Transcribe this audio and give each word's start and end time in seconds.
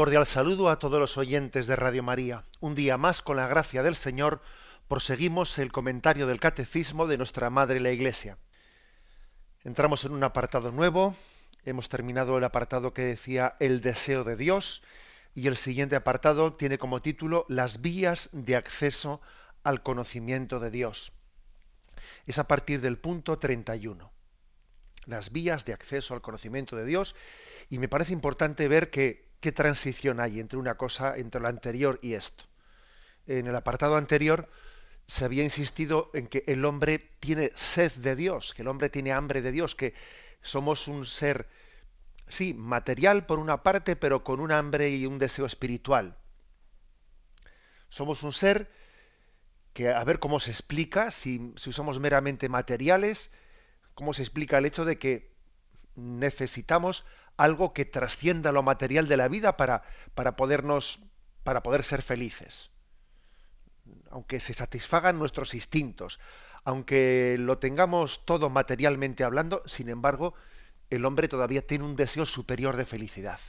Cordial 0.00 0.24
saludo 0.24 0.70
a 0.70 0.78
todos 0.78 0.98
los 0.98 1.18
oyentes 1.18 1.66
de 1.66 1.76
Radio 1.76 2.02
María. 2.02 2.42
Un 2.58 2.74
día 2.74 2.96
más, 2.96 3.20
con 3.20 3.36
la 3.36 3.48
gracia 3.48 3.82
del 3.82 3.94
Señor, 3.94 4.40
proseguimos 4.88 5.58
el 5.58 5.72
comentario 5.72 6.26
del 6.26 6.40
Catecismo 6.40 7.06
de 7.06 7.18
nuestra 7.18 7.50
Madre 7.50 7.80
la 7.80 7.90
Iglesia. 7.90 8.38
Entramos 9.62 10.06
en 10.06 10.12
un 10.12 10.24
apartado 10.24 10.72
nuevo. 10.72 11.14
Hemos 11.66 11.90
terminado 11.90 12.38
el 12.38 12.44
apartado 12.44 12.94
que 12.94 13.04
decía 13.04 13.56
el 13.60 13.82
deseo 13.82 14.24
de 14.24 14.36
Dios 14.36 14.82
y 15.34 15.48
el 15.48 15.58
siguiente 15.58 15.96
apartado 15.96 16.54
tiene 16.54 16.78
como 16.78 17.02
título 17.02 17.44
Las 17.50 17.82
vías 17.82 18.30
de 18.32 18.56
acceso 18.56 19.20
al 19.64 19.82
conocimiento 19.82 20.60
de 20.60 20.70
Dios. 20.70 21.12
Es 22.24 22.38
a 22.38 22.48
partir 22.48 22.80
del 22.80 22.96
punto 22.96 23.36
31. 23.36 24.10
Las 25.04 25.30
vías 25.30 25.66
de 25.66 25.74
acceso 25.74 26.14
al 26.14 26.22
conocimiento 26.22 26.74
de 26.74 26.86
Dios 26.86 27.14
y 27.68 27.78
me 27.78 27.88
parece 27.90 28.14
importante 28.14 28.66
ver 28.66 28.88
que 28.88 29.28
qué 29.40 29.52
transición 29.52 30.20
hay 30.20 30.38
entre 30.38 30.58
una 30.58 30.76
cosa, 30.76 31.16
entre 31.16 31.40
lo 31.40 31.48
anterior 31.48 31.98
y 32.02 32.14
esto. 32.14 32.44
En 33.26 33.46
el 33.46 33.56
apartado 33.56 33.96
anterior 33.96 34.48
se 35.06 35.24
había 35.24 35.42
insistido 35.42 36.10
en 36.14 36.28
que 36.28 36.44
el 36.46 36.64
hombre 36.64 37.10
tiene 37.20 37.52
sed 37.54 37.92
de 37.92 38.16
Dios, 38.16 38.54
que 38.54 38.62
el 38.62 38.68
hombre 38.68 38.90
tiene 38.90 39.12
hambre 39.12 39.42
de 39.42 39.50
Dios, 39.50 39.74
que 39.74 39.94
somos 40.42 40.88
un 40.88 41.06
ser, 41.06 41.48
sí, 42.28 42.54
material 42.54 43.26
por 43.26 43.38
una 43.38 43.62
parte, 43.62 43.96
pero 43.96 44.22
con 44.22 44.40
un 44.40 44.52
hambre 44.52 44.90
y 44.90 45.06
un 45.06 45.18
deseo 45.18 45.46
espiritual. 45.46 46.16
Somos 47.88 48.22
un 48.22 48.32
ser 48.32 48.70
que, 49.72 49.88
a 49.88 50.04
ver 50.04 50.18
cómo 50.18 50.38
se 50.38 50.50
explica, 50.50 51.10
si, 51.10 51.52
si 51.56 51.72
somos 51.72 51.98
meramente 51.98 52.48
materiales, 52.48 53.30
cómo 53.94 54.14
se 54.14 54.22
explica 54.22 54.58
el 54.58 54.66
hecho 54.66 54.84
de 54.84 54.98
que 54.98 55.30
necesitamos 55.96 57.04
algo 57.40 57.72
que 57.72 57.86
trascienda 57.86 58.52
lo 58.52 58.62
material 58.62 59.08
de 59.08 59.16
la 59.16 59.26
vida 59.26 59.56
para, 59.56 59.82
para 60.14 60.36
podernos, 60.36 61.00
para 61.42 61.62
poder 61.62 61.84
ser 61.84 62.02
felices. 62.02 62.70
Aunque 64.10 64.40
se 64.40 64.52
satisfagan 64.52 65.18
nuestros 65.18 65.54
instintos, 65.54 66.20
aunque 66.64 67.36
lo 67.38 67.56
tengamos 67.56 68.26
todo 68.26 68.50
materialmente 68.50 69.24
hablando, 69.24 69.62
sin 69.64 69.88
embargo, 69.88 70.34
el 70.90 71.06
hombre 71.06 71.28
todavía 71.28 71.66
tiene 71.66 71.84
un 71.84 71.96
deseo 71.96 72.26
superior 72.26 72.76
de 72.76 72.84
felicidad. 72.84 73.40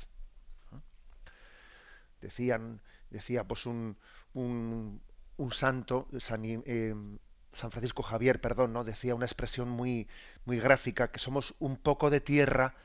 Decían, 2.21 2.79
decía 3.09 3.43
pues 3.43 3.65
un, 3.65 3.97
un, 4.33 5.01
un 5.35 5.51
santo, 5.51 6.07
San, 6.19 6.45
eh, 6.45 6.95
Francisco 7.51 8.03
Javier, 8.03 8.39
perdón, 8.39 8.71
¿no? 8.71 8.85
decía 8.85 9.15
una 9.15 9.25
expresión 9.25 9.67
muy, 9.67 10.07
muy 10.45 10.59
gráfica, 10.59 11.11
que 11.11 11.19
somos 11.19 11.55
un 11.59 11.75
poco 11.75 12.09
de 12.09 12.21
tierra 12.21 12.75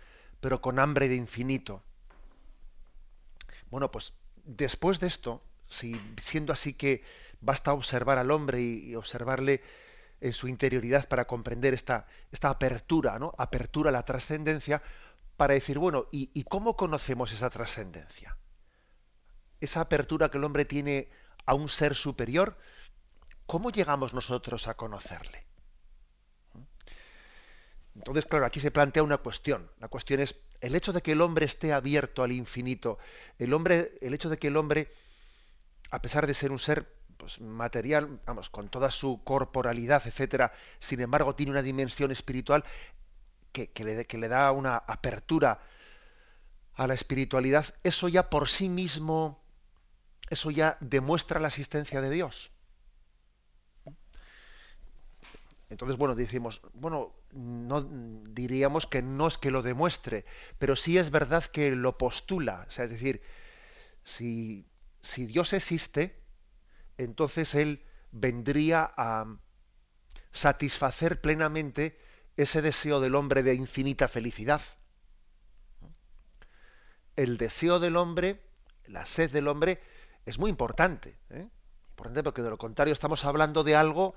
pero 0.41 0.61
con 0.61 0.79
hambre 0.79 1.09
de 1.09 1.17
infinito. 1.17 1.83
Bueno, 3.71 3.91
pues 3.91 4.13
después 4.45 5.01
de 5.01 5.09
esto, 5.09 5.43
si 5.69 6.01
siendo 6.21 6.53
así 6.53 6.75
que 6.75 7.03
basta 7.41 7.73
observar 7.73 8.19
al 8.19 8.31
hombre 8.31 8.61
y, 8.63 8.95
observarle 8.95 9.63
en 10.21 10.33
su 10.33 10.49
interioridad 10.49 11.09
para 11.09 11.27
comprender 11.27 11.75
esta, 11.75 12.07
apertura, 12.43 13.19
¿no? 13.19 13.35
Apertura 13.39 13.91
a 13.91 13.93
la 13.93 14.05
trascendencia, 14.05 14.83
para 15.37 15.55
decir, 15.55 15.79
bueno, 15.79 16.07
¿y, 16.11 16.31
¿y 16.33 16.45
cómo 16.45 16.77
conocemos 16.77 17.33
esa 17.33 17.51
trascendencia? 17.51 18.37
Esa 19.61 19.81
apertura 19.81 20.31
que 20.31 20.39
el 20.39 20.45
hombre 20.45 20.65
tiene 20.65 21.09
a 21.45 21.55
un 21.55 21.69
ser 21.69 21.95
superior, 21.95 22.57
¿cómo 23.47 23.71
llegamos 23.71 24.15
nosotros 24.15 24.69
a 24.69 24.75
conocerle? 24.75 25.47
Entonces, 27.97 28.27
claro, 28.27 28.47
aquí 28.47 28.61
se 28.61 28.71
plantea 28.71 29.03
una 29.03 29.19
cuestión. 29.19 29.71
La 29.81 29.89
cuestión 29.89 30.21
es 30.21 30.37
el 30.61 30.75
hecho 30.75 30.93
de 30.93 31.03
que 31.03 31.13
el 31.13 31.21
hombre 31.21 31.47
esté 31.47 31.73
abierto 31.73 32.23
al 32.23 32.33
infinito, 32.33 32.99
el 33.39 33.53
hombre, 33.53 33.99
el 34.01 34.15
hecho 34.15 34.29
de 34.29 34.39
que 34.39 34.49
el 34.49 34.57
hombre, 34.57 34.93
a 35.91 36.01
pesar 36.03 36.27
de 36.27 36.35
ser 36.35 36.53
un 36.53 36.59
ser 36.59 36.95
pues, 37.17 37.41
material, 37.41 38.21
vamos, 38.27 38.51
con 38.51 38.69
toda 38.69 38.91
su 38.91 39.23
corporalidad, 39.25 40.07
etcétera, 40.07 40.53
sin 40.79 41.01
embargo 41.01 41.35
tiene 41.35 41.53
una 41.53 41.63
dimensión 41.63 42.11
espiritual 42.11 42.65
que, 43.53 43.71
le, 43.83 44.05
que 44.05 44.19
le 44.19 44.29
da 44.29 44.53
una 44.53 44.77
apertura 44.77 45.61
a 46.75 46.87
la 46.87 46.95
espiritualidad, 46.95 47.75
eso 47.83 48.09
ya 48.09 48.29
por 48.29 48.51
sí 48.51 48.69
mismo, 48.69 49.43
eso 50.29 50.51
ya 50.51 50.77
demuestra 50.81 51.41
la 51.41 51.49
existencia 51.49 52.03
de 52.03 52.11
Dios. 52.11 52.51
Entonces, 55.69 55.97
bueno, 55.97 56.15
decimos, 56.15 56.63
bueno, 56.75 57.13
no 57.33 57.83
diríamos 57.83 58.87
que 58.87 59.03
no 59.03 59.27
es 59.27 59.37
que 59.37 59.51
lo 59.51 59.63
demuestre, 59.63 60.25
pero 60.59 60.77
sí 60.77 60.97
es 60.97 61.11
verdad 61.11 61.45
que 61.45 61.75
lo 61.75 61.99
postula. 61.99 62.65
O 62.69 62.71
sea, 62.71 62.85
es 62.85 62.91
decir, 62.91 63.21
si, 64.05 64.69
si 65.03 65.27
Dios 65.27 65.53
existe, 65.53 66.23
entonces 66.99 67.55
Él 67.57 67.85
vendría 68.13 68.93
a 68.97 69.27
satisfacer 70.33 71.21
plenamente 71.21 71.99
ese 72.37 72.63
deseo 72.63 73.01
del 73.01 73.15
hombre 73.15 73.43
de 73.43 73.55
infinita 73.55 74.07
felicidad. 74.07 74.61
El 77.17 77.39
deseo 77.39 77.81
del 77.81 77.97
hombre, 77.97 78.43
la 78.87 79.07
sed 79.07 79.33
del 79.33 79.49
hombre, 79.49 79.81
es 80.27 80.39
muy 80.39 80.51
importante. 80.51 81.19
¿eh? 81.31 81.49
Importante 81.91 82.23
porque 82.23 82.43
de 82.43 82.51
lo 82.51 82.59
contrario 82.59 82.93
estamos 82.93 83.25
hablando 83.25 83.65
de 83.65 83.75
algo 83.75 84.15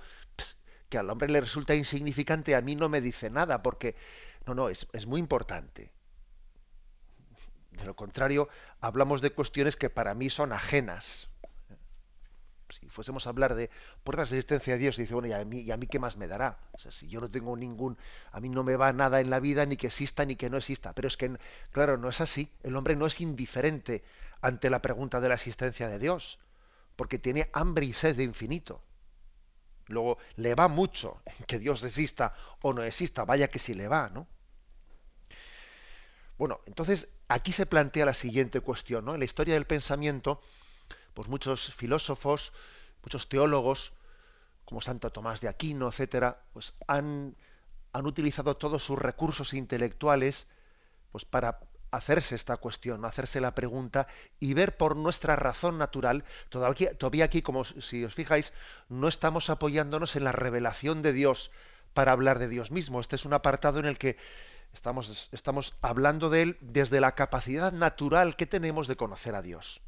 que 0.89 0.97
al 0.97 1.09
hombre 1.09 1.29
le 1.29 1.41
resulta 1.41 1.75
insignificante, 1.75 2.55
a 2.55 2.61
mí 2.61 2.75
no 2.75 2.89
me 2.89 3.01
dice 3.01 3.29
nada, 3.29 3.61
porque 3.61 3.95
no, 4.45 4.55
no, 4.55 4.69
es, 4.69 4.87
es 4.93 5.05
muy 5.05 5.19
importante. 5.19 5.91
De 7.71 7.85
lo 7.85 7.95
contrario, 7.95 8.49
hablamos 8.81 9.21
de 9.21 9.31
cuestiones 9.31 9.77
que 9.77 9.89
para 9.89 10.13
mí 10.13 10.29
son 10.29 10.51
ajenas. 10.51 11.29
Si 12.69 12.87
fuésemos 12.89 13.25
a 13.25 13.29
hablar 13.29 13.55
de 13.55 13.69
puertas 14.03 14.29
de 14.29 14.37
existencia 14.37 14.73
de 14.73 14.79
Dios, 14.79 14.97
dice, 14.97 15.13
bueno, 15.13 15.27
¿y 15.27 15.33
a, 15.33 15.43
mí, 15.45 15.61
¿y 15.61 15.71
a 15.71 15.77
mí 15.77 15.87
qué 15.87 15.97
más 15.97 16.17
me 16.17 16.27
dará? 16.27 16.59
O 16.73 16.79
sea, 16.79 16.91
si 16.91 17.07
yo 17.07 17.19
no 17.21 17.29
tengo 17.29 17.55
ningún, 17.55 17.97
a 18.31 18.39
mí 18.39 18.49
no 18.49 18.63
me 18.63 18.75
va 18.75 18.93
nada 18.93 19.21
en 19.21 19.29
la 19.29 19.39
vida, 19.39 19.65
ni 19.65 19.77
que 19.77 19.87
exista 19.87 20.25
ni 20.25 20.35
que 20.35 20.49
no 20.49 20.57
exista. 20.57 20.93
Pero 20.93 21.07
es 21.07 21.17
que, 21.17 21.37
claro, 21.71 21.97
no 21.97 22.09
es 22.09 22.21
así. 22.21 22.51
El 22.63 22.75
hombre 22.75 22.95
no 22.95 23.05
es 23.05 23.21
indiferente 23.21 24.03
ante 24.41 24.69
la 24.69 24.81
pregunta 24.81 25.19
de 25.19 25.29
la 25.29 25.35
existencia 25.35 25.87
de 25.87 25.99
Dios, 25.99 26.39
porque 26.95 27.17
tiene 27.17 27.49
hambre 27.53 27.85
y 27.85 27.93
sed 27.93 28.15
de 28.15 28.23
infinito. 28.23 28.81
Luego, 29.89 30.17
le 30.35 30.55
va 30.55 30.67
mucho 30.67 31.21
que 31.47 31.59
Dios 31.59 31.83
exista 31.83 32.33
o 32.61 32.73
no 32.73 32.83
exista, 32.83 33.25
vaya 33.25 33.49
que 33.49 33.59
si 33.59 33.73
le 33.73 33.87
va, 33.87 34.09
¿no? 34.09 34.27
Bueno, 36.37 36.61
entonces 36.65 37.09
aquí 37.27 37.51
se 37.51 37.65
plantea 37.65 38.05
la 38.05 38.13
siguiente 38.13 38.61
cuestión, 38.61 39.03
¿no? 39.03 39.13
En 39.13 39.19
la 39.19 39.25
historia 39.25 39.55
del 39.55 39.65
pensamiento, 39.65 40.41
pues 41.13 41.27
muchos 41.27 41.73
filósofos, 41.73 42.53
muchos 43.03 43.27
teólogos, 43.27 43.93
como 44.63 44.79
Santo 44.79 45.11
Tomás 45.11 45.41
de 45.41 45.47
Aquino, 45.47 45.89
etcétera, 45.89 46.43
pues 46.53 46.73
han, 46.87 47.35
han 47.91 48.05
utilizado 48.05 48.55
todos 48.55 48.83
sus 48.83 48.99
recursos 48.99 49.53
intelectuales 49.53 50.47
pues 51.11 51.25
para 51.25 51.59
hacerse 51.91 52.35
esta 52.35 52.57
cuestión, 52.57 53.05
hacerse 53.05 53.41
la 53.41 53.55
pregunta 53.55 54.07
y 54.39 54.53
ver 54.53 54.77
por 54.77 54.95
nuestra 54.95 55.35
razón 55.35 55.77
natural, 55.77 56.23
todavía, 56.49 57.25
aquí, 57.25 57.41
como 57.41 57.63
si 57.63 58.03
os 58.03 58.13
fijáis, 58.13 58.53
no 58.89 59.07
estamos 59.07 59.49
apoyándonos 59.49 60.15
en 60.15 60.23
la 60.23 60.31
revelación 60.31 61.01
de 61.01 61.13
Dios 61.13 61.51
para 61.93 62.11
hablar 62.11 62.39
de 62.39 62.47
Dios 62.47 62.71
mismo. 62.71 62.99
Este 62.99 63.15
es 63.15 63.25
un 63.25 63.33
apartado 63.33 63.79
en 63.79 63.85
el 63.85 63.97
que 63.97 64.17
estamos, 64.73 65.29
estamos 65.31 65.75
hablando 65.81 66.29
de 66.29 66.41
Él 66.43 66.57
desde 66.61 67.01
la 67.01 67.15
capacidad 67.15 67.71
natural 67.71 68.35
que 68.35 68.45
tenemos 68.45 68.87
de 68.87 68.95
conocer 68.95 69.35
a 69.35 69.41
Dios. 69.41 69.81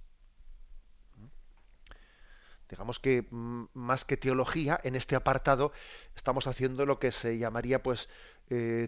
Digamos 2.71 3.00
que 3.00 3.27
mm, 3.30 3.65
más 3.74 4.06
que 4.06 4.15
teología, 4.15 4.80
en 4.83 4.95
este 4.95 5.15
apartado 5.18 5.74
estamos 6.15 6.48
haciendo 6.48 6.86
lo 6.86 7.00
que 7.00 7.12
se 7.12 7.38
llamaría 7.38 7.83
pues 7.83 8.07
eh, 8.50 8.88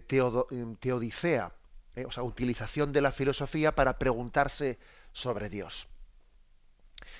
teodicea, 0.80 1.52
¿eh? 1.96 2.04
o 2.04 2.10
sea, 2.10 2.22
utilización 2.22 2.92
de 2.92 3.00
la 3.00 3.12
filosofía 3.12 3.74
para 3.74 3.98
preguntarse 3.98 4.78
sobre 5.12 5.48
Dios. 5.48 5.88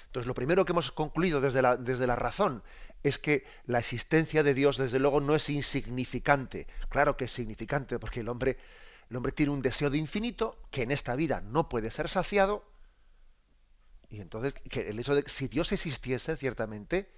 Entonces, 0.06 0.26
lo 0.26 0.34
primero 0.34 0.64
que 0.64 0.72
hemos 0.72 0.92
concluido 0.92 1.40
desde 1.40 1.62
la, 1.62 1.76
desde 1.76 2.06
la 2.06 2.16
razón 2.16 2.62
es 3.02 3.18
que 3.18 3.44
la 3.66 3.80
existencia 3.80 4.42
de 4.42 4.54
Dios, 4.54 4.78
desde 4.78 4.98
luego, 4.98 5.20
no 5.20 5.34
es 5.34 5.50
insignificante. 5.50 6.66
Claro 6.88 7.16
que 7.16 7.24
es 7.24 7.32
significante, 7.32 7.98
porque 7.98 8.20
el 8.20 8.28
hombre, 8.28 8.56
el 9.10 9.16
hombre 9.16 9.32
tiene 9.32 9.52
un 9.52 9.60
deseo 9.60 9.90
de 9.90 9.98
infinito 9.98 10.58
que 10.70 10.82
en 10.82 10.90
esta 10.90 11.14
vida 11.14 11.42
no 11.42 11.68
puede 11.68 11.90
ser 11.90 12.08
saciado, 12.08 12.64
Y 14.08 14.20
entonces, 14.20 14.54
que 14.70 14.88
el 14.88 14.98
hecho 14.98 15.14
de 15.14 15.24
que 15.24 15.30
si 15.30 15.48
Dios 15.48 15.72
existiese, 15.72 16.36
ciertamente, 16.36 17.10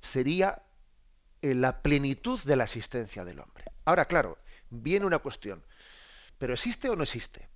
sería 0.00 0.62
la 1.42 1.82
plenitud 1.82 2.40
de 2.40 2.56
la 2.56 2.64
existencia 2.64 3.24
del 3.24 3.40
hombre. 3.40 3.64
Ahora, 3.84 4.06
claro, 4.06 4.38
viene 4.70 5.06
una 5.06 5.18
cuestión. 5.18 5.62
¿Pero 6.38 6.54
existe 6.54 6.88
o 6.88 6.96
no 6.96 7.02
existe? 7.02 7.48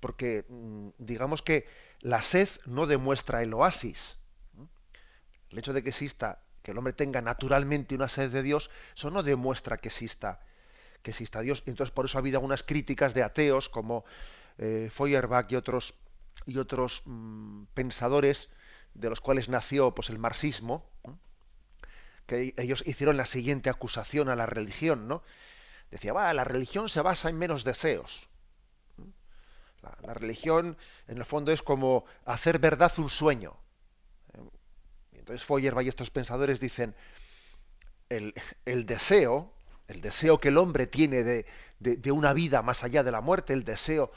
Porque 0.00 0.44
mm, 0.48 0.88
digamos 0.98 1.42
que 1.42 1.66
la 2.00 2.22
sed 2.22 2.48
no 2.66 2.86
demuestra 2.86 3.42
el 3.42 3.54
oasis. 3.54 4.16
El 5.50 5.58
hecho 5.58 5.72
de 5.72 5.82
que 5.82 5.90
exista, 5.90 6.40
que 6.62 6.72
el 6.72 6.78
hombre 6.78 6.92
tenga 6.92 7.22
naturalmente 7.22 7.94
una 7.94 8.08
sed 8.08 8.30
de 8.30 8.42
Dios, 8.42 8.70
eso 8.96 9.10
no 9.10 9.22
demuestra 9.22 9.76
que 9.76 9.88
exista, 9.88 10.40
que 11.02 11.12
exista 11.12 11.40
Dios. 11.40 11.62
Entonces 11.66 11.92
por 11.92 12.06
eso 12.06 12.18
ha 12.18 12.20
habido 12.20 12.38
algunas 12.38 12.62
críticas 12.62 13.14
de 13.14 13.22
ateos 13.22 13.68
como 13.68 14.04
eh, 14.58 14.90
Feuerbach 14.92 15.50
y 15.52 15.56
otros 15.56 15.94
y 16.46 16.58
otros 16.58 17.02
mm, 17.06 17.64
pensadores 17.74 18.50
de 18.94 19.08
los 19.10 19.20
cuales 19.20 19.48
nació 19.48 19.94
pues 19.94 20.10
el 20.10 20.18
marxismo, 20.18 20.84
que 22.26 22.54
ellos 22.56 22.82
hicieron 22.86 23.16
la 23.16 23.26
siguiente 23.26 23.70
acusación 23.70 24.28
a 24.28 24.36
la 24.36 24.46
religión, 24.46 25.08
¿no? 25.08 25.22
Decía, 25.94 26.12
va, 26.12 26.34
la 26.34 26.42
religión 26.42 26.88
se 26.88 27.00
basa 27.02 27.28
en 27.28 27.38
menos 27.38 27.62
deseos. 27.62 28.28
La, 30.02 30.12
religión, 30.12 30.76
en 31.06 31.18
el 31.18 31.24
fondo, 31.24 31.52
es 31.52 31.62
como 31.62 32.04
hacer 32.24 32.58
verdad 32.58 32.92
un 32.98 33.08
sueño. 33.08 33.56
Entonces 35.12 35.46
Feuerbach 35.46 35.84
y 35.84 35.88
estos 35.88 36.10
pensadores 36.10 36.58
dicen, 36.58 36.96
el, 38.08 38.34
deseo, 38.86 39.52
el 39.86 40.00
deseo 40.00 40.40
que 40.40 40.48
el 40.48 40.58
hombre 40.58 40.88
tiene 40.88 41.22
de, 41.22 41.46
de, 41.78 42.10
una 42.10 42.32
vida 42.32 42.60
más 42.60 42.82
allá 42.82 43.04
de 43.04 43.12
la 43.12 43.20
muerte, 43.20 43.52
el 43.52 43.62
deseo 43.62 44.10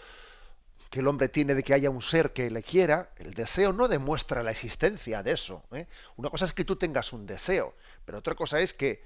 que 0.89 1.01
el 1.01 1.07
hombre 1.07 1.29
tiene 1.29 1.53
de 1.53 1.61
que 1.61 1.75
haya 1.75 1.91
un 1.91 2.01
ser 2.01 2.33
que 2.33 2.49
le 2.49 2.63
quiera, 2.63 3.11
el 3.17 3.35
deseo 3.35 3.71
no 3.71 3.87
demuestra 3.87 4.41
la 4.41 4.49
existencia 4.49 5.21
de 5.21 5.33
eso. 5.33 5.63
¿eh? 5.73 5.85
Una 6.15 6.31
cosa 6.31 6.45
es 6.45 6.53
que 6.53 6.65
tú 6.65 6.75
tengas 6.75 7.13
un 7.13 7.27
deseo, 7.27 7.75
pero 8.03 8.17
otra 8.17 8.33
cosa 8.33 8.61
es 8.61 8.73
que, 8.73 9.03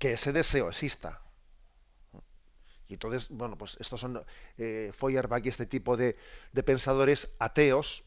que 0.00 0.14
ese 0.14 0.32
deseo 0.32 0.68
exista. 0.68 1.20
Y 2.88 2.94
entonces, 2.94 3.28
bueno, 3.30 3.56
pues 3.58 3.76
estos 3.80 4.00
son 4.00 4.22
eh, 4.58 4.92
Feuerbach 4.96 5.44
y 5.44 5.48
este 5.48 5.66
tipo 5.66 5.96
de, 5.96 6.16
pensadores 6.64 7.34
ateos 7.38 8.04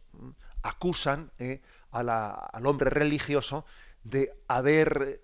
acusan 0.62 1.32
eh, 1.40 1.62
al 1.92 2.66
hombre 2.66 2.90
religioso 2.90 3.66
de 4.04 4.34
haber 4.48 5.20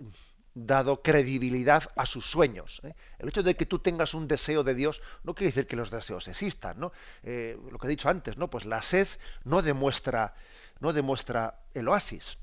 dado 0.55 1.01
credibilidad 1.01 1.91
a 1.95 2.05
sus 2.05 2.25
sueños. 2.25 2.81
¿eh? 2.83 2.95
El 3.19 3.27
hecho 3.27 3.43
de 3.43 3.55
que 3.55 3.65
tú 3.65 3.79
tengas 3.79 4.13
un 4.13 4.27
deseo 4.27 4.63
de 4.63 4.73
Dios 4.73 5.01
no 5.23 5.35
quiere 5.35 5.51
decir 5.51 5.67
que 5.67 5.75
los 5.75 5.91
deseos 5.91 6.27
existan, 6.29 6.79
¿no? 6.79 6.93
Eh, 7.23 7.59
lo 7.69 7.77
que 7.77 7.87
he 7.87 7.89
dicho 7.89 8.09
antes, 8.09 8.37
¿no? 8.37 8.49
Pues 8.49 8.65
la 8.65 8.81
sed 8.81 9.07
no 9.43 9.61
demuestra, 9.61 10.33
no 10.79 10.93
demuestra 10.93 11.59
el 11.73 11.89
oasis. 11.89 12.37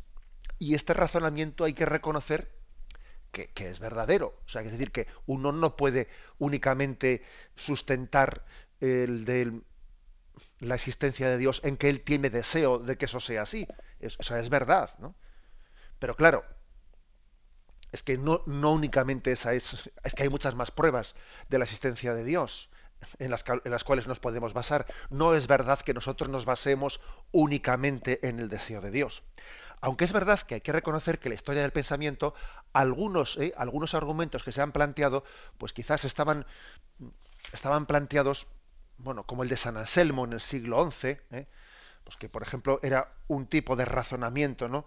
Y 0.58 0.74
este 0.74 0.92
razonamiento 0.92 1.64
hay 1.64 1.72
que 1.72 1.86
reconocer 1.86 2.52
que, 3.32 3.70
es 3.70 3.80
verdadero. 3.80 4.40
O 4.46 4.48
sea, 4.48 4.62
es 4.62 4.70
decir, 4.70 4.92
que 4.92 5.06
uno 5.26 5.52
no 5.52 5.76
puede 5.76 6.08
únicamente 6.38 7.22
sustentar 7.56 8.44
el 8.80 9.24
de 9.24 9.60
la 10.60 10.74
existencia 10.74 11.28
de 11.28 11.38
Dios 11.38 11.60
en 11.64 11.76
que 11.76 11.88
él 11.88 12.02
tiene 12.02 12.30
deseo 12.30 12.78
de 12.78 12.96
que 12.96 13.06
eso 13.06 13.20
sea 13.20 13.42
así. 13.42 13.66
sea, 14.20 14.38
es 14.38 14.48
verdad, 14.48 14.90
¿no? 14.98 15.16
Pero 15.98 16.16
claro, 16.16 16.44
es 17.90 18.02
que 18.02 18.18
no, 18.18 18.42
no 18.46 18.72
únicamente 18.72 19.32
esa 19.32 19.54
es, 19.54 19.90
es 20.02 20.14
que 20.14 20.24
hay 20.24 20.28
muchas 20.28 20.54
más 20.54 20.70
pruebas 20.70 21.14
de 21.48 21.58
la 21.58 21.64
existencia 21.64 22.14
de 22.14 22.24
Dios 22.24 22.70
en 23.18 23.30
las, 23.30 23.84
cuales 23.84 24.06
nos 24.06 24.20
podemos 24.20 24.52
basar. 24.52 24.86
No 25.10 25.34
es 25.34 25.46
verdad 25.46 25.80
que 25.80 25.94
nosotros 25.94 26.28
nos 26.30 26.44
basemos 26.44 27.00
únicamente 27.30 28.26
en 28.26 28.38
el 28.40 28.48
deseo 28.48 28.80
de 28.80 28.90
Dios. 28.90 29.22
Aunque 29.80 30.04
es 30.04 30.12
verdad 30.12 30.40
que 30.40 30.54
hay 30.54 30.60
que 30.60 30.72
reconocer 30.72 31.18
que 31.18 31.28
la 31.28 31.34
historia 31.34 31.62
del 31.62 31.72
pensamiento, 31.72 32.34
algunos, 32.72 33.36
eh, 33.38 33.52
algunos 33.56 33.94
argumentos 33.94 34.44
que 34.44 34.52
se 34.52 34.62
han 34.62 34.72
planteado, 34.72 35.24
pues 35.58 35.72
quizás 35.72 36.04
estaban, 36.04 36.46
estaban 37.52 37.86
planteados, 37.86 38.46
bueno, 38.98 39.24
como 39.24 39.42
el 39.42 39.48
de 39.48 39.56
San 39.56 39.76
Anselmo 39.76 40.24
en 40.24 40.34
el 40.34 40.40
siglo 40.40 40.88
XI, 40.88 41.18
eh, 41.32 41.46
pues 42.04 42.16
que 42.16 42.28
por 42.28 42.42
ejemplo 42.42 42.78
era 42.82 43.12
un 43.26 43.46
tipo 43.46 43.74
de 43.74 43.84
razonamiento, 43.84 44.68
¿no? 44.68 44.86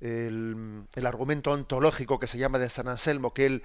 El, 0.00 0.84
el, 0.92 1.06
argumento 1.06 1.52
ontológico 1.52 2.18
que 2.18 2.26
se 2.26 2.36
llama 2.36 2.58
de 2.58 2.68
San 2.68 2.88
Anselmo, 2.88 3.32
que 3.32 3.46
él, 3.46 3.62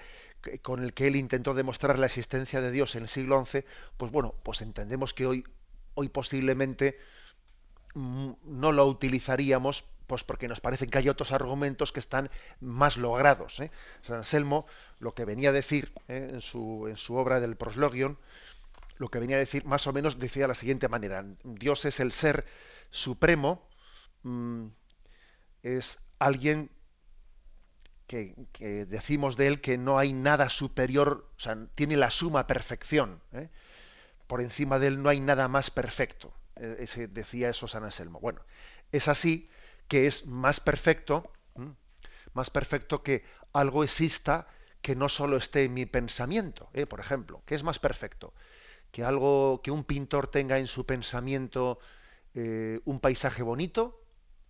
con 0.61 0.83
el 0.83 0.93
que 0.93 1.07
él 1.07 1.15
intentó 1.15 1.53
demostrar 1.53 1.99
la 1.99 2.05
existencia 2.05 2.61
de 2.61 2.71
Dios 2.71 2.95
en 2.95 3.03
el 3.03 3.09
siglo 3.09 3.45
XI, 3.45 3.65
pues 3.97 4.11
bueno, 4.11 4.35
pues 4.43 4.61
entendemos 4.61 5.13
que 5.13 5.25
hoy, 5.25 5.43
hoy 5.95 6.09
posiblemente 6.09 6.97
mm, 7.93 8.31
no 8.43 8.71
lo 8.71 8.85
utilizaríamos 8.85 9.85
pues 10.09 10.23
porque 10.23 10.47
nos 10.47 10.59
parecen 10.59 10.89
que 10.89 10.97
hay 10.97 11.07
otros 11.07 11.31
argumentos 11.31 11.91
que 11.91 11.99
están 11.99 12.31
más 12.59 12.97
logrados. 12.97 13.59
¿eh? 13.59 13.69
San 14.01 14.17
Anselmo 14.17 14.65
lo 14.99 15.13
que 15.13 15.23
venía 15.23 15.49
a 15.49 15.53
decir 15.53 15.93
¿eh? 16.07 16.29
en, 16.31 16.41
su, 16.41 16.87
en 16.87 16.97
su 16.97 17.15
obra 17.15 17.39
del 17.39 17.55
Proslogion, 17.55 18.17
lo 18.97 19.09
que 19.09 19.19
venía 19.19 19.35
a 19.35 19.39
decir 19.39 19.65
más 19.65 19.85
o 19.85 19.93
menos 19.93 20.17
decía 20.17 20.43
de 20.43 20.47
la 20.47 20.55
siguiente 20.55 20.87
manera, 20.87 21.23
Dios 21.43 21.85
es 21.85 21.99
el 21.99 22.11
ser 22.11 22.45
supremo, 22.89 23.61
mm, 24.23 24.65
es 25.61 25.99
alguien 26.17 26.71
que, 28.09 28.85
decimos 28.87 29.37
de 29.37 29.45
él 29.45 29.61
que 29.61 29.77
no 29.77 29.99
hay 29.99 30.13
nada 30.13 30.49
superior, 30.49 31.29
o 31.37 31.39
sea, 31.39 31.67
tiene 31.75 31.95
la 31.95 32.09
suma 32.09 32.47
perfección. 32.47 33.21
¿eh? 33.33 33.49
Por 34.25 34.41
encima 34.41 34.79
de 34.79 34.87
él 34.87 35.03
no 35.03 35.09
hay 35.09 35.19
nada 35.19 35.47
más 35.47 35.69
perfecto. 35.69 36.33
Ese, 36.55 37.07
decía 37.07 37.49
eso 37.49 37.67
San 37.67 37.83
Anselmo. 37.83 38.19
Bueno, 38.19 38.41
es 38.91 39.07
así 39.07 39.47
que 39.87 40.07
es 40.07 40.25
más 40.25 40.59
perfecto, 40.59 41.31
más 42.33 42.49
perfecto 42.49 43.03
que 43.03 43.23
algo 43.53 43.83
exista 43.83 44.47
que 44.81 44.95
no 44.95 45.07
solo 45.07 45.37
esté 45.37 45.65
en 45.65 45.75
mi 45.75 45.85
pensamiento, 45.85 46.69
¿eh? 46.73 46.85
por 46.85 46.99
ejemplo, 46.99 47.43
¿qué 47.45 47.53
es 47.53 47.63
más 47.63 47.79
perfecto? 47.79 48.33
Que 48.91 49.03
algo, 49.03 49.61
que 49.63 49.71
un 49.71 49.83
pintor 49.83 50.27
tenga 50.27 50.57
en 50.57 50.67
su 50.67 50.85
pensamiento 50.85 51.79
eh, 52.33 52.79
un 52.85 52.99
paisaje 52.99 53.43
bonito, 53.43 54.01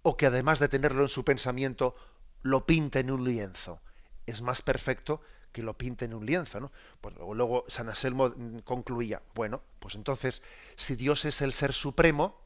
o 0.02 0.16
que 0.16 0.28
además 0.28 0.60
de 0.60 0.70
tenerlo 0.70 1.02
en 1.02 1.10
su 1.10 1.26
pensamiento 1.26 1.96
lo 2.42 2.66
pinte 2.66 3.00
en 3.00 3.12
un 3.12 3.24
lienzo. 3.24 3.82
Es 4.26 4.42
más 4.42 4.62
perfecto 4.62 5.22
que 5.52 5.64
lo 5.64 5.78
pinte 5.78 6.06
en 6.06 6.14
un 6.14 6.26
lienzo, 6.26 6.60
¿no? 6.60 6.72
Pues 7.02 7.16
luego 7.16 7.66
San 7.68 7.90
Anselmo 7.90 8.34
concluía, 8.64 9.22
bueno, 9.34 9.62
pues 9.80 9.96
entonces, 9.96 10.42
si 10.76 10.96
Dios 10.96 11.26
es 11.26 11.42
el 11.42 11.54
ser 11.54 11.74
supremo, 11.74 12.40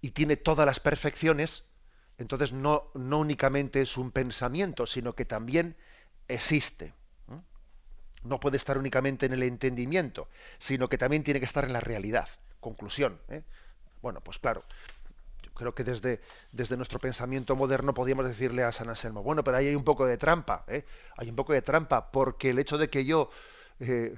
y 0.00 0.10
tiene 0.10 0.36
todas 0.36 0.66
las 0.66 0.80
perfecciones, 0.80 1.64
entonces 2.18 2.52
no, 2.52 2.90
no 2.94 3.18
únicamente 3.18 3.82
es 3.82 3.96
un 3.96 4.10
pensamiento, 4.10 4.86
sino 4.86 5.14
que 5.14 5.24
también 5.24 5.76
existe. 6.28 6.94
No 8.22 8.38
puede 8.38 8.58
estar 8.58 8.76
únicamente 8.76 9.24
en 9.24 9.32
el 9.32 9.42
entendimiento, 9.42 10.28
sino 10.58 10.90
que 10.90 10.98
también 10.98 11.24
tiene 11.24 11.40
que 11.40 11.46
estar 11.46 11.64
en 11.64 11.72
la 11.72 11.80
realidad. 11.80 12.28
Conclusión. 12.60 13.18
¿eh? 13.28 13.42
Bueno, 14.02 14.20
pues 14.20 14.38
claro, 14.38 14.62
creo 15.60 15.74
que 15.74 15.84
desde, 15.84 16.20
desde 16.52 16.76
nuestro 16.78 16.98
pensamiento 16.98 17.54
moderno 17.54 17.92
podríamos 17.92 18.24
decirle 18.24 18.64
a 18.64 18.72
San 18.72 18.88
Anselmo, 18.88 19.22
bueno, 19.22 19.44
pero 19.44 19.58
ahí 19.58 19.66
hay 19.66 19.74
un 19.76 19.84
poco 19.84 20.06
de 20.06 20.16
trampa, 20.16 20.64
¿eh? 20.68 20.86
hay 21.18 21.28
un 21.28 21.36
poco 21.36 21.52
de 21.52 21.60
trampa, 21.60 22.10
porque 22.10 22.48
el 22.48 22.58
hecho 22.58 22.78
de 22.78 22.88
que 22.88 23.04
yo 23.04 23.30
eh, 23.78 24.16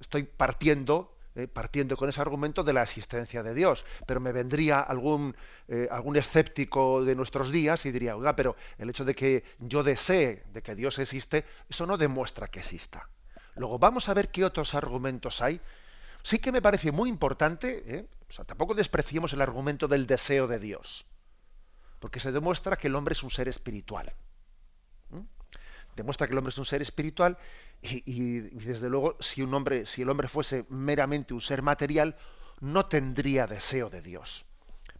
estoy 0.00 0.22
partiendo 0.22 1.14
eh, 1.34 1.46
partiendo 1.46 1.96
con 1.96 2.10
ese 2.10 2.20
argumento 2.20 2.62
de 2.62 2.74
la 2.74 2.82
existencia 2.82 3.42
de 3.42 3.54
Dios. 3.54 3.86
Pero 4.06 4.20
me 4.20 4.32
vendría 4.32 4.80
algún, 4.80 5.34
algún 5.90 6.16
escéptico 6.16 7.02
de 7.02 7.14
nuestros 7.14 7.50
días 7.50 7.86
y 7.86 7.90
diría, 7.90 8.16
oiga, 8.16 8.36
pero 8.36 8.54
el 8.76 8.90
hecho 8.90 9.06
de 9.06 9.14
que 9.14 9.42
yo 9.58 9.82
desee 9.82 10.42
de 10.52 10.62
que 10.62 10.74
Dios 10.74 10.98
existe, 10.98 11.46
eso 11.70 11.86
no 11.86 11.96
demuestra 11.96 12.48
que 12.48 12.58
exista. 12.60 13.08
Luego 13.54 13.78
vamos 13.78 14.10
a 14.10 14.14
ver 14.14 14.30
qué 14.30 14.44
otros 14.44 14.74
argumentos 14.74 15.40
hay. 15.40 15.58
Sí 16.22 16.38
que 16.38 16.52
me 16.52 16.62
parece 16.62 16.92
muy 16.92 17.08
importante, 17.08 17.82
¿eh? 17.86 18.08
o 18.28 18.32
sea, 18.32 18.44
tampoco 18.44 18.74
despreciemos 18.74 19.32
el 19.32 19.42
argumento 19.42 19.88
del 19.88 20.06
deseo 20.06 20.46
de 20.46 20.58
Dios, 20.58 21.06
porque 21.98 22.20
se 22.20 22.32
demuestra 22.32 22.76
que 22.76 22.88
el 22.88 22.94
hombre 22.94 23.12
es 23.12 23.22
un 23.22 23.30
ser 23.30 23.48
espiritual 23.48 24.14
demuestra 25.96 26.26
que 26.26 26.32
el 26.32 26.38
hombre 26.38 26.50
es 26.50 26.58
un 26.58 26.64
ser 26.64 26.82
espiritual 26.82 27.38
y, 27.82 28.40
desde 28.40 28.88
luego 28.88 29.16
si 29.20 29.42
un 29.42 29.52
hombre, 29.54 29.86
si 29.86 30.02
el 30.02 30.10
hombre 30.10 30.28
fuese 30.28 30.64
meramente 30.68 31.34
un 31.34 31.40
ser 31.40 31.62
material, 31.62 32.16
no 32.60 32.86
tendría 32.86 33.46
deseo 33.46 33.90
de 33.90 34.00
Dios. 34.00 34.44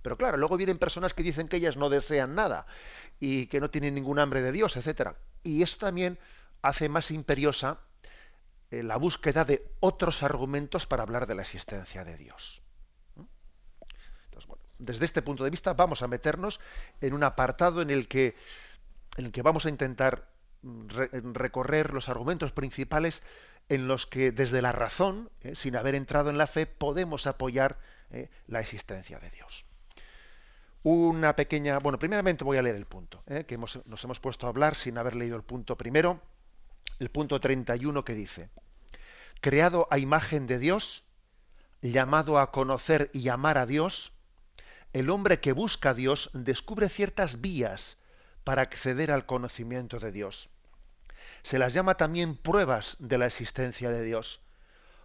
Pero 0.03 0.17
claro, 0.17 0.37
luego 0.37 0.57
vienen 0.57 0.79
personas 0.79 1.15
que 1.15 1.23
dicen 1.23 1.49
que 1.49 1.59
ellas 1.59 1.77
no 1.77 1.89
desean 1.89 2.35
nada 2.35 2.67
y 3.21 3.47
que 3.47 3.61
no 3.61 3.71
tienen 3.71 3.95
ningún 3.95 4.19
hambre 4.19 4.43
de 4.43 4.51
Dios, 4.51 4.77
etcétera. 4.77 5.17
Y 5.45 5.63
eso 5.63 5.79
también 5.79 6.19
hace 6.61 6.89
más 6.89 7.11
imperiosa 7.11 7.79
eh, 8.73 8.83
la 8.83 8.97
búsqueda 8.97 9.45
de 9.45 9.71
otros 9.81 10.23
argumentos 10.23 10.87
para 10.87 11.03
hablar 11.03 11.27
de 11.27 11.35
la 11.35 11.43
existencia 11.43 12.05
de 12.05 12.17
Dios. 12.17 12.63
Entonces, 14.25 14.51
desde 14.79 15.05
este 15.05 15.21
punto 15.21 15.45
de 15.45 15.51
vista 15.51 15.75
vamos 15.75 16.01
a 16.01 16.09
meternos 16.09 16.59
en 17.03 17.13
un 17.13 17.23
apartado 17.23 17.83
en 17.83 17.91
el 17.91 18.09
que, 18.09 18.35
en 19.19 19.27
el 19.27 19.31
que 19.31 19.43
vamos 19.43 19.67
a 19.67 19.69
intentar 19.69 20.27
recorrer 20.63 21.93
los 21.93 22.09
argumentos 22.09 22.53
principales 22.53 23.23
en 23.69 23.89
los 23.89 24.07
que 24.07 24.33
desde 24.33 24.63
la 24.63 24.73
razón, 24.73 25.31
eh, 25.43 25.55
sin 25.55 25.77
haber 25.77 25.95
entrado 25.95 26.31
en 26.31 26.39
la 26.39 26.47
fe, 26.47 26.65
podemos 26.65 27.27
apoyar 27.27 27.79
¿eh? 28.11 28.31
la 28.47 28.61
existencia 28.61 29.19
de 29.19 29.29
Dios. 29.29 29.67
Una 30.83 31.37
pequeña, 31.37 31.79
bueno, 31.79 31.99
primeramente 31.99 32.43
voy 32.43 32.57
a 32.57 32.63
leer 32.63 32.77
el 32.77 32.87
punto, 32.87 33.23
que 33.47 33.59
nos 33.59 34.05
hemos 34.05 34.19
puesto 34.19 34.47
a 34.47 34.49
hablar 34.49 34.75
sin 34.75 34.97
haber 34.97 35.15
leído 35.15 35.37
el 35.37 35.43
punto 35.43 35.77
primero, 35.77 36.23
el 36.99 37.11
punto 37.11 37.39
31 37.39 38.05
que 38.05 38.15
dice, 38.15 38.49
creado 39.43 39.89
a 39.91 39.99
imagen 39.99 40.47
de 40.47 40.61
Dios, 40.61 41.03
llamado 41.83 42.39
a 42.39 42.53
conocer 42.53 43.11
y 43.13 43.29
amar 43.29 43.59
a 43.59 43.67
Dios, 43.67 44.13
el 44.93 45.11
hombre 45.11 45.41
que 45.41 45.51
busca 45.51 45.91
a 45.91 45.95
Dios 45.95 46.31
descubre 46.33 46.89
ciertas 46.89 47.41
vías 47.41 47.99
para 48.45 48.63
acceder 48.63 49.11
al 49.11 49.27
conocimiento 49.27 49.99
de 49.99 50.13
Dios. 50.13 50.49
Se 51.43 51.59
las 51.59 51.75
llama 51.75 51.97
también 51.97 52.37
pruebas 52.37 52.97
de 53.01 53.19
la 53.19 53.27
existencia 53.27 53.91
de 53.91 54.05
Dios. 54.05 54.41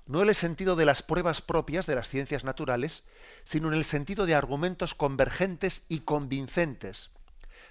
No 0.06 0.22
en 0.22 0.30
el 0.30 0.36
sentido 0.36 0.76
de 0.76 0.86
las 0.86 1.02
pruebas 1.02 1.42
propias 1.42 1.88
de 1.88 1.96
las 1.96 2.08
ciencias 2.08 2.44
naturales, 2.44 3.04
sino 3.44 3.70
en 3.70 3.74
el 3.74 3.86
sentido 3.86 4.28
de 4.28 4.36
argumentos 4.36 4.94
convergentes 4.94 5.82
y 5.90 6.02
convincentes, 6.02 7.10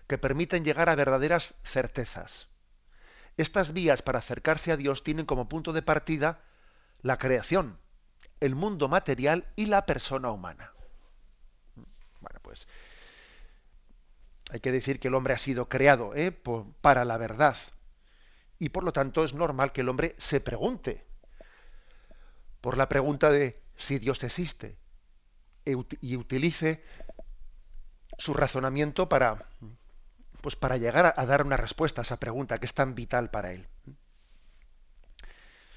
que 0.09 0.19
permiten 0.19 0.65
llegar 0.65 0.89
a 0.89 0.97
verdaderas 0.97 1.55
certezas. 1.63 2.49
Estas 3.37 3.73
vías 3.73 4.03
para 4.03 4.19
acercarse 4.19 4.73
a 4.73 4.77
Dios 4.77 5.05
tienen 5.05 5.27
como 5.27 5.49
punto 5.49 5.73
de 5.73 5.83
partida 5.83 6.41
la 7.03 7.19
creación, 7.19 7.79
el 8.41 8.55
mundo 8.55 8.89
material 8.89 9.47
y 9.57 9.67
la 9.67 9.87
persona 9.87 10.31
humana. 10.31 10.73
Bueno, 12.21 12.41
pues 12.43 12.67
hay 14.51 14.61
que 14.61 14.73
decir 14.73 15.01
que 15.01 15.09
el 15.09 15.15
hombre 15.15 15.35
ha 15.35 15.39
sido 15.39 15.69
creado 15.69 16.15
¿eh? 16.15 16.33
para 16.81 17.05
la 17.05 17.17
verdad. 17.17 17.57
Y 18.59 18.71
por 18.71 18.85
lo 18.85 18.93
tanto 18.93 19.25
es 19.25 19.35
normal 19.35 19.73
que 19.73 19.83
el 19.83 19.89
hombre 19.89 20.15
se 20.19 20.41
pregunte 20.41 21.05
por 22.61 22.77
la 22.77 22.89
pregunta 22.89 23.31
de 23.31 23.63
si 23.77 23.99
Dios 23.99 24.25
existe 24.25 24.77
e 25.65 25.77
y 26.01 26.17
utilice 26.17 26.83
su 28.19 28.35
razonamiento 28.35 29.09
para, 29.09 29.45
pues 30.41 30.57
para 30.57 30.77
llegar 30.77 31.15
a, 31.17 31.27
dar 31.27 31.45
una 31.45 31.57
respuesta 31.57 32.01
a 32.01 32.05
esa 32.05 32.19
pregunta 32.19 32.59
que 32.59 32.67
es 32.67 32.75
tan 32.75 32.95
vital 32.95 33.31
para 33.31 33.53
él. 33.53 33.69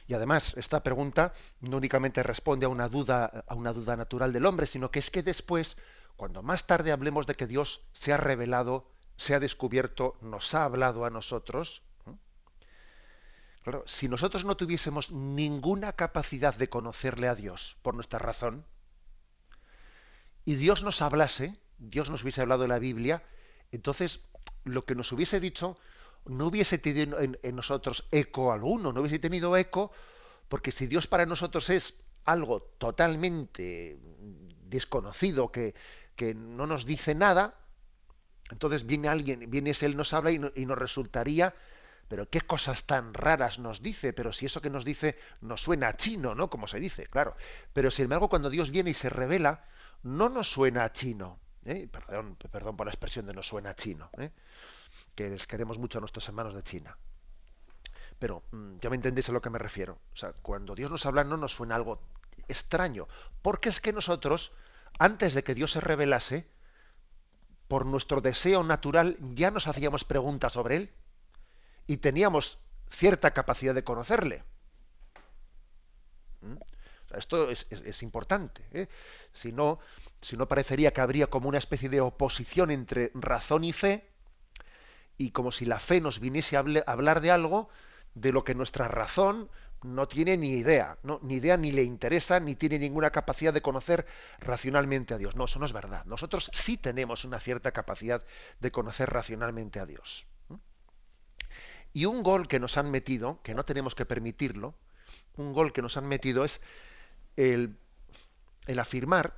Y 0.09 0.15
además, 0.15 0.55
esta 0.57 0.81
pregunta 0.81 1.33
no 1.61 1.77
únicamente 1.77 2.23
responde 2.23 2.65
a 2.65 2.69
una 2.69 2.89
duda, 2.89 3.43
a 3.47 3.53
una 3.53 3.73
duda 3.73 3.95
natural 3.95 4.33
del 4.33 4.47
hombre, 4.47 4.65
sino 4.65 4.89
que 4.89 4.97
es 4.97 5.11
que 5.11 5.21
después 5.21 5.77
cuando 6.17 6.41
más 6.41 6.65
tarde 6.65 6.91
hablemos 6.91 7.27
de 7.27 7.35
que 7.35 7.45
Dios 7.45 7.81
se 7.93 8.11
ha 8.11 8.17
revelado, 8.17 8.89
se 9.17 9.35
ha 9.35 9.39
descubierto, 9.39 10.17
nos 10.21 10.55
ha 10.55 10.63
hablado 10.63 11.05
a 11.05 11.11
nosotros, 11.11 11.83
claro, 13.61 13.83
si 13.85 14.09
nosotros 14.09 14.45
no 14.45 14.57
tuviésemos 14.57 15.11
ninguna 15.11 15.93
capacidad 15.93 16.55
de 16.55 16.69
conocerle 16.69 17.27
a 17.27 17.35
Dios 17.35 17.77
por 17.83 17.93
nuestra 17.93 18.17
razón, 18.17 18.65
y 20.43 20.55
Dios 20.55 20.83
nos 20.83 21.03
hablase, 21.03 21.55
Dios 21.77 22.09
nos 22.09 22.23
hubiese 22.23 22.41
hablado 22.41 22.63
de 22.63 22.69
la 22.69 22.79
Biblia, 22.79 23.21
entonces 23.71 24.21
lo 24.63 24.85
que 24.85 24.95
nos 24.95 25.11
hubiese 25.11 25.39
dicho 25.39 25.77
no 26.25 26.47
hubiese 26.47 26.77
tenido 26.77 27.19
en, 27.19 27.37
nosotros 27.55 28.07
eco 28.11 28.51
alguno, 28.51 28.93
no 28.93 29.01
hubiese 29.01 29.19
tenido 29.19 29.55
eco, 29.57 29.91
porque 30.47 30.71
si 30.71 30.87
Dios 30.87 31.07
para 31.07 31.25
nosotros 31.25 31.69
es 31.69 31.95
algo 32.25 32.61
totalmente 32.77 33.97
desconocido, 34.65 35.51
que, 35.51 35.73
que 36.15 36.33
no 36.33 36.67
nos 36.67 36.85
dice 36.85 37.15
nada, 37.15 37.55
entonces 38.51 38.85
viene 38.85 39.07
alguien, 39.07 39.49
viene 39.49 39.71
ese, 39.71 39.85
él 39.85 39.95
nos 39.95 40.13
habla 40.13 40.31
y, 40.31 40.39
nos 40.39 40.77
resultaría, 40.77 41.55
pero 42.07 42.29
qué 42.29 42.41
cosas 42.41 42.85
tan 42.85 43.13
raras 43.13 43.59
nos 43.59 43.81
dice, 43.81 44.13
pero 44.13 44.33
si 44.33 44.47
eso 44.47 44.61
que 44.61 44.69
nos 44.69 44.83
dice 44.83 45.17
nos 45.41 45.61
suena 45.61 45.95
chino, 45.95 46.33
¿no? 46.33 46.49
Como 46.49 46.67
se 46.67 46.79
dice, 46.79 47.05
claro. 47.05 47.35
Pero 47.73 47.91
sin 47.91 48.03
embargo, 48.03 48.29
cuando 48.29 48.49
Dios 48.49 48.71
viene 48.71 48.89
y 48.89 48.95
se 48.95 49.09
revela, 49.09 49.65
no 50.01 50.29
nos 50.29 50.51
suena 50.51 50.83
a 50.83 50.93
chino. 50.93 51.39
¿eh? 51.65 51.87
Perdón, 51.91 52.37
perdón 52.51 52.75
por 52.75 52.87
la 52.87 52.91
expresión 52.91 53.27
de 53.27 53.33
nos 53.33 53.47
suena 53.47 53.71
a 53.71 53.75
chino, 53.75 54.09
¿eh? 54.17 54.31
Que 55.19 55.29
les 55.29 55.47
queremos 55.47 55.77
mucho 55.77 55.97
a 55.97 55.99
nuestros 55.99 56.25
hermanos 56.29 56.53
de 56.53 56.63
China. 56.63 56.97
Pero 58.19 58.43
mm, 58.51 58.77
ya 58.79 58.89
me 58.89 58.95
entendéis 58.95 59.27
a 59.27 59.33
lo 59.33 59.41
que 59.41 59.49
me 59.49 59.59
refiero. 59.59 59.99
O 60.13 60.15
sea, 60.15 60.31
cuando 60.31 60.75
Dios 60.75 60.89
nos 60.89 61.05
habla 61.05 61.25
no 61.25 61.35
nos 61.35 61.51
suena 61.51 61.75
algo 61.75 62.01
extraño, 62.47 63.05
porque 63.41 63.67
es 63.67 63.81
que 63.81 63.91
nosotros 63.91 64.53
antes 64.97 65.33
de 65.33 65.43
que 65.43 65.55
Dios 65.55 65.73
se 65.73 65.81
revelase, 65.81 66.47
por 67.67 67.85
nuestro 67.85 68.21
deseo 68.21 68.63
natural 68.63 69.17
ya 69.19 69.51
nos 69.51 69.67
hacíamos 69.67 70.05
preguntas 70.05 70.53
sobre 70.53 70.77
Él 70.77 70.93
y 71.85 71.97
teníamos 71.97 72.57
cierta 72.89 73.31
capacidad 73.31 73.75
de 73.75 73.83
conocerle. 73.83 74.45
¿Mm? 76.39 76.55
Esto 77.17 77.49
es, 77.49 78.03
importante. 78.03 78.63
¿eh? 78.71 78.87
Si, 79.33 79.51
no, 79.51 79.79
si 80.21 80.37
no 80.37 80.47
parecería 80.47 80.93
que 80.93 81.01
habría 81.01 81.27
como 81.27 81.49
una 81.49 81.57
especie 81.57 81.89
de 81.89 81.99
oposición 81.99 82.71
entre 82.71 83.11
razón 83.15 83.65
y 83.65 83.73
fe, 83.73 84.08
y 85.19 85.31
como 85.31 85.51
si 85.51 85.65
la 85.65 85.79
fe 85.79 85.99
nos 85.99 86.19
viniese 86.19 86.55
a 86.55 86.63
hablar 86.87 87.19
de 87.19 87.29
algo 87.29 87.69
de 88.15 88.31
lo 88.31 88.45
que 88.45 88.55
nuestra 88.55 88.87
razón 88.87 89.49
no 89.83 90.07
tiene 90.07 90.37
ni 90.37 90.51
idea, 90.51 90.97
¿no? 91.03 91.19
ni 91.21 91.35
idea 91.35 91.57
ni 91.57 91.73
le 91.73 91.83
interesa, 91.83 92.39
ni 92.39 92.55
tiene 92.55 92.79
ninguna 92.79 93.11
capacidad 93.11 93.53
de 93.53 93.61
conocer 93.61 94.05
racionalmente 94.39 95.13
a 95.13 95.17
Dios. 95.17 95.35
No, 95.35 95.43
eso 95.43 95.59
no 95.59 95.65
es 95.65 95.73
verdad. 95.73 96.05
Nosotros 96.05 96.49
sí 96.53 96.77
tenemos 96.77 97.25
una 97.25 97.41
cierta 97.41 97.71
capacidad 97.73 98.23
de 98.61 98.71
conocer 98.71 99.09
racionalmente 99.09 99.81
a 99.81 99.85
Dios. 99.85 100.25
Y 101.91 102.05
un 102.05 102.23
gol 102.23 102.47
que 102.47 102.61
nos 102.61 102.77
han 102.77 102.89
metido, 102.89 103.41
que 103.43 103.53
no 103.53 103.65
tenemos 103.65 103.95
que 103.95 104.05
permitirlo, 104.05 104.73
un 105.35 105.51
gol 105.51 105.73
que 105.73 105.81
nos 105.81 105.97
han 105.97 106.07
metido 106.07 106.45
es 106.45 106.61
el, 107.35 107.77
el 108.67 108.79
afirmar 108.79 109.35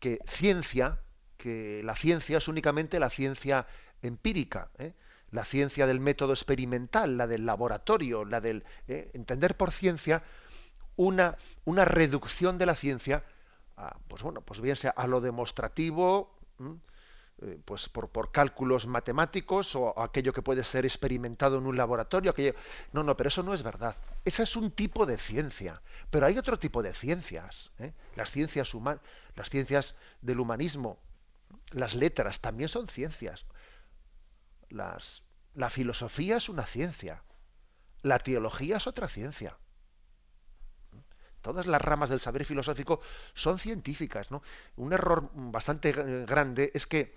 que 0.00 0.18
ciencia, 0.26 0.98
que 1.36 1.82
la 1.84 1.94
ciencia 1.94 2.38
es 2.38 2.48
únicamente 2.48 2.98
la 2.98 3.10
ciencia 3.10 3.68
empírica. 4.02 4.70
¿eh? 4.78 4.94
La 5.30 5.44
ciencia 5.44 5.86
del 5.86 6.00
método 6.00 6.32
experimental, 6.32 7.16
la 7.16 7.26
del 7.26 7.46
laboratorio, 7.46 8.24
la 8.24 8.40
del 8.40 8.64
eh, 8.88 9.10
entender 9.14 9.56
por 9.56 9.72
ciencia 9.72 10.22
una, 10.96 11.36
una, 11.64 11.84
reducción 11.84 12.58
de 12.58 12.66
la 12.66 12.74
ciencia, 12.74 13.24
a, 13.76 13.96
pues 14.08 14.22
bueno, 14.22 14.42
pues 14.42 14.60
bien 14.60 14.76
sea 14.76 14.90
a 14.90 15.06
lo 15.06 15.20
demostrativo, 15.20 16.36
eh, 17.42 17.58
pues 17.64 17.88
por, 17.88 18.10
por, 18.10 18.32
cálculos 18.32 18.86
matemáticos 18.86 19.74
o 19.74 19.98
aquello 20.02 20.32
que 20.34 20.42
puede 20.42 20.62
ser 20.62 20.84
experimentado 20.84 21.56
en 21.56 21.66
un 21.66 21.76
laboratorio, 21.76 22.32
aquello... 22.32 22.54
no, 22.92 23.02
no, 23.02 23.16
pero 23.16 23.28
eso 23.28 23.42
no 23.42 23.54
es 23.54 23.62
verdad. 23.62 23.96
Ese 24.26 24.42
es 24.42 24.56
un 24.56 24.70
tipo 24.70 25.06
de 25.06 25.16
ciencia, 25.16 25.80
pero 26.10 26.26
hay 26.26 26.36
otro 26.36 26.58
tipo 26.58 26.82
de 26.82 26.94
ciencias, 26.94 27.70
¿eh? 27.78 27.94
las 28.14 28.30
ciencias 28.30 28.72
las 29.36 29.48
ciencias 29.48 29.94
del 30.20 30.40
humanismo, 30.40 30.98
las 31.70 31.94
letras 31.94 32.40
también 32.40 32.68
son 32.68 32.88
ciencias 32.88 33.46
la 34.70 35.70
filosofía 35.70 36.36
es 36.36 36.48
una 36.48 36.66
ciencia, 36.66 37.22
la 38.02 38.18
teología 38.18 38.78
es 38.78 38.86
otra 38.86 39.08
ciencia. 39.08 39.56
Todas 41.42 41.66
las 41.66 41.80
ramas 41.80 42.10
del 42.10 42.20
saber 42.20 42.44
filosófico 42.44 43.00
son 43.34 43.58
científicas. 43.58 44.30
¿no? 44.30 44.42
Un 44.76 44.92
error 44.92 45.30
bastante 45.32 45.92
grande 45.92 46.70
es 46.74 46.86
que 46.86 47.14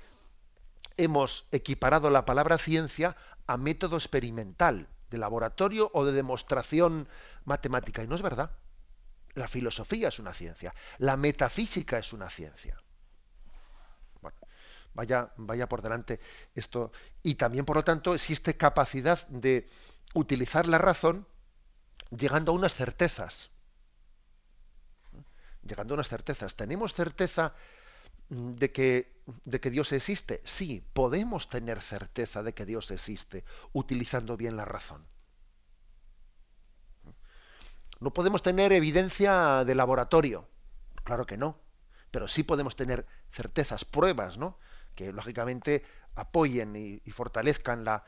hemos 0.96 1.46
equiparado 1.52 2.10
la 2.10 2.26
palabra 2.26 2.58
ciencia 2.58 3.16
a 3.48 3.58
método 3.58 3.98
experimental, 3.98 4.88
de 5.10 5.18
laboratorio 5.18 5.92
o 5.94 6.06
de 6.06 6.14
demostración 6.14 7.08
matemática. 7.44 8.04
Y 8.04 8.08
no 8.08 8.16
es 8.16 8.22
verdad. 8.22 8.52
La 9.34 9.48
filosofía 9.48 10.08
es 10.08 10.20
una 10.20 10.34
ciencia. 10.34 10.74
La 11.00 11.18
metafísica 11.18 11.98
es 11.98 12.14
una 12.14 12.30
ciencia 12.30 12.83
vaya, 14.94 15.34
vaya 15.38 15.68
por 15.68 15.82
delante 15.82 16.20
esto. 16.56 16.92
Y 17.22 17.36
también, 17.36 17.66
por 17.66 17.78
lo 17.78 17.84
tanto, 17.84 18.14
existe 18.14 18.58
capacidad 18.58 19.28
de 19.28 19.68
utilizar 20.14 20.68
la 20.68 20.78
razón 20.78 21.28
llegando 22.10 22.52
a 22.52 22.56
unas 22.56 22.74
certezas. 22.76 23.50
Llegando 25.68 25.94
a 25.94 25.96
unas 25.96 26.10
certezas. 26.10 26.56
¿Tenemos 26.56 26.94
certeza 26.94 27.54
de 28.30 28.72
que, 28.72 29.22
de 29.46 29.60
que 29.60 29.70
Dios 29.70 29.92
existe? 29.92 30.42
Sí, 30.44 30.86
podemos 30.94 31.50
tener 31.50 31.82
certeza 31.82 32.44
de 32.44 32.54
que 32.54 32.66
Dios 32.66 32.92
existe 32.92 33.46
utilizando 33.72 34.38
bien 34.38 34.58
la 34.58 34.66
razón. 34.66 35.06
No 38.00 38.12
podemos 38.14 38.42
tener 38.42 38.74
evidencia 38.74 39.64
de 39.64 39.76
laboratorio, 39.76 40.50
claro 41.06 41.26
que 41.26 41.38
no, 41.38 41.58
pero 42.12 42.28
sí 42.28 42.44
podemos 42.44 42.76
tener 42.76 43.06
certezas, 43.32 43.86
pruebas, 43.86 44.38
¿no? 44.38 44.58
Que 44.96 45.12
lógicamente 45.12 45.84
apoyen 46.16 46.76
y, 46.76 47.00
fortalezcan 47.12 47.84
la, 47.84 48.04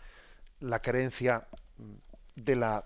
la 0.60 0.82
creencia 0.82 1.48
de 2.36 2.56
la, 2.56 2.86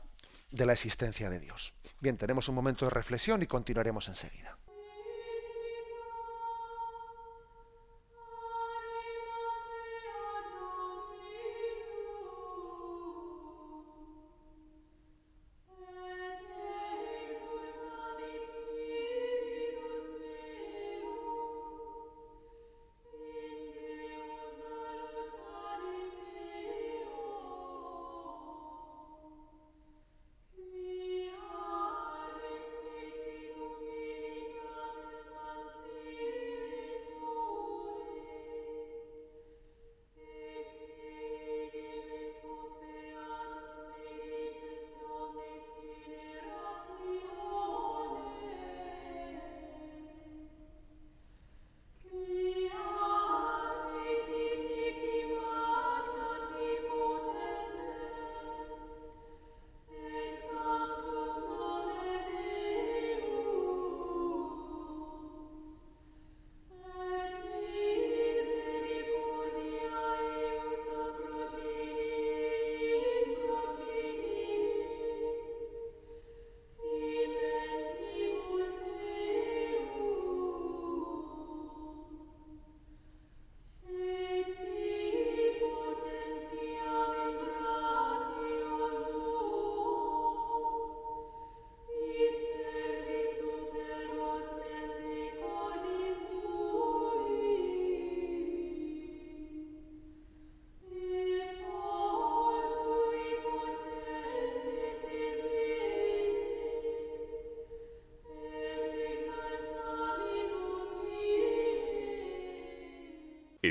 de 0.52 0.66
la 0.66 0.74
existencia 0.74 1.30
de 1.30 1.40
Dios. 1.40 1.74
Bien, 2.00 2.18
tenemos 2.18 2.48
un 2.50 2.56
momento 2.56 2.86
de 2.86 2.92
reflexión 2.92 3.42
y 3.42 3.48
continuaremos 3.48 4.08
enseguida. 4.08 4.59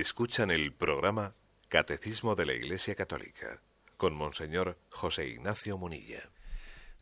Escuchan 0.01 0.53
el 0.53 0.73
programa 0.73 1.35
Catecismo 1.69 2.37
de 2.37 2.47
la 2.47 2.53
Iglesia 2.53 2.95
Católica 2.95 3.61
con 3.97 4.15
Monseñor 4.15 4.79
José 4.91 5.27
Ignacio 5.27 5.77
Munilla. 5.77 6.23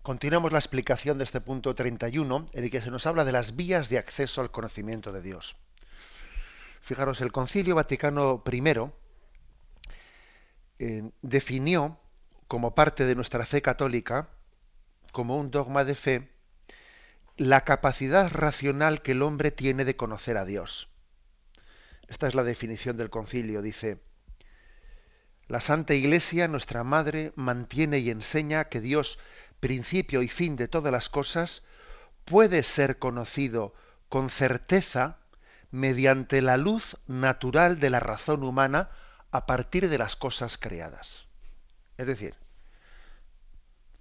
Continuamos 0.01 0.51
la 0.51 0.59
explicación 0.59 1.18
de 1.18 1.25
este 1.25 1.42
punto 1.42 1.75
31, 1.75 2.47
en 2.51 2.64
el 2.64 2.70
que 2.70 2.81
se 2.81 2.90
nos 2.90 3.07
habla 3.07 3.27
de 3.27 3.33
las 3.33 3.55
vías 3.55 3.90
de 3.90 3.99
acceso 3.99 4.40
al 4.40 4.51
conocimiento 4.51 5.12
de 5.12 5.20
Dios. 5.20 5.57
Fijaros, 6.81 7.20
el 7.20 7.33
Concilio 7.33 7.75
Vaticano 7.75 8.42
I 8.51 8.62
eh, 10.79 11.11
definió 11.20 12.01
como 12.49 12.75
parte 12.75 13.05
de 13.05 13.14
nuestra 13.14 13.44
fe 13.44 13.61
católica, 13.61 14.31
como 15.12 15.37
un 15.37 15.51
dogma 15.51 15.85
de 15.85 15.97
fe, 15.97 16.31
la 17.37 17.61
capacidad 17.61 18.33
racional 18.33 19.03
que 19.03 19.12
el 19.12 19.20
hombre 19.20 19.51
tiene 19.51 19.85
de 19.85 19.97
conocer 19.97 20.38
a 20.38 20.47
Dios. 20.47 20.88
Esta 22.09 22.29
es 22.29 22.35
la 22.35 22.45
definición 22.45 22.97
del 22.97 23.11
concilio. 23.11 23.62
Dice, 23.62 23.99
la 25.49 25.61
Santa 25.61 25.95
Iglesia, 25.95 26.49
nuestra 26.49 26.85
Madre, 26.85 27.33
mantiene 27.37 27.99
y 27.99 28.11
enseña 28.11 28.64
que 28.64 28.81
Dios, 28.81 29.19
principio 29.61 30.23
y 30.23 30.29
fin 30.29 30.57
de 30.57 30.69
todas 30.69 30.92
las 30.92 31.09
cosas, 31.09 31.62
puede 32.25 32.62
ser 32.62 32.99
conocido 32.99 33.75
con 34.09 34.31
certeza 34.31 35.19
mediante 35.71 36.42
la 36.42 36.57
luz 36.57 36.97
natural 37.07 37.81
de 37.81 37.90
la 37.90 38.01
razón 38.01 38.42
humana 38.42 38.90
a 39.31 39.47
partir 39.47 39.88
de 39.88 39.99
las 39.99 40.16
cosas 40.16 40.59
creadas. 40.59 41.27
Es 41.97 42.07
decir, 42.07 42.35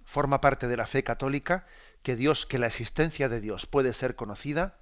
forma 0.04 0.40
parte 0.40 0.68
de 0.68 0.76
la 0.76 0.86
fe 0.86 1.04
católica 1.04 1.66
que 2.02 2.16
Dios, 2.16 2.46
que 2.46 2.58
la 2.58 2.66
existencia 2.68 3.28
de 3.28 3.40
Dios 3.40 3.66
puede 3.66 3.92
ser 3.92 4.16
conocida 4.16 4.78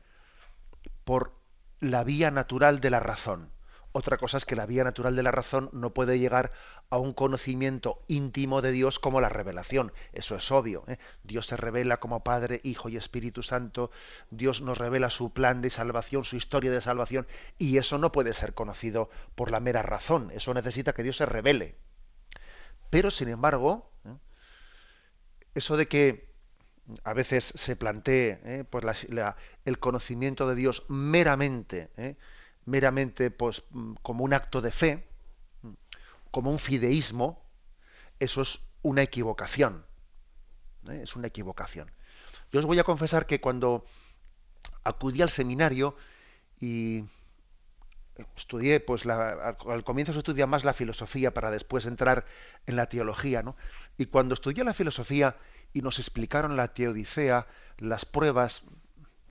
por 1.05 1.44
la 1.81 2.05
vía 2.05 2.31
natural 2.31 2.81
de 2.81 2.91
la 2.91 3.01
razón. 3.01 3.53
Otra 3.97 4.17
cosa 4.17 4.39
es 4.39 4.45
que 4.45 4.57
la 4.57 4.67
vía 4.67 4.83
natural 4.83 5.15
de 5.15 5.23
la 5.23 5.31
razón 5.31 5.71
no 5.73 5.95
puede 5.95 6.19
llegar 6.19 6.51
a 6.91 6.99
un 6.99 7.13
conocimiento 7.13 8.03
íntimo 8.09 8.61
de 8.61 8.73
Dios 8.73 8.99
como 8.99 9.21
la 9.21 9.29
revelación. 9.29 9.93
Eso 10.13 10.35
es 10.35 10.51
obvio. 10.51 10.83
¿eh? 10.89 10.99
Dios 11.23 11.47
se 11.47 11.57
revela 11.57 12.01
como 12.01 12.25
Padre, 12.25 12.61
Hijo 12.65 12.89
y 12.89 12.97
Espíritu 12.97 13.45
Santo. 13.45 13.93
Dios 14.31 14.63
nos 14.63 14.79
revela 14.79 15.11
su 15.11 15.33
plan 15.33 15.63
de 15.63 15.71
salvación, 15.71 16.25
su 16.25 16.35
historia 16.35 16.73
de 16.73 16.81
salvación. 16.81 17.29
Y 17.57 17.79
eso 17.79 17.99
no 17.99 18.11
puede 18.11 18.35
ser 18.35 18.55
conocido 18.55 19.11
por 19.37 19.53
la 19.53 19.61
mera 19.61 19.83
razón. 19.83 20.33
Eso 20.35 20.53
necesita 20.55 20.93
que 20.93 21.05
Dios 21.05 21.19
se 21.19 21.27
revele. 21.27 21.77
Pero, 22.91 23.13
sin 23.13 23.29
embargo, 23.29 23.93
¿eh? 24.05 24.17
eso 25.55 25.77
de 25.77 25.87
que 25.87 26.34
a 27.03 27.13
veces 27.15 27.53
se 27.57 27.77
plantee 27.77 28.41
¿eh? 28.45 28.65
pues 28.69 29.07
el 29.65 29.79
conocimiento 29.79 30.49
de 30.49 30.55
Dios 30.55 30.85
meramente 30.89 31.89
meramente 32.67 33.31
pues, 33.31 33.63
mm, 33.71 33.95
como 34.03 34.25
un 34.25 34.33
acto 34.33 34.61
de 34.61 34.71
fe, 34.71 35.07
mm, 35.63 35.73
como 36.31 36.51
un 36.51 36.59
fideísmo, 36.59 37.43
eso 38.19 38.43
es 38.43 38.61
una 38.83 39.03
equivocación. 39.03 39.85
¿eh? 40.89 41.01
Es 41.03 41.17
una 41.17 41.29
equivocación. 41.29 41.91
Yo 42.53 42.61
os 42.61 42.67
voy 42.67 42.79
a 42.79 42.85
confesar 42.85 43.27
que 43.27 43.41
cuando 43.41 43.85
acudí 44.85 45.23
al 45.23 45.31
seminario 45.31 45.97
y 46.61 47.05
estudié, 48.37 48.81
pues 48.81 49.07
al, 49.07 49.85
comienzo 49.85 50.13
se 50.13 50.19
estudia 50.19 50.47
más 50.47 50.65
la 50.65 50.73
filosofía 50.73 51.33
para 51.33 51.51
después 51.51 51.87
entrar 51.87 52.25
en 52.67 52.77
la 52.77 52.89
teología, 52.89 53.43
¿no? 53.43 53.57
Y 53.99 54.07
cuando 54.07 54.35
estudié 54.35 54.65
la 54.65 54.75
filosofía 54.75 55.37
y 55.73 55.83
nos 55.83 55.99
explicaron 55.99 56.57
la 56.57 56.75
teodicea, 56.75 57.47
las 57.79 58.05
pruebas 58.05 58.63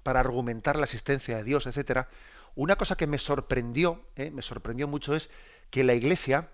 para 0.03 0.19
argumentar 0.19 0.77
la 0.77 0.83
existencia 0.83 1.37
de 1.37 1.43
Dios, 1.43 1.65
etcétera, 1.65 2.09
una 2.55 2.75
cosa 2.75 2.95
que 2.95 3.07
me 3.07 3.17
sorprendió, 3.17 4.05
eh, 4.15 4.29
me 4.31 4.41
sorprendió 4.41 4.87
mucho 4.87 5.15
es 5.15 5.29
que 5.69 5.83
la 5.83 5.93
Iglesia 5.93 6.49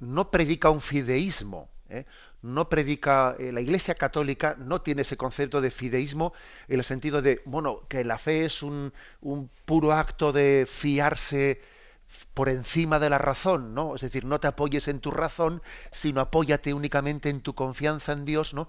no 0.00 0.30
predica 0.30 0.70
un 0.70 0.80
fideísmo, 0.80 1.68
eh, 1.88 2.04
no 2.42 2.68
predica, 2.68 3.36
eh, 3.38 3.52
la 3.52 3.60
Iglesia 3.60 3.94
católica 3.94 4.56
no 4.58 4.80
tiene 4.82 5.02
ese 5.02 5.16
concepto 5.16 5.60
de 5.60 5.70
fideísmo 5.70 6.32
en 6.68 6.78
el 6.78 6.84
sentido 6.84 7.22
de, 7.22 7.42
bueno, 7.44 7.82
que 7.88 8.04
la 8.04 8.18
fe 8.18 8.44
es 8.44 8.62
un, 8.62 8.92
puro 9.64 9.92
acto 9.92 10.32
de 10.32 10.66
fiarse 10.68 11.60
por 12.34 12.48
encima 12.48 12.98
de 12.98 13.10
la 13.10 13.18
razón, 13.18 13.74
¿no? 13.74 13.94
Es 13.94 14.00
decir, 14.00 14.24
no 14.24 14.40
te 14.40 14.46
apoyes 14.46 14.88
en 14.88 15.00
tu 15.00 15.10
razón, 15.10 15.62
sino 15.92 16.20
apóyate 16.20 16.72
únicamente 16.72 17.28
en 17.28 17.42
tu 17.42 17.54
confianza 17.54 18.12
en 18.12 18.24
Dios, 18.24 18.54
¿no? 18.54 18.68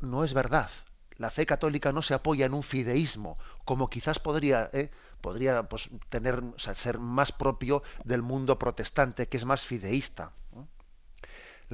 no 0.00 0.22
es 0.22 0.34
verdad 0.34 0.70
la 1.16 1.30
fe 1.30 1.46
católica 1.46 1.92
no 1.92 2.02
se 2.02 2.14
apoya 2.14 2.46
en 2.46 2.54
un 2.54 2.62
fideísmo, 2.62 3.38
como 3.64 3.88
quizás 3.88 4.18
podría, 4.18 4.70
¿eh? 4.72 4.90
podría 5.20 5.62
pues, 5.64 5.88
tener, 6.08 6.42
ser 6.56 6.98
más 6.98 7.32
propio 7.32 7.82
del 8.04 8.22
mundo 8.22 8.58
protestante, 8.58 9.28
que 9.28 9.36
es 9.36 9.44
más 9.44 9.62
fideísta. 9.62 10.32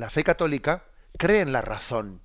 La 0.00 0.08
fe 0.08 0.24
católica 0.24 0.86
cree 1.18 1.42
en 1.42 1.52
la 1.52 1.60
razón 1.60 2.22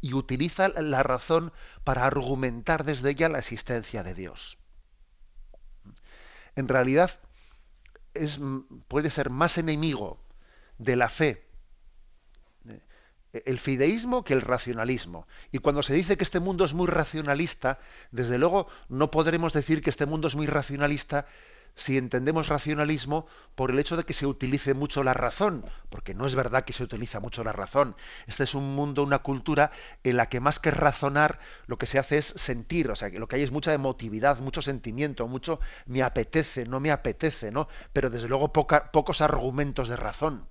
y 0.00 0.14
utiliza 0.14 0.70
la 0.70 1.02
razón 1.02 1.52
para 1.84 2.06
argumentar 2.06 2.84
desde 2.84 3.10
ella 3.10 3.28
la 3.28 3.40
existencia 3.40 4.02
de 4.02 4.14
Dios. 4.14 4.56
En 6.56 6.66
realidad, 6.68 7.20
es, 8.14 8.40
puede 8.88 9.10
ser 9.10 9.28
más 9.28 9.58
enemigo 9.58 10.18
de 10.78 10.96
la 10.96 11.10
fe 11.10 11.46
el 13.44 13.58
fideísmo 13.58 14.24
que 14.24 14.32
el 14.32 14.40
racionalismo. 14.40 15.26
Y 15.52 15.58
cuando 15.58 15.82
se 15.82 15.92
dice 15.92 16.16
que 16.16 16.24
este 16.24 16.40
mundo 16.40 16.64
es 16.64 16.72
muy 16.72 16.86
racionalista, 16.86 17.80
desde 18.12 18.38
luego 18.38 18.66
no 18.88 19.10
podremos 19.10 19.52
decir 19.52 19.82
que 19.82 19.90
este 19.90 20.06
mundo 20.06 20.28
es 20.28 20.36
muy 20.36 20.46
racionalista 20.46 21.26
si 21.74 21.98
entendemos 21.98 22.48
racionalismo 22.48 23.26
por 23.54 23.70
el 23.70 23.78
hecho 23.78 23.96
de 23.96 24.04
que 24.04 24.14
se 24.14 24.26
utilice 24.26 24.74
mucho 24.74 25.04
la 25.04 25.14
razón, 25.14 25.64
porque 25.90 26.14
no 26.14 26.26
es 26.26 26.34
verdad 26.34 26.64
que 26.64 26.72
se 26.72 26.82
utiliza 26.82 27.20
mucho 27.20 27.44
la 27.44 27.52
razón. 27.52 27.96
Este 28.26 28.44
es 28.44 28.54
un 28.54 28.74
mundo, 28.74 29.02
una 29.02 29.20
cultura 29.20 29.70
en 30.02 30.16
la 30.16 30.28
que 30.28 30.40
más 30.40 30.58
que 30.58 30.70
razonar, 30.70 31.38
lo 31.66 31.78
que 31.78 31.86
se 31.86 31.98
hace 31.98 32.18
es 32.18 32.26
sentir, 32.26 32.90
o 32.90 32.96
sea, 32.96 33.10
que 33.10 33.18
lo 33.18 33.28
que 33.28 33.36
hay 33.36 33.42
es 33.42 33.52
mucha 33.52 33.72
emotividad, 33.72 34.38
mucho 34.40 34.62
sentimiento, 34.62 35.28
mucho 35.28 35.60
me 35.86 36.02
apetece, 36.02 36.64
no 36.64 36.80
me 36.80 36.90
apetece, 36.90 37.50
¿no? 37.50 37.68
Pero 37.92 38.10
desde 38.10 38.28
luego 38.28 38.52
pocos 38.52 39.20
argumentos 39.20 39.88
de 39.88 39.96
razón. 39.96 40.46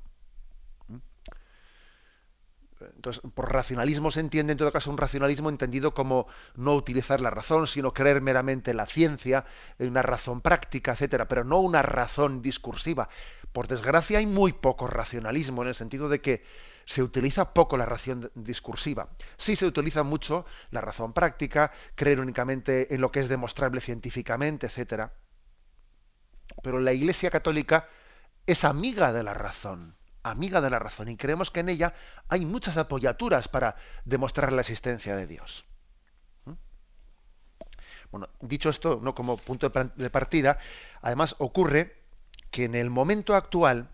Entonces, 3.04 3.22
por 3.36 3.52
racionalismo 3.52 4.12
se 4.12 4.22
entiende 4.22 4.54
en 4.54 4.58
todo 4.58 4.72
caso 4.72 4.90
un 4.90 4.98
racionalismo 4.98 5.50
entendido 5.50 5.94
como 5.94 6.26
no 6.56 6.74
utilizar 6.74 7.20
la 7.20 7.32
razón, 7.32 7.68
sino 7.68 7.94
creer 7.94 8.22
meramente 8.22 8.72
en 8.72 8.78
la 8.78 8.86
ciencia, 8.86 9.44
en 9.78 9.90
una 9.90 10.04
razón 10.04 10.40
práctica, 10.40 10.94
etcétera, 10.94 11.28
pero 11.28 11.44
no 11.44 11.60
una 11.60 11.82
razón 11.82 12.42
discursiva. 12.42 13.10
Por 13.52 13.68
desgracia 13.68 14.20
hay 14.20 14.26
muy 14.26 14.54
poco 14.54 14.88
racionalismo 14.88 15.64
en 15.64 15.68
el 15.68 15.76
sentido 15.76 16.08
de 16.08 16.22
que 16.22 16.46
se 16.86 17.04
utiliza 17.04 17.54
poco 17.54 17.76
la 17.76 17.86
razón 17.86 18.32
discursiva. 18.36 19.10
Sí 19.36 19.58
se 19.58 19.66
utiliza 19.66 20.04
mucho 20.04 20.46
la 20.72 20.80
razón 20.80 21.12
práctica, 21.12 21.74
creer 21.96 22.22
únicamente 22.22 22.96
en 22.96 23.02
lo 23.02 23.12
que 23.12 23.20
es 23.20 23.28
demostrable 23.28 23.82
científicamente, 23.82 24.68
etcétera. 24.68 25.12
Pero 26.62 26.80
la 26.80 26.94
Iglesia 26.94 27.30
Católica 27.30 27.90
es 28.48 28.64
amiga 28.64 29.12
de 29.12 29.24
la 29.24 29.34
razón 29.34 29.98
amiga 30.24 30.62
de 30.62 30.70
la 30.70 30.80
razón 30.80 31.10
y 31.10 31.18
creemos 31.18 31.52
que 31.52 31.60
en 31.60 31.70
ella 31.70 31.94
hay 32.30 32.46
muchas 32.46 32.78
apoyaturas 32.78 33.48
para 33.48 33.76
demostrar 34.06 34.52
la 34.54 34.62
existencia 34.62 35.16
de 35.16 35.28
Dios. 35.28 35.66
¿Mm? 36.46 36.54
Bueno, 38.12 38.30
dicho 38.40 38.70
esto, 38.70 39.00
no 39.02 39.14
como 39.14 39.38
punto 39.38 39.70
de 39.70 40.10
partida, 40.10 40.58
además 41.02 41.36
ocurre 41.40 42.02
que 42.52 42.66
en 42.66 42.76
el 42.76 42.90
momento 42.90 43.36
actual, 43.36 43.90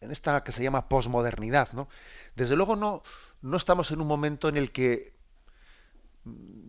en 0.00 0.10
esta 0.10 0.42
que 0.42 0.52
se 0.52 0.62
llama 0.62 0.88
posmodernidad, 0.88 1.72
¿no? 1.72 1.88
desde 2.34 2.56
luego 2.56 2.76
no, 2.76 3.02
no 3.42 3.56
estamos 3.56 3.90
en 3.90 4.00
un 4.00 4.06
momento 4.06 4.48
en 4.48 4.56
el 4.56 4.72
que 4.72 5.12
mm, 6.24 6.68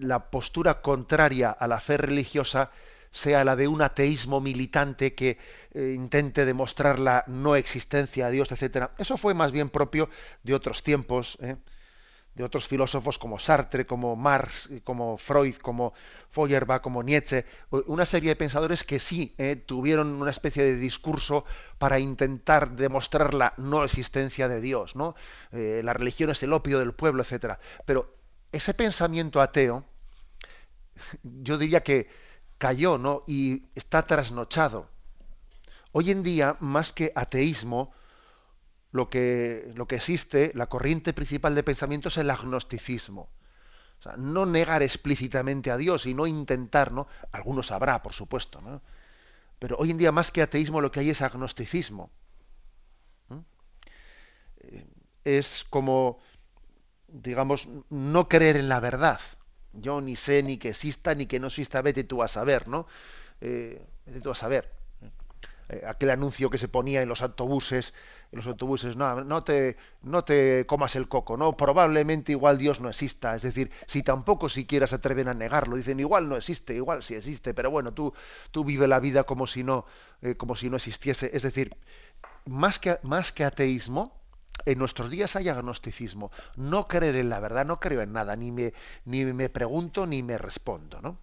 la 0.00 0.30
postura 0.30 0.82
contraria 0.82 1.50
a 1.50 1.66
la 1.66 1.80
fe 1.80 1.96
religiosa 1.96 2.70
sea 3.12 3.44
la 3.44 3.54
de 3.56 3.68
un 3.68 3.82
ateísmo 3.82 4.40
militante 4.40 5.14
que 5.14 5.38
eh, 5.74 5.92
intente 5.94 6.44
demostrar 6.44 6.98
la 6.98 7.24
no 7.28 7.54
existencia 7.54 8.26
de 8.26 8.32
Dios, 8.32 8.50
etcétera. 8.50 8.92
Eso 8.98 9.16
fue 9.16 9.34
más 9.34 9.52
bien 9.52 9.68
propio 9.68 10.08
de 10.42 10.54
otros 10.54 10.82
tiempos, 10.82 11.38
¿eh? 11.42 11.56
de 12.34 12.44
otros 12.44 12.66
filósofos 12.66 13.18
como 13.18 13.38
Sartre, 13.38 13.86
como 13.86 14.16
Marx, 14.16 14.70
como 14.84 15.18
Freud, 15.18 15.56
como 15.56 15.92
Feuerbach, 16.30 16.80
como 16.80 17.02
Nietzsche, 17.02 17.44
una 17.70 18.06
serie 18.06 18.30
de 18.30 18.36
pensadores 18.36 18.84
que 18.84 18.98
sí 18.98 19.34
¿eh? 19.36 19.56
tuvieron 19.56 20.08
una 20.08 20.30
especie 20.30 20.64
de 20.64 20.76
discurso 20.76 21.44
para 21.76 22.00
intentar 22.00 22.70
demostrar 22.70 23.34
la 23.34 23.52
no 23.58 23.84
existencia 23.84 24.48
de 24.48 24.62
Dios, 24.62 24.96
¿no? 24.96 25.14
la 25.50 25.92
religión 25.92 26.30
es 26.30 26.42
el 26.42 26.54
opio 26.54 26.78
del 26.78 26.94
pueblo, 26.94 27.22
etcétera. 27.22 27.60
Pero 27.84 28.16
ese 28.50 28.72
pensamiento 28.72 29.42
ateo, 29.42 29.84
yo 31.22 31.58
diría 31.58 31.82
que 31.82 32.08
cayó 32.62 32.96
¿no? 32.96 33.24
y 33.26 33.64
está 33.74 34.06
trasnochado. 34.06 34.88
Hoy 35.90 36.12
en 36.12 36.22
día, 36.22 36.56
más 36.60 36.92
que 36.92 37.10
ateísmo, 37.16 37.92
lo 38.92 39.10
que, 39.10 39.72
lo 39.74 39.88
que 39.88 39.96
existe, 39.96 40.52
la 40.54 40.68
corriente 40.68 41.12
principal 41.12 41.56
de 41.56 41.64
pensamiento 41.64 42.06
es 42.06 42.18
el 42.18 42.30
agnosticismo. 42.30 43.28
No 44.16 44.46
negar 44.46 44.80
explícitamente 44.80 45.72
a 45.72 45.76
Dios 45.76 46.06
y 46.06 46.14
no 46.14 46.28
intentar, 46.28 46.92
¿no? 46.92 47.08
Algunos 47.32 47.72
habrá, 47.72 48.00
por 48.00 48.12
supuesto, 48.12 48.60
¿no? 48.60 48.80
Pero 49.58 49.76
hoy 49.78 49.90
en 49.90 49.98
día 49.98 50.12
más 50.12 50.30
que 50.30 50.42
ateísmo 50.42 50.80
lo 50.80 50.92
que 50.92 51.00
hay 51.00 51.10
es 51.10 51.20
agnosticismo. 51.20 52.12
Eh, 54.60 54.86
es 55.24 55.66
como, 55.68 56.20
digamos, 57.08 57.68
no 57.90 58.28
creer 58.28 58.56
en 58.56 58.68
la 58.68 58.78
verdad. 58.78 59.20
Yo 59.72 60.00
ni 60.00 60.16
sé 60.16 60.42
ni 60.42 60.58
que 60.58 60.70
exista 60.70 61.14
ni 61.14 61.26
que 61.26 61.40
no 61.40 61.48
exista, 61.48 61.82
vete 61.82 62.04
tú 62.04 62.22
a 62.22 62.28
saber, 62.28 62.68
¿no? 62.68 62.86
Eh, 63.40 63.80
vete 64.06 64.20
tú 64.20 64.30
a 64.30 64.34
saber. 64.34 64.70
Eh, 65.68 65.82
aquel 65.86 66.10
anuncio 66.10 66.50
que 66.50 66.58
se 66.58 66.68
ponía 66.68 67.02
en 67.02 67.08
los 67.08 67.22
autobuses, 67.22 67.94
en 68.32 68.38
los 68.38 68.46
autobuses, 68.46 68.96
no, 68.96 69.24
no 69.24 69.44
te, 69.44 69.76
no 70.02 70.24
te 70.24 70.66
comas 70.66 70.96
el 70.96 71.08
coco, 71.08 71.36
no, 71.36 71.56
probablemente 71.56 72.32
igual 72.32 72.58
Dios 72.58 72.80
no 72.80 72.88
exista, 72.88 73.34
es 73.36 73.42
decir, 73.42 73.70
si 73.86 74.02
tampoco 74.02 74.48
siquiera 74.48 74.86
se 74.86 74.96
atreven 74.96 75.28
a 75.28 75.34
negarlo, 75.34 75.76
dicen 75.76 76.00
igual 76.00 76.28
no 76.28 76.36
existe, 76.36 76.74
igual 76.74 77.02
sí 77.02 77.14
existe, 77.14 77.54
pero 77.54 77.70
bueno, 77.70 77.92
tú, 77.92 78.12
tú 78.50 78.64
vive 78.64 78.88
la 78.88 79.00
vida 79.00 79.24
como 79.24 79.46
si 79.46 79.62
no, 79.62 79.86
eh, 80.20 80.34
como 80.34 80.56
si 80.56 80.68
no 80.68 80.76
existiese, 80.76 81.30
es 81.32 81.42
decir, 81.42 81.74
más 82.46 82.78
que, 82.78 82.98
más 83.02 83.32
que 83.32 83.44
ateísmo, 83.44 84.21
en 84.66 84.78
nuestros 84.78 85.10
días 85.10 85.36
hay 85.36 85.48
agnosticismo, 85.48 86.30
no 86.56 86.88
creer 86.88 87.16
en 87.16 87.28
la 87.28 87.40
verdad, 87.40 87.64
no 87.64 87.80
creo 87.80 88.02
en 88.02 88.12
nada, 88.12 88.36
ni 88.36 88.50
me, 88.50 88.72
ni 89.04 89.24
me 89.24 89.48
pregunto 89.48 90.06
ni 90.06 90.22
me 90.22 90.38
respondo, 90.38 91.00
¿no? 91.00 91.18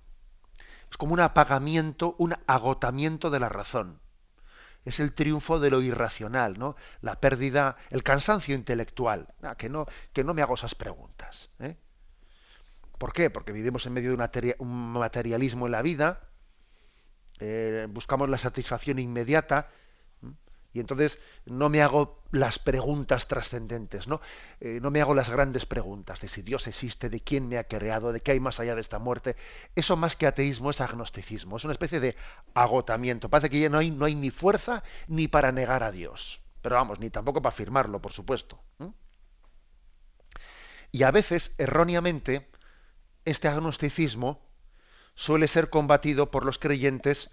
Es 0.90 0.98
como 0.98 1.14
un 1.14 1.20
apagamiento, 1.20 2.16
un 2.18 2.36
agotamiento 2.48 3.30
de 3.30 3.40
la 3.40 3.50
razón 3.50 4.00
es 4.86 5.00
el 5.00 5.14
triunfo 5.14 5.60
de 5.60 5.70
lo 5.70 5.82
irracional, 5.82 6.58
¿no? 6.58 6.76
La 7.02 7.20
pérdida, 7.20 7.78
el 7.90 8.04
cansancio 8.04 8.56
intelectual. 8.56 9.28
Ah, 9.42 9.56
que, 9.56 9.70
no, 9.70 9.86
que 10.14 10.24
no 10.24 10.34
me 10.34 10.42
hago 10.42 10.56
esas 10.56 10.76
preguntas. 10.76 11.50
¿eh? 11.60 11.76
¿Por 12.98 13.14
qué? 13.14 13.30
Porque 13.30 13.52
vivimos 13.52 13.86
en 13.86 13.94
medio 13.94 14.10
de 14.10 14.56
un 14.60 14.94
materialismo 14.94 15.66
en 15.66 15.72
la 15.72 15.82
vida, 15.82 16.22
eh, 17.40 17.88
buscamos 17.90 18.30
la 18.30 18.38
satisfacción 18.38 19.00
inmediata, 19.00 19.70
y 20.72 20.80
entonces 20.80 21.20
no 21.46 21.70
me 21.70 21.82
hago 21.82 22.22
las 22.32 22.60
preguntas 22.60 23.28
trascendentes, 23.28 24.08
¿no? 24.08 24.22
Eh, 24.60 24.80
no 24.82 24.92
me 24.92 25.02
hago 25.02 25.16
las 25.16 25.30
grandes 25.32 25.66
preguntas 25.66 26.22
de 26.22 26.28
si 26.28 26.44
Dios 26.44 26.68
existe, 26.68 27.10
de 27.10 27.22
quién 27.22 27.48
me 27.48 27.58
ha 27.58 27.64
creado, 27.64 28.14
de 28.14 28.22
qué 28.22 28.32
hay 28.32 28.40
más 28.40 28.60
allá 28.60 28.76
de 28.76 28.82
esta 28.82 29.00
muerte. 29.00 29.36
Eso 29.76 29.96
más 29.96 30.16
que 30.16 30.28
ateísmo 30.28 30.70
es 30.70 30.80
agnosticismo, 30.80 31.58
es 31.58 31.64
una 31.64 31.74
especie 31.74 32.00
de 32.00 32.16
agotamiento. 32.54 33.30
Parece 33.30 33.50
que 33.50 33.60
ya 33.60 33.70
no 33.70 33.80
hay, 33.80 33.90
no 33.90 34.06
hay 34.06 34.14
ni 34.14 34.30
fuerza 34.30 34.84
ni 35.08 35.28
para 35.28 35.52
negar 35.52 35.82
a 35.82 35.92
Dios. 35.92 36.42
Pero 36.62 36.76
vamos, 36.76 37.00
ni 37.00 37.10
tampoco 37.10 37.42
para 37.42 37.54
afirmarlo, 37.54 38.02
por 38.02 38.14
supuesto. 38.14 38.62
Y 40.92 41.04
a 41.04 41.12
veces, 41.12 41.54
erróneamente, 41.58 42.50
este 43.26 43.48
agnosticismo 43.48 44.42
suele 45.16 45.48
ser 45.48 45.70
combatido 45.70 46.32
por 46.32 46.46
los 46.46 46.60
creyentes 46.60 47.32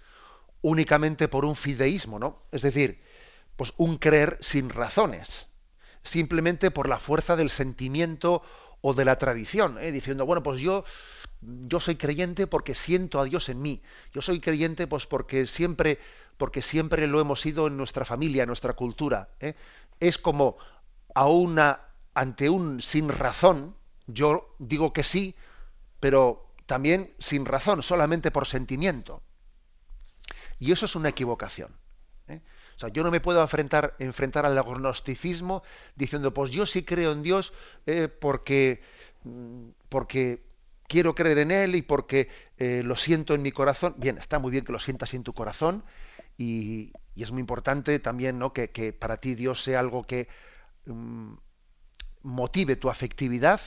únicamente 0.63 1.29
por 1.29 1.45
un 1.45 1.55
fideísmo, 1.55 2.19
¿no? 2.19 2.43
Es 2.51 2.63
decir, 2.63 3.03
pues 3.57 3.73
un 3.77 3.97
creer 3.97 4.39
sin 4.41 4.71
razones, 4.71 5.49
simplemente 6.03 6.71
por 6.71 6.89
la 6.89 6.99
fuerza 6.99 7.37
del 7.37 7.51
sentimiento 7.51 8.43
o 8.81 8.95
de 8.95 9.05
la 9.05 9.19
tradición, 9.19 9.79
¿eh? 9.79 9.93
diciendo, 9.93 10.27
bueno, 10.27 10.43
pues 10.43 10.61
yo, 10.61 10.85
yo 11.41 11.81
soy 11.81 11.97
creyente 11.97 12.47
porque 12.47 12.75
siento 12.75 13.21
a 13.21 13.25
Dios 13.25 13.49
en 13.49 13.61
mí, 13.61 13.83
yo 14.13 14.23
soy 14.23 14.41
creyente 14.41 14.87
pues 14.87 15.07
porque 15.07 15.47
siempre, 15.47 15.99
porque 16.37 16.63
siempre 16.63 17.07
lo 17.07 17.21
hemos 17.21 17.41
sido 17.41 17.67
en 17.67 17.77
nuestra 17.77 18.05
familia, 18.05 18.43
en 18.43 18.49
nuestra 18.49 18.75
cultura. 18.75 19.31
¿eh? 19.41 19.55
Es 19.99 20.19
como 20.19 20.57
a 21.15 21.27
una, 21.27 21.81
ante 22.15 22.51
un 22.51 22.83
sin 22.83 23.09
razón, 23.09 23.75
yo 24.07 24.55
digo 24.59 24.93
que 24.93 25.03
sí, 25.03 25.35
pero 25.99 26.47
también 26.67 27.15
sin 27.19 27.47
razón, 27.47 27.83
solamente 27.83 28.31
por 28.31 28.47
sentimiento. 28.47 29.23
Y 30.59 30.73
eso 30.73 30.87
es 30.87 30.95
una 30.95 31.09
equivocación. 31.09 31.75
O 32.77 32.79
sea, 32.79 32.91
yo 32.91 33.03
no 33.03 33.11
me 33.11 33.21
puedo 33.21 33.41
enfrentar, 33.41 33.95
enfrentar 33.99 34.45
al 34.45 34.59
agnosticismo 34.59 35.63
diciendo, 35.95 36.35
pues 36.35 36.51
yo 36.51 36.67
sí 36.67 36.85
creo 36.85 37.13
en 37.13 37.23
Dios 37.23 37.55
eh, 37.87 38.09
porque, 38.09 38.83
mm, 39.25 39.69
porque 39.89 40.43
quiero 40.87 41.15
creer 41.15 41.39
en 41.39 41.51
Él 41.51 41.75
y 41.75 41.83
porque 41.83 42.29
eh, 42.59 42.83
lo 42.85 42.95
siento 42.97 43.35
en 43.35 43.43
mi 43.43 43.51
corazón. 43.51 43.95
Bien, 43.97 44.19
está 44.19 44.39
muy 44.39 44.51
bien 44.51 44.65
que 44.65 44.73
lo 44.73 44.79
sientas 44.79 45.15
en 45.15 45.23
tu 45.23 45.33
corazón 45.33 45.85
y, 46.37 46.93
es 47.17 47.33
muy 47.33 47.41
importante 47.41 47.99
también 47.99 48.39
¿no? 48.39 48.53
que, 48.53 48.69
para 48.93 49.17
ti 49.17 49.35
Dios 49.35 49.63
sea 49.63 49.81
algo 49.81 50.05
que 50.05 50.29
mm, 50.85 51.33
motive 52.23 52.77
tu 52.77 52.91
afectividad, 52.91 53.59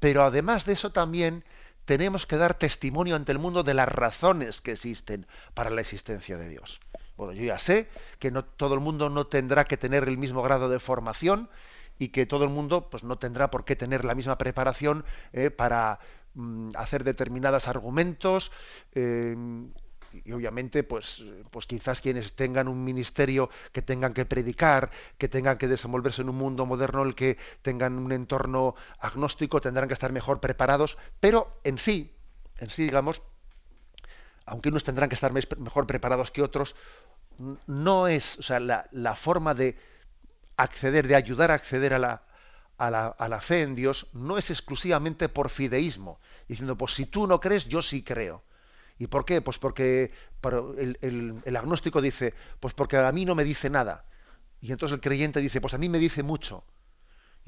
pero 0.00 0.22
además 0.22 0.66
de 0.66 0.74
eso 0.74 0.92
también 0.92 1.44
tenemos 1.86 2.26
que 2.26 2.36
dar 2.36 2.54
testimonio 2.54 3.16
ante 3.16 3.32
el 3.32 3.38
mundo 3.38 3.62
de 3.62 3.72
las 3.72 3.88
razones 3.88 4.60
que 4.60 4.72
existen 4.72 5.26
para 5.54 5.70
la 5.70 5.80
existencia 5.80 6.36
de 6.36 6.50
Dios. 6.50 6.78
Bueno, 7.20 7.34
yo 7.34 7.44
ya 7.44 7.58
sé 7.58 7.86
que 8.18 8.30
no 8.30 8.46
todo 8.46 8.72
el 8.72 8.80
mundo 8.80 9.10
no 9.10 9.26
tendrá 9.26 9.66
que 9.66 9.76
tener 9.76 10.08
el 10.08 10.16
mismo 10.16 10.42
grado 10.42 10.70
de 10.70 10.80
formación 10.80 11.50
y 11.98 12.08
que 12.08 12.24
todo 12.24 12.44
el 12.44 12.50
mundo 12.50 12.88
pues 12.88 13.04
no 13.04 13.18
tendrá 13.18 13.50
por 13.50 13.66
qué 13.66 13.76
tener 13.76 14.06
la 14.06 14.14
misma 14.14 14.38
preparación 14.38 15.04
eh, 15.34 15.50
para 15.50 16.00
mm, 16.32 16.70
hacer 16.76 17.04
determinados 17.04 17.68
argumentos 17.68 18.52
eh, 18.94 19.36
y 20.24 20.32
obviamente 20.32 20.82
pues 20.82 21.22
pues 21.50 21.66
quizás 21.66 22.00
quienes 22.00 22.32
tengan 22.32 22.68
un 22.68 22.82
ministerio 22.82 23.50
que 23.70 23.82
tengan 23.82 24.14
que 24.14 24.24
predicar 24.24 24.90
que 25.18 25.28
tengan 25.28 25.58
que 25.58 25.68
desenvolverse 25.68 26.22
en 26.22 26.30
un 26.30 26.36
mundo 26.36 26.64
moderno 26.64 27.02
el 27.02 27.14
que 27.14 27.36
tengan 27.60 27.98
un 27.98 28.12
entorno 28.12 28.74
agnóstico 28.98 29.60
tendrán 29.60 29.88
que 29.88 29.94
estar 29.94 30.10
mejor 30.10 30.40
preparados 30.40 30.96
pero 31.20 31.60
en 31.64 31.76
sí 31.76 32.16
en 32.56 32.70
sí 32.70 32.84
digamos 32.84 33.20
aunque 34.46 34.68
unos 34.68 34.84
tendrán 34.84 35.08
que 35.08 35.14
estar 35.14 35.32
mejor 35.32 35.86
preparados 35.86 36.30
que 36.30 36.42
otros 36.42 36.74
no 37.66 38.08
es, 38.08 38.38
o 38.38 38.42
sea, 38.42 38.60
la, 38.60 39.16
forma 39.16 39.54
de 39.54 39.78
acceder, 40.56 41.08
de 41.08 41.14
ayudar 41.14 41.50
a 41.50 41.54
acceder 41.54 41.94
a 41.94 41.98
la, 41.98 42.22
a 42.76 42.90
la, 42.90 43.06
a 43.06 43.28
la, 43.28 43.40
fe 43.40 43.62
en 43.62 43.74
Dios, 43.74 44.08
no 44.12 44.36
es 44.36 44.50
exclusivamente 44.50 45.28
por 45.28 45.48
fideísmo, 45.48 46.20
diciendo, 46.48 46.76
pues 46.76 46.94
si 46.94 47.06
tú 47.06 47.26
no 47.26 47.40
crees, 47.40 47.66
yo 47.66 47.80
sí 47.82 48.02
creo. 48.02 48.42
¿Y 48.98 49.06
por 49.06 49.24
qué? 49.24 49.40
Pues 49.40 49.58
porque 49.58 50.12
el, 50.76 51.40
el, 51.44 51.56
agnóstico 51.56 52.02
dice, 52.02 52.34
pues 52.60 52.74
porque 52.74 52.98
a 52.98 53.10
mí 53.12 53.24
no 53.24 53.34
me 53.34 53.44
dice 53.44 53.70
nada. 53.70 54.04
Y 54.60 54.72
entonces 54.72 54.94
el 54.96 55.00
creyente 55.00 55.40
dice, 55.40 55.62
pues 55.62 55.72
a 55.72 55.78
mí 55.78 55.88
me 55.88 55.98
dice 55.98 56.22
mucho. 56.22 56.64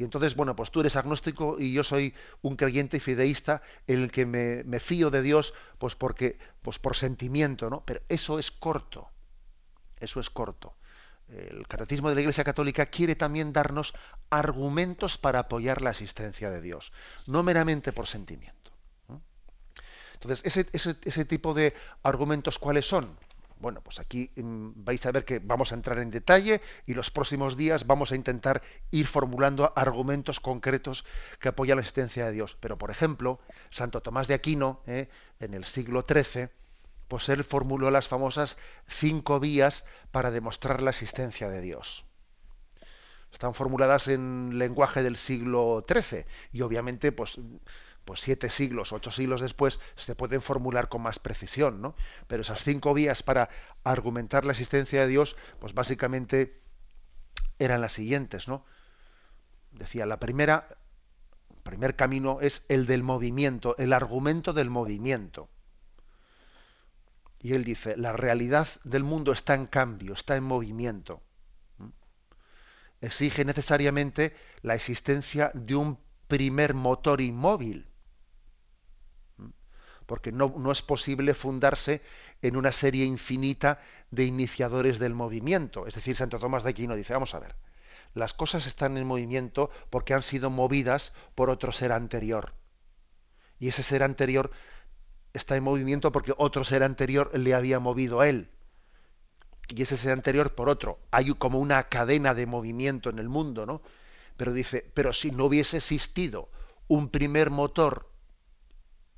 Y 0.03 0.05
entonces, 0.05 0.35
bueno, 0.35 0.57
pues 0.57 0.73
tú 0.73 0.81
eres 0.81 0.97
agnóstico 0.97 1.61
y 1.61 1.73
yo 1.73 1.85
soy 1.85 2.13
un 2.41 2.57
creyente 2.57 2.99
fideísta 2.99 3.63
en 3.87 4.03
el 4.03 4.11
que 4.11 4.27
me, 4.27 4.65
me 4.65 4.81
fío 4.81 5.13
de 5.13 5.23
Dios, 5.23 5.55
pues 5.79 5.95
porque, 5.95 6.41
pues 6.61 6.81
por 6.81 6.97
sentimiento, 6.97 7.71
¿no? 7.71 7.85
Pero 7.87 8.01
eso 8.09 8.41
es 8.41 8.51
corto. 8.51 9.09
Eso 10.01 10.19
es 10.19 10.29
corto. 10.29 10.75
El 11.29 11.69
catecismo 11.69 12.09
de 12.09 12.17
la 12.17 12.23
Iglesia 12.23 12.43
Católica 12.43 12.87
quiere 12.87 13.15
también 13.15 13.53
darnos 13.53 13.95
argumentos 14.29 15.19
para 15.19 15.39
apoyar 15.39 15.83
la 15.83 15.91
existencia 15.91 16.51
de 16.51 16.61
Dios, 16.61 16.93
no 17.29 17.45
meramente 17.45 17.93
por 17.93 18.09
sentimiento. 18.09 18.73
Entonces, 20.15 20.41
ese, 20.45 20.97
ese, 21.05 21.25
tipo 21.25 21.55
de 21.55 21.75
argumentos, 22.03 22.59
¿cuáles 22.59 22.89
son? 22.89 23.17
Bueno, 23.63 23.81
pues 23.81 24.01
aquí 24.01 24.33
mm, 24.35 24.71
vais 24.75 25.07
a 25.07 25.13
ver 25.13 25.25
que 25.25 25.39
vamos 25.39 25.71
a 25.71 25.77
entrar 25.77 26.01
en 26.01 26.11
detalle 26.11 26.61
y 26.85 26.95
los 26.95 27.13
próximos 27.13 27.57
días 27.57 27.87
vamos 27.87 28.11
a 28.11 28.17
intentar 28.17 28.61
ir 28.91 29.07
formulando 29.07 29.73
argumentos 29.77 30.41
concretos 30.41 31.05
que 31.39 31.49
apoyan 31.49 31.77
la 31.77 31.83
existencia 31.83 32.27
de 32.27 32.33
Dios. 32.33 32.57
Pero, 32.59 32.77
por 32.77 32.91
ejemplo, 32.91 33.39
Santo 33.71 34.03
Tomás 34.03 34.27
de 34.27 34.35
Aquino, 34.35 34.83
¿eh? 34.89 35.09
en 35.39 35.55
el 35.55 35.65
siglo 35.65 36.05
XIII, 36.09 36.49
pues 37.07 37.29
él 37.29 37.45
formuló 37.45 37.93
las 37.93 38.09
famosas 38.09 38.59
cinco 38.89 39.39
vías 39.39 39.85
para 40.11 40.33
demostrar 40.33 40.83
la 40.83 40.91
existencia 40.91 41.49
de 41.49 41.61
Dios. 41.61 42.05
Están 43.31 43.55
formuladas 43.55 44.09
en 44.09 44.59
lenguaje 44.59 45.05
del 45.05 45.17
siglo 45.17 45.87
XIII 45.89 46.27
y 46.53 46.63
obviamente 46.63 47.13
pues, 47.13 47.39
pues 48.05 48.21
siete 48.21 48.49
siglos, 48.49 48.93
ocho 48.93 49.11
siglos 49.11 49.41
después 49.41 49.79
se 49.97 50.15
pueden 50.15 50.43
formular 50.43 50.89
con 50.89 51.03
más 51.03 51.19
precisión, 51.19 51.81
¿no? 51.81 51.95
Pero 52.27 52.43
esas 52.43 52.63
cinco 52.63 52.95
vías 52.95 53.23
para 53.23 53.49
argumentar 53.85 54.45
la 54.45 54.53
existencia 54.53 55.03
de 55.03 55.09
Dios, 55.09 55.37
pues 55.61 55.75
básicamente 55.75 56.61
eran 57.59 57.81
las 57.81 57.93
siguientes, 57.93 58.49
¿no? 58.49 58.65
Decía, 59.73 60.05
la 60.07 60.19
primera, 60.19 60.67
el 61.51 61.63
primer 61.63 61.97
camino 61.97 62.41
es 62.41 62.65
el 62.69 62.87
del 62.87 63.03
movimiento, 63.03 63.77
el 63.79 63.93
argumento 63.93 64.53
del 64.53 64.71
movimiento. 64.71 65.49
Y 67.41 67.55
él 67.55 67.65
dice, 67.65 67.97
la 67.97 68.13
realidad 68.13 68.69
del 68.85 69.03
mundo 69.03 69.33
está 69.33 69.55
en 69.55 69.67
cambio, 69.67 70.13
está 70.13 70.37
en 70.37 70.45
movimiento. 70.45 71.23
Exige 73.01 73.45
necesariamente 73.45 74.37
la 74.63 74.77
existencia 74.77 75.51
de 75.55 75.75
un 75.75 75.99
primer 76.29 76.75
motor 76.75 77.21
inmóvil. 77.21 77.92
Porque 80.07 80.33
no, 80.33 80.55
no, 80.57 80.73
es 80.73 80.83
posible 80.83 81.35
fundarse 81.35 82.03
en 82.43 82.57
una 82.57 82.73
serie 82.73 83.05
infinita 83.05 83.81
de 84.11 84.25
iniciadores 84.25 84.99
del 84.99 85.15
movimiento. 85.15 85.87
Es 85.87 85.95
decir, 85.95 86.17
Santo 86.17 86.39
Tomás 86.39 86.65
de 86.65 86.71
Aquino 86.71 86.97
dice, 86.97 87.13
vamos 87.13 87.35
a 87.35 87.41
ver, 87.41 87.55
las 88.15 88.35
cosas 88.35 88.67
están 88.67 88.97
en 88.99 89.07
movimiento 89.07 89.71
porque 89.91 90.15
han 90.15 90.23
sido 90.23 90.51
movidas 90.51 91.13
por 91.35 91.51
otro 91.51 91.73
ser 91.73 91.93
anterior. 91.93 92.53
Y 93.59 93.69
ese 93.69 93.83
ser 93.83 94.03
anterior 94.03 94.51
está 95.33 95.57
en 95.57 95.65
movimiento 95.65 96.13
porque 96.13 96.35
otro 96.37 96.65
ser 96.65 96.83
anterior 96.83 97.31
le 97.39 97.55
había 97.55 97.79
movido 97.79 98.21
a 98.21 98.29
él. 98.29 98.51
y 99.69 99.83
ese 99.83 99.97
ser 99.97 100.13
anterior 100.13 100.55
por 100.55 100.69
otro. 100.69 100.99
Hay 101.11 101.33
como 101.35 101.59
una 101.59 101.85
cadena 101.85 102.35
de 102.35 102.47
movimiento 102.47 103.09
en 103.09 103.19
el 103.19 103.29
mundo, 103.29 103.65
¿no? 103.65 103.81
Pero 104.37 104.53
dice, 104.53 104.91
pero 104.95 105.13
si 105.13 105.31
no 105.31 105.47
hubiese 105.47 105.79
existido 105.79 106.51
un 106.89 107.09
primer 107.09 107.51
motor, 107.51 108.12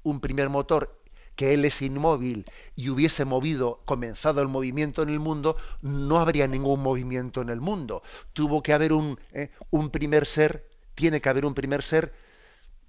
un 0.04 0.20
primer 0.20 0.48
motor 0.48 1.00
que 1.36 1.52
él 1.52 1.64
es 1.64 1.82
inmóvil 1.82 2.46
y 2.76 2.90
hubiese 2.90 3.24
movido, 3.24 3.80
comenzado 3.84 4.40
el 4.40 4.48
movimiento 4.48 5.02
en 5.02 5.08
el 5.08 5.18
mundo, 5.18 5.56
no 5.82 6.20
habría 6.20 6.46
ningún 6.46 6.80
movimiento 6.80 7.42
en 7.42 7.48
el 7.48 7.60
mundo. 7.60 8.02
Tuvo 8.32 8.62
que 8.62 8.72
haber 8.72 8.92
un, 8.92 9.18
eh, 9.32 9.50
un 9.70 9.90
primer 9.90 10.26
ser, 10.26 10.68
tiene 10.94 11.20
que 11.20 11.28
haber 11.28 11.44
un 11.44 11.54
primer 11.54 11.82
ser 11.82 12.14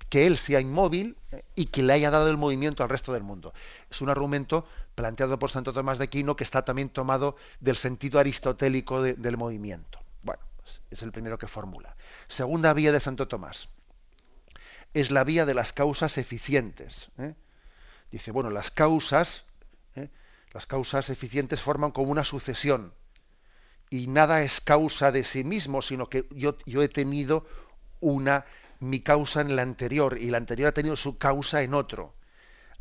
que 0.10 0.28
él 0.28 0.38
sea 0.38 0.62
inmóvil 0.62 1.18
eh, 1.32 1.44
y 1.56 1.68
que 1.68 1.82
le 1.82 1.94
haya 1.94 2.12
dado 2.12 2.30
el 2.30 2.38
movimiento 2.38 2.84
al 2.84 2.90
resto 2.90 3.14
del 3.14 3.24
mundo. 3.24 3.54
Es 3.90 4.02
un 4.02 4.10
argumento 4.10 4.68
planteado 4.94 5.40
por 5.40 5.50
Santo 5.50 5.74
Tomás 5.74 5.98
de 5.98 6.06
Aquino 6.06 6.36
que 6.36 6.44
está 6.44 6.64
también 6.64 6.90
tomado 6.90 7.36
del 7.60 7.76
sentido 7.76 8.20
aristotélico 8.20 9.02
del 9.02 9.38
movimiento. 9.38 10.00
Bueno, 10.22 10.42
es 10.92 11.02
el 11.02 11.12
primero 11.12 11.38
que 11.38 11.48
formula. 11.48 11.96
Segunda 12.28 12.74
vía 12.74 12.92
de 12.92 13.00
Santo 13.00 13.28
Tomás. 13.28 13.70
Es 14.96 15.12
la 15.12 15.26
vía 15.26 15.46
de 15.46 15.54
las 15.54 15.74
causas 15.74 16.18
eficientes. 16.18 17.10
¿eh? 17.18 17.36
Dice, 18.12 18.32
bueno, 18.32 18.50
las 18.50 18.72
causas, 18.72 19.44
¿eh? 19.98 20.08
las 20.54 20.66
causas 20.66 21.10
eficientes 21.10 21.60
forman 21.60 21.92
como 21.92 22.12
una 22.12 22.24
sucesión. 22.24 22.94
Y 23.90 24.08
nada 24.08 24.42
es 24.42 24.62
causa 24.62 25.12
de 25.12 25.26
sí 25.26 25.44
mismo, 25.44 25.82
sino 25.82 26.08
que 26.08 26.26
yo, 26.32 26.58
yo 26.66 26.82
he 26.82 26.88
tenido 26.88 27.46
una 28.00 28.46
mi 28.80 29.02
causa 29.02 29.42
en 29.42 29.58
la 29.58 29.64
anterior 29.64 30.18
y 30.18 30.30
la 30.30 30.38
anterior 30.38 30.70
ha 30.70 30.74
tenido 30.74 30.96
su 30.96 31.18
causa 31.18 31.62
en 31.62 31.74
otro. 31.74 32.16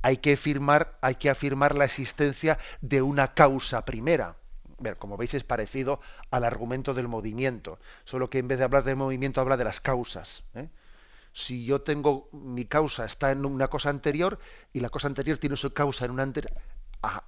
Hay 0.00 0.18
que 0.18 0.34
afirmar, 0.34 0.96
hay 1.00 1.16
que 1.16 1.30
afirmar 1.30 1.74
la 1.74 1.84
existencia 1.84 2.58
de 2.80 3.02
una 3.02 3.34
causa 3.34 3.84
primera. 3.84 4.36
Ver, 4.78 4.98
como 4.98 5.16
veis 5.16 5.34
es 5.34 5.42
parecido 5.42 6.00
al 6.30 6.44
argumento 6.44 6.94
del 6.94 7.08
movimiento, 7.08 7.80
solo 8.04 8.30
que 8.30 8.38
en 8.38 8.46
vez 8.46 8.58
de 8.58 8.64
hablar 8.64 8.84
del 8.84 8.94
movimiento 8.94 9.40
habla 9.40 9.56
de 9.56 9.64
las 9.64 9.80
causas. 9.80 10.44
¿eh? 10.54 10.68
Si 11.34 11.64
yo 11.64 11.82
tengo 11.82 12.28
mi 12.30 12.64
causa 12.64 13.04
está 13.04 13.32
en 13.32 13.44
una 13.44 13.66
cosa 13.66 13.90
anterior 13.90 14.38
y 14.72 14.78
la 14.78 14.88
cosa 14.88 15.08
anterior 15.08 15.36
tiene 15.36 15.56
su 15.56 15.72
causa 15.72 16.04
en 16.04 16.12
una 16.12 16.22
anterior, 16.22 16.54
ah, 17.02 17.24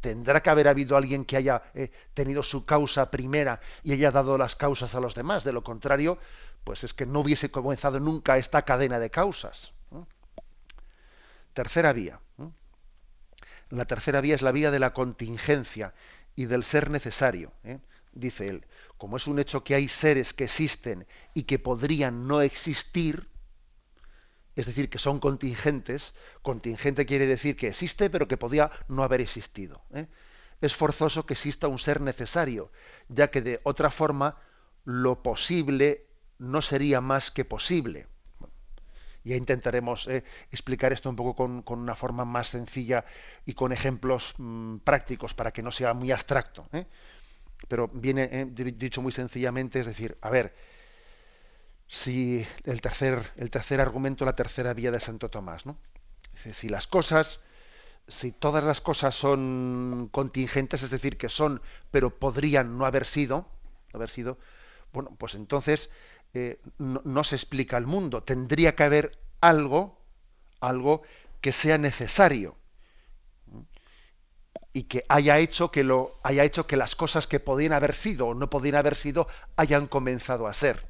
tendrá 0.00 0.42
que 0.42 0.48
haber 0.48 0.66
habido 0.66 0.96
alguien 0.96 1.26
que 1.26 1.36
haya 1.36 1.62
eh, 1.74 1.90
tenido 2.14 2.42
su 2.42 2.64
causa 2.64 3.10
primera 3.10 3.60
y 3.82 3.92
haya 3.92 4.10
dado 4.10 4.38
las 4.38 4.56
causas 4.56 4.94
a 4.94 5.00
los 5.00 5.14
demás. 5.14 5.44
De 5.44 5.52
lo 5.52 5.62
contrario, 5.62 6.16
pues 6.64 6.84
es 6.84 6.94
que 6.94 7.04
no 7.04 7.20
hubiese 7.20 7.50
comenzado 7.50 8.00
nunca 8.00 8.38
esta 8.38 8.62
cadena 8.62 8.98
de 8.98 9.10
causas. 9.10 9.72
Tercera 11.52 11.92
vía. 11.92 12.18
La 13.68 13.84
tercera 13.84 14.22
vía 14.22 14.36
es 14.36 14.42
la 14.42 14.52
vía 14.52 14.70
de 14.70 14.78
la 14.78 14.94
contingencia 14.94 15.92
y 16.34 16.46
del 16.46 16.64
ser 16.64 16.88
necesario. 16.88 17.52
¿eh? 17.64 17.78
Dice 18.12 18.48
él, 18.48 18.66
como 18.96 19.18
es 19.18 19.26
un 19.26 19.38
hecho 19.38 19.64
que 19.64 19.74
hay 19.74 19.86
seres 19.88 20.32
que 20.32 20.44
existen 20.44 21.06
y 21.34 21.42
que 21.42 21.58
podrían 21.58 22.26
no 22.26 22.40
existir, 22.40 23.28
es 24.56 24.66
decir, 24.66 24.90
que 24.90 24.98
son 24.98 25.20
contingentes, 25.20 26.14
contingente 26.42 27.06
quiere 27.06 27.26
decir 27.26 27.56
que 27.56 27.68
existe 27.68 28.10
pero 28.10 28.28
que 28.28 28.36
podía 28.36 28.70
no 28.88 29.02
haber 29.02 29.20
existido. 29.20 29.82
¿eh? 29.94 30.06
Es 30.60 30.74
forzoso 30.74 31.24
que 31.26 31.34
exista 31.34 31.68
un 31.68 31.78
ser 31.78 32.00
necesario, 32.00 32.70
ya 33.08 33.30
que 33.30 33.42
de 33.42 33.60
otra 33.62 33.90
forma 33.90 34.36
lo 34.84 35.22
posible 35.22 36.06
no 36.38 36.62
sería 36.62 37.00
más 37.00 37.30
que 37.30 37.44
posible. 37.44 38.06
Ya 39.22 39.36
intentaremos 39.36 40.08
eh, 40.08 40.24
explicar 40.50 40.92
esto 40.92 41.10
un 41.10 41.16
poco 41.16 41.34
con, 41.36 41.78
una 41.78 41.94
forma 41.94 42.24
más 42.24 42.48
sencilla 42.48 43.04
y 43.44 43.52
con 43.52 43.72
ejemplos 43.72 44.34
mm, 44.38 44.78
prácticos 44.78 45.34
para 45.34 45.52
que 45.52 45.62
no 45.62 45.70
sea 45.70 45.92
muy 45.92 46.10
abstracto. 46.10 46.66
¿eh? 46.72 46.86
Pero 47.68 47.88
viene 47.88 48.46
dicho 48.46 49.02
muy 49.02 49.12
sencillamente, 49.12 49.80
es 49.80 49.86
decir, 49.86 50.16
a 50.22 50.30
ver, 50.30 50.54
si 51.90 52.46
el 52.64 52.80
tercer, 52.80 53.32
el 53.36 53.50
tercer 53.50 53.80
argumento, 53.80 54.24
la 54.24 54.36
tercera 54.36 54.72
vía 54.74 54.92
de 54.92 55.00
Santo 55.00 55.28
Tomás, 55.28 55.66
¿no? 55.66 55.76
si 56.52 56.68
las 56.68 56.86
cosas, 56.86 57.40
si 58.06 58.30
todas 58.30 58.62
las 58.62 58.80
cosas 58.80 59.14
son 59.14 60.08
contingentes, 60.12 60.84
es 60.84 60.90
decir, 60.90 61.18
que 61.18 61.28
son, 61.28 61.60
pero 61.90 62.16
podrían 62.16 62.78
no 62.78 62.86
haber 62.86 63.04
sido, 63.04 63.48
haber 63.92 64.08
sido, 64.08 64.38
bueno, 64.92 65.10
pues 65.18 65.34
entonces 65.34 65.90
eh, 66.32 66.60
no, 66.78 67.24
se 67.24 67.34
explica 67.34 67.76
el 67.76 67.86
mundo. 67.86 68.22
Tendría 68.22 68.76
que 68.76 68.84
haber 68.84 69.18
algo, 69.40 70.00
algo 70.60 71.02
que 71.40 71.52
sea 71.52 71.76
necesario 71.76 72.56
y 74.72 74.84
que 74.84 75.04
haya 75.08 75.38
hecho 75.38 75.72
que 75.72 75.82
lo 75.82 76.20
haya 76.22 76.44
hecho 76.44 76.68
que 76.68 76.76
las 76.76 76.94
cosas 76.94 77.26
que 77.26 77.40
podían 77.40 77.72
haber 77.72 77.94
sido 77.94 78.28
o 78.28 78.34
no 78.34 78.48
podían 78.48 78.76
haber 78.76 78.94
sido 78.94 79.26
hayan 79.56 79.88
comenzado 79.88 80.46
a 80.46 80.54
ser. 80.54 80.89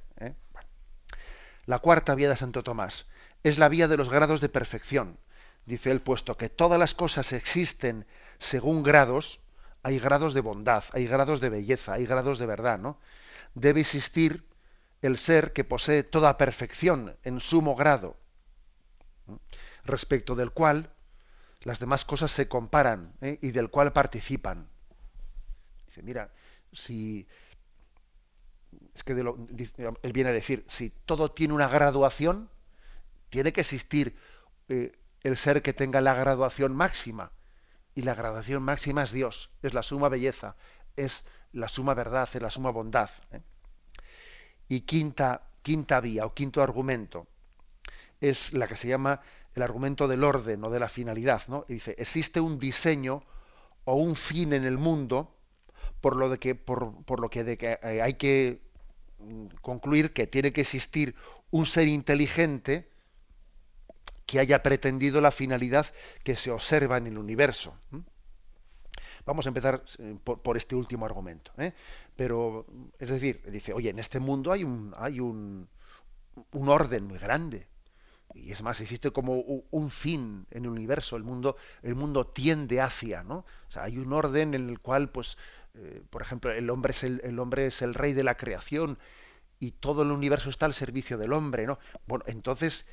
La 1.70 1.78
cuarta 1.78 2.16
vía 2.16 2.28
de 2.28 2.36
Santo 2.36 2.64
Tomás 2.64 3.06
es 3.44 3.60
la 3.60 3.68
vía 3.68 3.86
de 3.86 3.96
los 3.96 4.10
grados 4.10 4.40
de 4.40 4.48
perfección. 4.48 5.18
Dice 5.66 5.92
él, 5.92 6.00
puesto 6.00 6.36
que 6.36 6.48
todas 6.48 6.80
las 6.80 6.94
cosas 6.94 7.32
existen 7.32 8.06
según 8.40 8.82
grados, 8.82 9.38
hay 9.84 10.00
grados 10.00 10.34
de 10.34 10.40
bondad, 10.40 10.82
hay 10.94 11.06
grados 11.06 11.40
de 11.40 11.48
belleza, 11.48 11.92
hay 11.92 12.06
grados 12.06 12.40
de 12.40 12.46
verdad, 12.46 12.80
¿no? 12.80 12.98
Debe 13.54 13.82
existir 13.82 14.48
el 15.00 15.16
ser 15.16 15.52
que 15.52 15.62
posee 15.62 16.02
toda 16.02 16.38
perfección 16.38 17.16
en 17.22 17.38
sumo 17.38 17.76
grado, 17.76 18.16
respecto 19.84 20.34
del 20.34 20.50
cual 20.50 20.90
las 21.60 21.78
demás 21.78 22.04
cosas 22.04 22.32
se 22.32 22.48
comparan 22.48 23.12
¿eh? 23.20 23.38
y 23.42 23.52
del 23.52 23.70
cual 23.70 23.92
participan. 23.92 24.66
Dice, 25.86 26.02
mira, 26.02 26.32
si 26.72 27.28
es 28.94 29.04
que 29.04 29.12
él 29.12 30.12
viene 30.12 30.30
a 30.30 30.32
decir, 30.32 30.64
si 30.68 30.90
todo 30.90 31.30
tiene 31.30 31.54
una 31.54 31.68
graduación, 31.68 32.50
tiene 33.28 33.52
que 33.52 33.60
existir 33.60 34.16
eh, 34.68 34.92
el 35.22 35.36
ser 35.36 35.62
que 35.62 35.72
tenga 35.72 36.00
la 36.00 36.14
graduación 36.14 36.74
máxima. 36.74 37.32
Y 37.94 38.02
la 38.02 38.14
graduación 38.14 38.62
máxima 38.62 39.02
es 39.02 39.12
Dios, 39.12 39.50
es 39.62 39.74
la 39.74 39.82
suma 39.82 40.08
belleza, 40.08 40.56
es 40.96 41.24
la 41.52 41.68
suma 41.68 41.94
verdad, 41.94 42.28
es 42.32 42.42
la 42.42 42.50
suma 42.50 42.70
bondad. 42.70 43.10
¿eh? 43.32 43.42
Y 44.68 44.82
quinta, 44.82 45.48
quinta 45.62 46.00
vía 46.00 46.26
o 46.26 46.34
quinto 46.34 46.62
argumento 46.62 47.26
es 48.20 48.52
la 48.52 48.68
que 48.68 48.76
se 48.76 48.88
llama 48.88 49.20
el 49.54 49.62
argumento 49.62 50.06
del 50.06 50.24
orden 50.24 50.62
o 50.64 50.70
de 50.70 50.80
la 50.80 50.88
finalidad. 50.88 51.42
¿no? 51.48 51.64
Dice, 51.68 51.94
existe 51.98 52.40
un 52.40 52.58
diseño 52.58 53.24
o 53.84 53.94
un 53.96 54.14
fin 54.14 54.52
en 54.52 54.64
el 54.64 54.78
mundo 54.78 55.36
por 56.00 56.16
lo, 56.16 56.28
de 56.28 56.38
que, 56.38 56.54
por, 56.54 57.20
lo 57.20 57.30
que, 57.30 57.58
eh, 57.60 58.02
hay 58.02 58.14
que 58.14 58.69
concluir 59.60 60.12
que 60.12 60.26
tiene 60.26 60.52
que 60.52 60.62
existir 60.62 61.14
un 61.50 61.66
ser 61.66 61.88
inteligente 61.88 62.88
que 64.26 64.38
haya 64.38 64.62
pretendido 64.62 65.20
la 65.20 65.30
finalidad 65.30 65.86
que 66.22 66.36
se 66.36 66.50
observa 66.50 66.98
en 66.98 67.08
el 67.08 67.18
universo. 67.18 67.76
Vamos 69.26 69.46
a 69.46 69.50
empezar 69.50 69.82
eh, 69.98 70.16
por, 70.22 70.56
este 70.56 70.74
último 70.76 71.04
argumento. 71.04 71.52
¿eh? 71.58 71.72
Pero, 72.16 72.66
es 72.98 73.10
decir, 73.10 73.42
dice, 73.50 73.72
oye, 73.72 73.90
en 73.90 73.98
este 73.98 74.20
mundo 74.20 74.52
hay 74.52 74.64
un, 74.64 74.94
hay 74.96 75.20
un, 75.20 75.68
un 76.52 76.68
orden 76.68 77.04
muy 77.04 77.18
grande. 77.18 77.66
Y 78.34 78.52
es 78.52 78.62
más, 78.62 78.80
existe 78.80 79.10
como 79.10 79.34
un 79.34 79.90
fin 79.90 80.46
en 80.50 80.64
el 80.64 80.70
universo. 80.70 81.16
El 81.16 81.24
mundo, 81.24 81.56
el 81.82 81.96
mundo 81.96 82.26
tiende 82.26 82.80
hacia, 82.80 83.24
¿no? 83.24 83.44
Hay 83.74 83.98
un 83.98 84.12
orden 84.12 84.54
en 84.54 84.68
el 84.68 84.78
cual, 84.78 85.10
pues, 85.10 85.36
eh, 85.74 86.02
por 86.10 86.22
ejemplo, 86.22 86.50
el 86.52 86.70
hombre 86.70 86.92
es 86.92 87.04
el, 87.04 87.20
el 87.24 87.38
hombre 87.38 87.66
es 87.66 87.82
el 87.82 87.94
rey 87.94 88.12
de 88.12 88.24
la 88.24 88.36
creación 88.36 88.98
y 89.58 89.72
todo 89.72 90.02
el 90.02 90.10
universo 90.10 90.50
está 90.50 90.66
al 90.66 90.74
servicio 90.74 91.18
del 91.18 91.32
hombre, 91.32 91.66
¿no? 91.66 91.78
Bueno, 92.06 92.24
entonces 92.26 92.86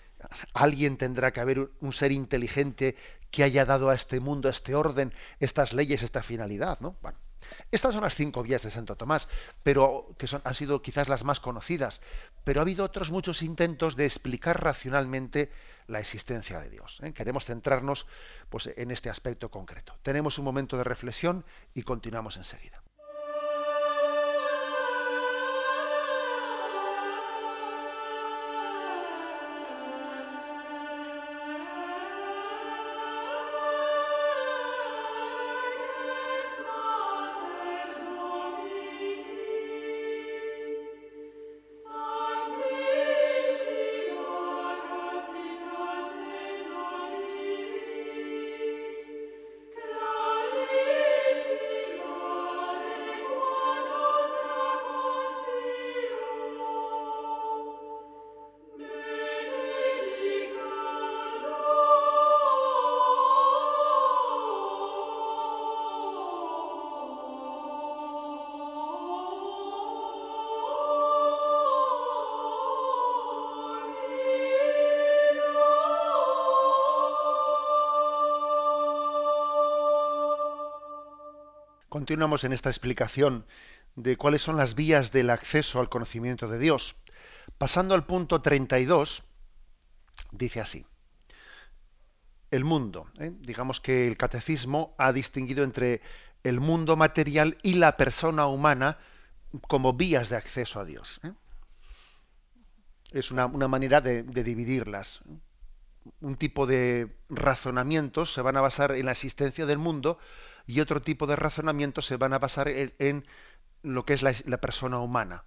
alguien 0.54 0.98
tendrá 0.98 1.32
que 1.34 1.40
haber 1.40 1.72
un 1.80 1.94
ser 1.94 2.12
inteligente 2.12 2.96
que 3.32 3.44
haya 3.44 3.66
dado 3.66 3.90
a 3.90 3.96
este 3.96 4.20
mundo 4.20 4.50
este 4.50 4.76
orden, 4.76 5.14
estas 5.40 5.74
leyes, 5.74 6.04
esta 6.04 6.24
finalidad, 6.24 6.80
¿no? 6.82 6.98
Bueno, 7.02 7.18
estas 7.72 7.94
son 7.94 8.04
las 8.04 8.16
cinco 8.16 8.44
vías 8.44 8.64
de 8.64 8.72
Santo 8.72 8.96
Tomás, 8.96 9.28
pero 9.64 10.16
que 10.18 10.28
han 10.44 10.56
sido 10.56 10.82
quizás 10.82 11.10
las 11.10 11.24
más 11.24 11.40
conocidas. 11.40 12.02
Pero 12.44 12.60
ha 12.60 12.64
habido 12.64 12.86
otros 12.86 13.12
muchos 13.12 13.42
intentos 13.42 13.96
de 13.96 14.06
explicar 14.06 14.64
racionalmente 14.64 15.52
la 15.88 16.00
existencia 16.00 16.60
de 16.60 16.70
Dios. 16.70 17.00
¿eh? 17.04 17.14
Queremos 17.14 17.46
centrarnos 17.46 18.08
pues, 18.50 18.70
en 18.76 18.92
este 18.92 19.10
aspecto 19.10 19.50
concreto. 19.52 19.98
Tenemos 20.02 20.38
un 20.38 20.46
momento 20.46 20.78
de 20.78 20.84
reflexión 20.84 21.46
y 21.74 21.84
continuamos 21.84 22.38
enseguida. 22.38 22.82
En 82.18 82.52
esta 82.52 82.70
explicación 82.70 83.46
de 83.96 84.18
cuáles 84.18 84.42
son 84.42 84.58
las 84.58 84.74
vías 84.74 85.12
del 85.12 85.30
acceso 85.30 85.80
al 85.80 85.88
conocimiento 85.88 86.48
de 86.48 86.58
Dios. 86.58 86.96
Pasando 87.60 87.94
al 87.94 88.08
punto 88.08 88.42
32, 88.42 89.24
dice 90.32 90.60
así. 90.60 90.86
El 92.50 92.64
mundo. 92.64 93.08
¿eh? 93.20 93.32
Digamos 93.40 93.80
que 93.80 94.08
el 94.08 94.18
catecismo 94.18 94.96
ha 94.98 95.14
distinguido 95.14 95.64
entre 95.64 96.02
el 96.44 96.60
mundo 96.60 96.96
material 96.96 97.58
y 97.62 97.76
la 97.76 97.98
persona 97.98 98.48
humana 98.48 98.98
como 99.68 99.94
vías 99.94 100.30
de 100.30 100.38
acceso 100.38 100.80
a 100.80 100.86
Dios. 100.86 101.20
¿eh? 101.24 101.34
Es 103.12 103.30
una, 103.30 103.48
manera 103.48 104.02
de, 104.02 104.24
dividirlas. 104.24 105.22
Un 106.20 106.36
tipo 106.36 106.66
de 106.66 107.16
razonamientos 107.30 108.34
se 108.34 108.42
van 108.42 108.58
a 108.58 108.62
basar 108.62 108.94
en 108.94 109.06
la 109.06 109.12
existencia 109.12 109.68
del 109.68 109.78
mundo 109.78 110.18
y 110.68 110.82
otro 110.82 111.02
tipo 111.02 111.26
de 111.26 111.36
razonamientos 111.36 112.06
se 112.06 112.18
van 112.18 112.34
a 112.34 112.40
basar 112.40 112.68
en, 112.68 113.26
lo 113.82 114.06
que 114.06 114.14
es 114.14 114.22
la, 114.22 114.34
la 114.46 114.60
persona 114.60 115.00
humana. 115.00 115.46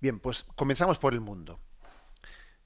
Bien, 0.00 0.20
pues 0.20 0.44
comenzamos 0.54 0.98
por 0.98 1.14
el 1.14 1.20
mundo. 1.20 1.58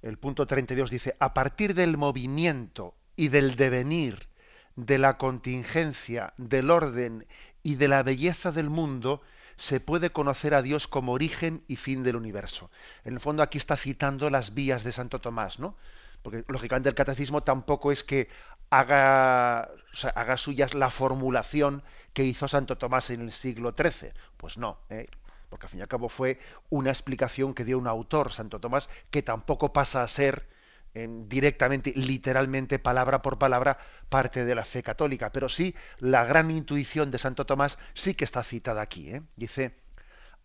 El 0.02 0.18
punto 0.18 0.46
32 0.46 0.90
dice, 0.90 1.16
a 1.18 1.32
partir 1.32 1.74
del 1.74 1.96
movimiento 1.96 2.94
y 3.16 3.28
del 3.28 3.56
devenir, 3.56 4.28
de 4.76 4.98
la 4.98 5.16
contingencia, 5.16 6.34
del 6.36 6.70
orden 6.70 7.26
y 7.62 7.76
de 7.76 7.88
la 7.88 8.02
belleza 8.02 8.52
del 8.52 8.68
mundo, 8.68 9.22
se 9.56 9.80
puede 9.80 10.10
conocer 10.10 10.54
a 10.54 10.62
Dios 10.62 10.88
como 10.88 11.12
origen 11.12 11.64
y 11.68 11.76
fin 11.76 12.02
del 12.02 12.16
universo. 12.16 12.70
En 13.04 13.14
el 13.14 13.20
fondo 13.20 13.42
aquí 13.42 13.58
está 13.58 13.76
citando 13.76 14.30
las 14.30 14.52
vías 14.52 14.84
de 14.84 14.92
Santo 14.92 15.20
Tomás, 15.20 15.58
¿no? 15.58 15.76
Porque 16.22 16.44
lógicamente 16.48 16.88
el 16.88 16.94
catecismo 16.94 17.42
tampoco 17.42 17.92
es 17.92 18.02
que 18.02 18.28
haga, 18.78 19.70
haga 20.14 20.36
suyas 20.36 20.74
la 20.74 20.90
formulación 20.90 21.82
que 22.12 22.24
hizo 22.24 22.48
Santo 22.48 22.78
Tomás 22.78 23.10
en 23.10 23.20
el 23.20 23.32
siglo 23.32 23.74
XIII. 23.76 24.12
Pues 24.36 24.58
no, 24.58 24.78
¿eh? 24.90 25.06
porque 25.48 25.66
al 25.66 25.70
fin 25.70 25.80
y 25.80 25.82
al 25.82 25.88
cabo 25.88 26.08
fue 26.08 26.40
una 26.70 26.90
explicación 26.90 27.54
que 27.54 27.64
dio 27.64 27.78
un 27.78 27.86
autor, 27.86 28.32
Santo 28.32 28.60
Tomás, 28.60 28.88
que 29.10 29.22
tampoco 29.22 29.72
pasa 29.72 30.02
a 30.02 30.08
ser 30.08 30.48
directamente, 30.94 31.92
literalmente, 31.96 32.78
palabra 32.78 33.20
por 33.20 33.38
palabra, 33.38 33.78
parte 34.08 34.44
de 34.44 34.54
la 34.54 34.64
fe 34.64 34.82
católica. 34.82 35.32
Pero 35.32 35.48
sí, 35.48 35.74
la 35.98 36.24
gran 36.24 36.50
intuición 36.50 37.10
de 37.10 37.18
Santo 37.18 37.46
Tomás 37.46 37.78
sí 37.94 38.14
que 38.14 38.24
está 38.24 38.42
citada 38.42 38.82
aquí. 38.82 39.10
¿eh? 39.10 39.22
Dice, 39.36 39.74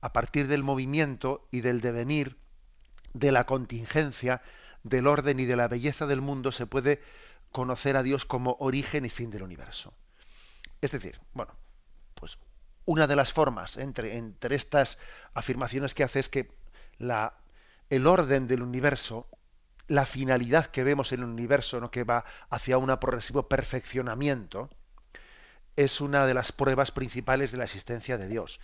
a 0.01 0.11
partir 0.11 0.47
del 0.47 0.63
movimiento 0.63 1.47
y 1.51 1.61
del 1.61 1.81
devenir, 1.81 2.37
de 3.13 3.31
la 3.31 3.45
contingencia, 3.45 4.41
del 4.83 5.07
orden 5.07 5.39
y 5.39 5.45
de 5.45 5.55
la 5.55 5.67
belleza 5.67 6.07
del 6.07 6.21
mundo, 6.21 6.51
se 6.51 6.65
puede 6.65 7.01
conocer 7.51 7.97
a 7.97 8.03
Dios 8.03 8.25
como 8.25 8.57
origen 8.59 9.05
y 9.05 9.09
fin 9.09 9.31
del 9.31 9.43
universo. 9.43 9.93
Es 10.81 10.91
decir, 10.91 11.19
bueno, 11.33 11.53
pues 12.15 12.37
una 12.85 13.07
de 13.07 13.15
las 13.15 13.33
formas 13.33 13.77
entre, 13.77 14.17
entre 14.17 14.55
estas 14.55 14.97
afirmaciones 15.33 15.93
que 15.93 16.03
hace 16.03 16.19
es 16.19 16.29
que 16.29 16.51
la, 16.97 17.33
el 17.89 18.07
orden 18.07 18.47
del 18.47 18.61
universo 18.61 19.27
la 19.89 20.05
finalidad 20.05 20.67
que 20.67 20.83
vemos 20.83 21.11
en 21.11 21.21
el 21.21 21.25
universo, 21.25 21.81
¿no? 21.81 21.91
que 21.91 22.03
va 22.03 22.23
hacia 22.49 22.77
un 22.77 22.95
progresivo 22.99 23.49
perfeccionamiento, 23.49 24.69
es 25.75 25.99
una 25.99 26.25
de 26.27 26.35
las 26.35 26.51
pruebas 26.51 26.91
principales 26.91 27.51
de 27.51 27.57
la 27.57 27.63
existencia 27.63 28.17
de 28.17 28.27
Dios. 28.27 28.59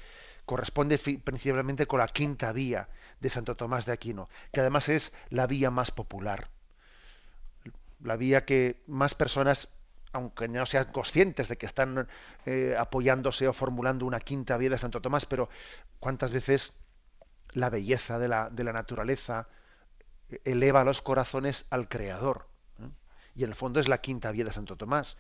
Corresponde 0.46 1.00
principalmente 1.00 1.88
con 1.88 2.00
la 2.00 2.08
quinta 2.08 2.52
vía 2.52 2.90
de 3.20 3.30
Santo 3.30 3.56
Tomás 3.56 3.88
de 3.88 3.94
Aquino, 3.94 4.30
que 4.54 4.60
además 4.60 4.88
es 4.88 5.14
la 5.30 5.48
vía 5.48 5.72
más 5.72 5.90
popular. 5.90 6.50
La 8.06 8.16
vía 8.16 8.46
que 8.46 8.82
más 8.88 9.16
personas, 9.16 9.68
aunque 10.14 10.48
no 10.48 10.66
sean 10.66 10.86
conscientes 10.92 11.50
de 11.50 11.58
que 11.58 11.66
están 11.66 12.08
eh, 12.46 12.76
apoyándose 12.78 13.48
o 13.48 13.54
formulando 13.54 14.06
una 14.06 14.20
quinta 14.20 14.58
vía 14.58 14.70
de 14.70 14.78
Santo 14.78 15.02
Tomás, 15.02 15.26
pero 15.26 15.50
cuántas 16.00 16.32
veces 16.32 16.74
la 17.54 17.70
belleza 17.70 18.20
de 18.20 18.28
la, 18.28 18.50
de 18.50 18.64
la 18.64 18.74
naturaleza, 18.74 19.48
eleva 20.44 20.84
los 20.84 21.02
corazones 21.02 21.66
al 21.70 21.88
Creador. 21.90 22.48
¿eh? 22.80 22.90
Y 23.36 23.44
en 23.44 23.50
el 23.50 23.56
fondo 23.56 23.80
es 23.80 23.88
la 23.88 24.00
quinta 24.00 24.32
vía 24.32 24.46
de 24.46 24.54
Santo 24.54 24.76
Tomás. 24.76 25.18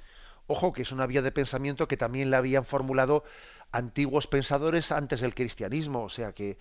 Ojo 0.48 0.74
que 0.74 0.84
es 0.84 0.92
una 0.92 1.08
vía 1.08 1.22
de 1.22 1.32
pensamiento 1.32 1.88
que 1.88 1.98
también 1.98 2.30
la 2.30 2.38
habían 2.38 2.66
formulado 2.66 3.24
antiguos 3.72 4.28
pensadores 4.28 4.92
antes 4.92 5.22
del 5.22 5.34
cristianismo, 5.34 6.04
o 6.04 6.10
sea 6.10 6.34
que 6.34 6.58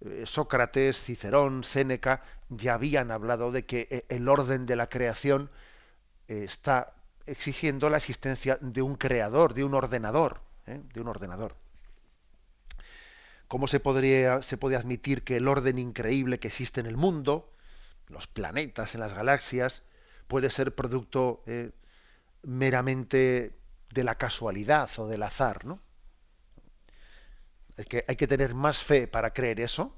eh, 0.00 0.24
Sócrates, 0.26 1.02
Cicerón, 1.02 1.64
Séneca 1.64 2.22
ya 2.48 2.74
habían 2.74 3.10
hablado 3.10 3.50
de 3.50 3.64
que 3.64 3.88
eh, 3.90 4.04
el 4.08 4.28
orden 4.28 4.66
de 4.66 4.76
la 4.76 4.88
creación 4.88 5.50
está 6.28 6.94
exigiendo 7.26 7.90
la 7.90 7.96
existencia 7.96 8.58
de 8.60 8.82
un 8.82 8.96
creador, 8.96 9.54
de 9.54 9.64
un 9.64 9.74
ordenador, 9.74 10.40
de 10.66 11.00
un 11.00 11.08
ordenador. 11.08 11.56
¿Cómo 13.48 13.68
se 13.68 13.78
podría 13.78 14.42
se 14.42 14.56
puede 14.56 14.76
admitir 14.76 15.22
que 15.22 15.36
el 15.36 15.46
orden 15.46 15.78
increíble 15.78 16.40
que 16.40 16.48
existe 16.48 16.80
en 16.80 16.86
el 16.86 16.96
mundo, 16.96 17.52
los 18.08 18.26
planetas, 18.26 18.94
en 18.94 19.00
las 19.00 19.14
galaxias, 19.14 19.82
puede 20.26 20.50
ser 20.50 20.74
producto 20.74 21.42
eh, 21.46 21.70
meramente 22.42 23.56
de 23.90 24.04
la 24.04 24.16
casualidad 24.16 24.90
o 24.98 25.06
del 25.06 25.22
azar, 25.22 25.64
¿no? 25.64 25.80
que, 27.84 28.04
hay 28.08 28.16
que 28.16 28.26
tener 28.26 28.54
más 28.54 28.82
fe 28.82 29.06
para 29.06 29.32
creer 29.32 29.60
eso 29.60 29.94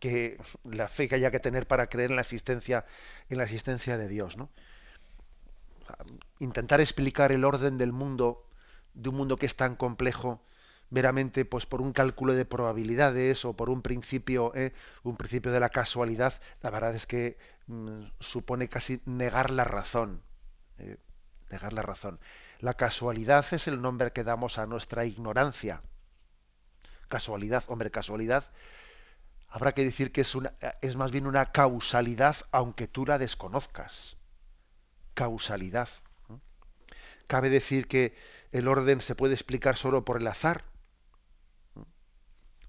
que 0.00 0.40
la 0.64 0.88
fe 0.88 1.08
que 1.08 1.16
haya 1.16 1.30
que 1.30 1.40
tener 1.40 1.66
para 1.66 1.88
creer 1.88 2.10
en 2.10 2.16
la 2.16 2.22
existencia, 2.22 2.86
en 3.28 3.38
la 3.38 3.44
existencia 3.44 3.98
de 3.98 4.08
Dios, 4.08 4.36
¿no? 4.36 4.48
Intentar 6.38 6.80
explicar 6.80 7.32
el 7.32 7.44
orden 7.44 7.78
del 7.78 7.92
mundo, 7.92 8.46
de 8.94 9.08
un 9.08 9.16
mundo 9.16 9.36
que 9.36 9.46
es 9.46 9.56
tan 9.56 9.76
complejo, 9.76 10.42
meramente 10.90 11.44
pues 11.44 11.66
por 11.66 11.80
un 11.82 11.92
cálculo 11.92 12.34
de 12.34 12.44
probabilidades 12.44 13.44
o 13.44 13.54
por 13.54 13.70
un 13.70 13.82
principio 13.82 14.54
eh, 14.54 14.72
un 15.02 15.16
principio 15.16 15.52
de 15.52 15.60
la 15.60 15.68
casualidad 15.68 16.40
la 16.62 16.70
verdad 16.70 16.94
es 16.94 17.06
que 17.06 17.36
mm, 17.66 18.04
supone 18.20 18.68
casi 18.68 19.02
negar 19.04 19.50
la 19.50 19.64
razón 19.64 20.22
eh, 20.78 20.96
negar 21.50 21.72
la 21.72 21.82
razón. 21.82 22.20
La 22.60 22.74
casualidad 22.74 23.44
es 23.52 23.68
el 23.68 23.80
nombre 23.80 24.12
que 24.12 24.24
damos 24.24 24.58
a 24.58 24.66
nuestra 24.66 25.04
ignorancia. 25.04 25.82
Casualidad 27.08 27.64
hombre 27.68 27.90
casualidad 27.90 28.44
habrá 29.48 29.72
que 29.72 29.84
decir 29.84 30.12
que 30.12 30.20
es 30.20 30.34
una 30.34 30.52
es 30.82 30.96
más 30.96 31.10
bien 31.10 31.26
una 31.26 31.52
causalidad 31.52 32.36
aunque 32.52 32.86
tú 32.86 33.06
la 33.06 33.16
desconozcas 33.18 34.17
causalidad 35.18 35.88
cabe 37.26 37.50
decir 37.50 37.88
que 37.88 38.14
el 38.52 38.68
orden 38.68 39.00
se 39.00 39.16
puede 39.16 39.34
explicar 39.34 39.76
solo 39.76 40.04
por 40.04 40.20
el 40.20 40.28
azar 40.28 40.64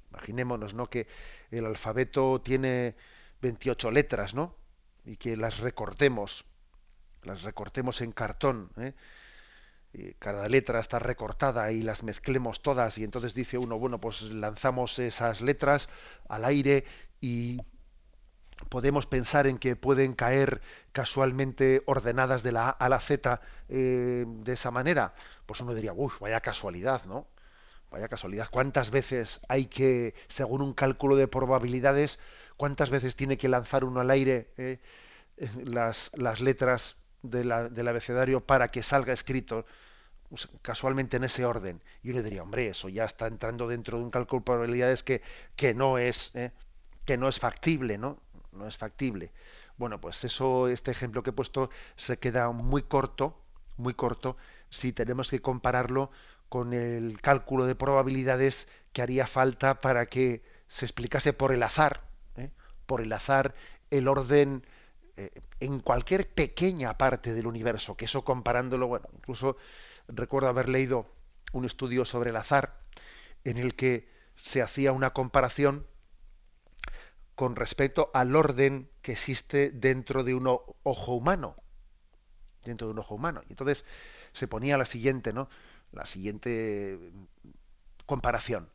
Imaginémonos, 0.09 0.73
¿no? 0.73 0.89
Que 0.89 1.07
el 1.51 1.67
alfabeto 1.67 2.41
tiene 2.41 2.95
28 3.41 3.91
letras, 3.91 4.33
¿no? 4.33 4.55
Y 5.05 5.17
que 5.17 5.37
las 5.37 5.59
recortemos, 5.59 6.45
las 7.21 7.43
recortemos 7.43 8.01
en 8.01 8.11
cartón, 8.11 8.71
¿eh? 8.77 8.93
cada 10.17 10.47
letra 10.47 10.79
está 10.79 10.97
recortada 10.97 11.71
y 11.71 11.83
las 11.83 12.01
mezclemos 12.03 12.61
todas 12.63 12.97
y 12.97 13.03
entonces 13.03 13.35
dice 13.35 13.59
uno, 13.59 13.77
bueno, 13.77 13.99
pues 13.99 14.21
lanzamos 14.23 14.97
esas 14.97 15.41
letras 15.41 15.89
al 16.27 16.45
aire 16.45 16.85
y 17.21 17.61
podemos 18.67 19.05
pensar 19.05 19.47
en 19.47 19.57
que 19.57 19.75
pueden 19.75 20.13
caer 20.13 20.61
casualmente 20.91 21.81
ordenadas 21.85 22.43
de 22.43 22.51
la 22.51 22.69
A 22.69 22.71
a 22.71 22.89
la 22.89 22.99
Z 22.99 23.41
eh, 23.69 24.25
de 24.27 24.53
esa 24.53 24.71
manera, 24.71 25.13
pues 25.45 25.61
uno 25.61 25.73
diría, 25.73 25.93
uff, 25.93 26.19
vaya 26.19 26.41
casualidad, 26.41 27.05
¿no? 27.05 27.27
Vaya 27.91 28.07
casualidad. 28.07 28.47
¿Cuántas 28.51 28.91
veces 28.91 29.39
hay 29.47 29.65
que, 29.65 30.13
según 30.27 30.61
un 30.61 30.73
cálculo 30.73 31.15
de 31.15 31.27
probabilidades, 31.27 32.19
cuántas 32.57 32.89
veces 32.89 33.15
tiene 33.15 33.37
que 33.37 33.49
lanzar 33.49 33.83
uno 33.83 34.01
al 34.01 34.11
aire 34.11 34.51
eh, 34.57 34.79
las, 35.63 36.11
las, 36.15 36.41
letras 36.41 36.97
del 37.23 37.87
abecedario 37.87 38.45
para 38.45 38.67
que 38.67 38.83
salga 38.83 39.13
escrito 39.13 39.65
pues, 40.29 40.47
casualmente 40.61 41.17
en 41.17 41.23
ese 41.23 41.45
orden? 41.45 41.81
Y 42.03 42.11
uno 42.11 42.21
diría, 42.21 42.43
hombre, 42.43 42.67
eso 42.69 42.89
ya 42.89 43.05
está 43.05 43.25
entrando 43.25 43.67
dentro 43.67 43.97
de 43.97 44.03
un 44.03 44.11
cálculo 44.11 44.41
de 44.41 44.45
probabilidades 44.45 45.01
que, 45.01 45.23
que 45.55 45.73
no 45.73 45.97
es 45.97 46.29
eh, 46.35 46.51
que 47.09 47.17
no 47.17 47.27
es 47.27 47.39
factible, 47.39 47.97
¿no? 47.97 48.21
No 48.51 48.67
es 48.67 48.77
factible. 48.77 49.31
Bueno, 49.77 50.01
pues 50.01 50.23
eso, 50.23 50.67
este 50.67 50.91
ejemplo 50.91 51.23
que 51.23 51.29
he 51.29 51.33
puesto 51.33 51.69
se 51.95 52.17
queda 52.17 52.49
muy 52.51 52.83
corto, 52.83 53.39
muy 53.77 53.93
corto, 53.93 54.37
si 54.69 54.91
tenemos 54.91 55.29
que 55.29 55.41
compararlo 55.41 56.11
con 56.49 56.73
el 56.73 57.21
cálculo 57.21 57.65
de 57.65 57.75
probabilidades 57.75 58.67
que 58.91 59.01
haría 59.01 59.27
falta 59.27 59.81
para 59.81 60.07
que 60.07 60.41
se 60.67 60.85
explicase 60.85 61.31
por 61.33 61.51
el 61.51 61.63
azar, 61.63 62.03
¿eh? 62.35 62.49
por 62.85 63.01
el 63.01 63.13
azar, 63.13 63.55
el 63.91 64.07
orden 64.07 64.65
eh, 65.17 65.31
en 65.59 65.79
cualquier 65.79 66.27
pequeña 66.27 66.97
parte 66.97 67.33
del 67.33 67.47
universo, 67.47 67.95
que 67.95 68.05
eso 68.05 68.23
comparándolo, 68.23 68.87
bueno, 68.87 69.07
incluso 69.15 69.57
recuerdo 70.07 70.49
haber 70.49 70.69
leído 70.69 71.05
un 71.53 71.65
estudio 71.65 72.05
sobre 72.05 72.31
el 72.31 72.35
azar 72.35 72.79
en 73.43 73.57
el 73.57 73.75
que 73.75 74.07
se 74.35 74.61
hacía 74.61 74.91
una 74.91 75.11
comparación 75.11 75.85
con 77.39 77.55
respecto 77.55 78.11
al 78.13 78.35
orden 78.35 78.89
que 79.01 79.13
existe 79.13 79.71
dentro 79.71 80.25
de 80.25 80.35
un 80.35 80.45
ojo 80.45 81.13
humano, 81.13 81.55
dentro 82.65 82.87
de 82.87 82.91
un 82.91 82.99
ojo 82.99 83.15
humano. 83.15 83.43
Y 83.47 83.53
entonces 83.53 83.85
se 84.33 84.49
ponía 84.49 84.77
la 84.77 84.83
siguiente, 84.83 85.31
¿no? 85.31 85.47
la 85.93 86.05
siguiente 86.05 86.99
comparación. 88.05 88.69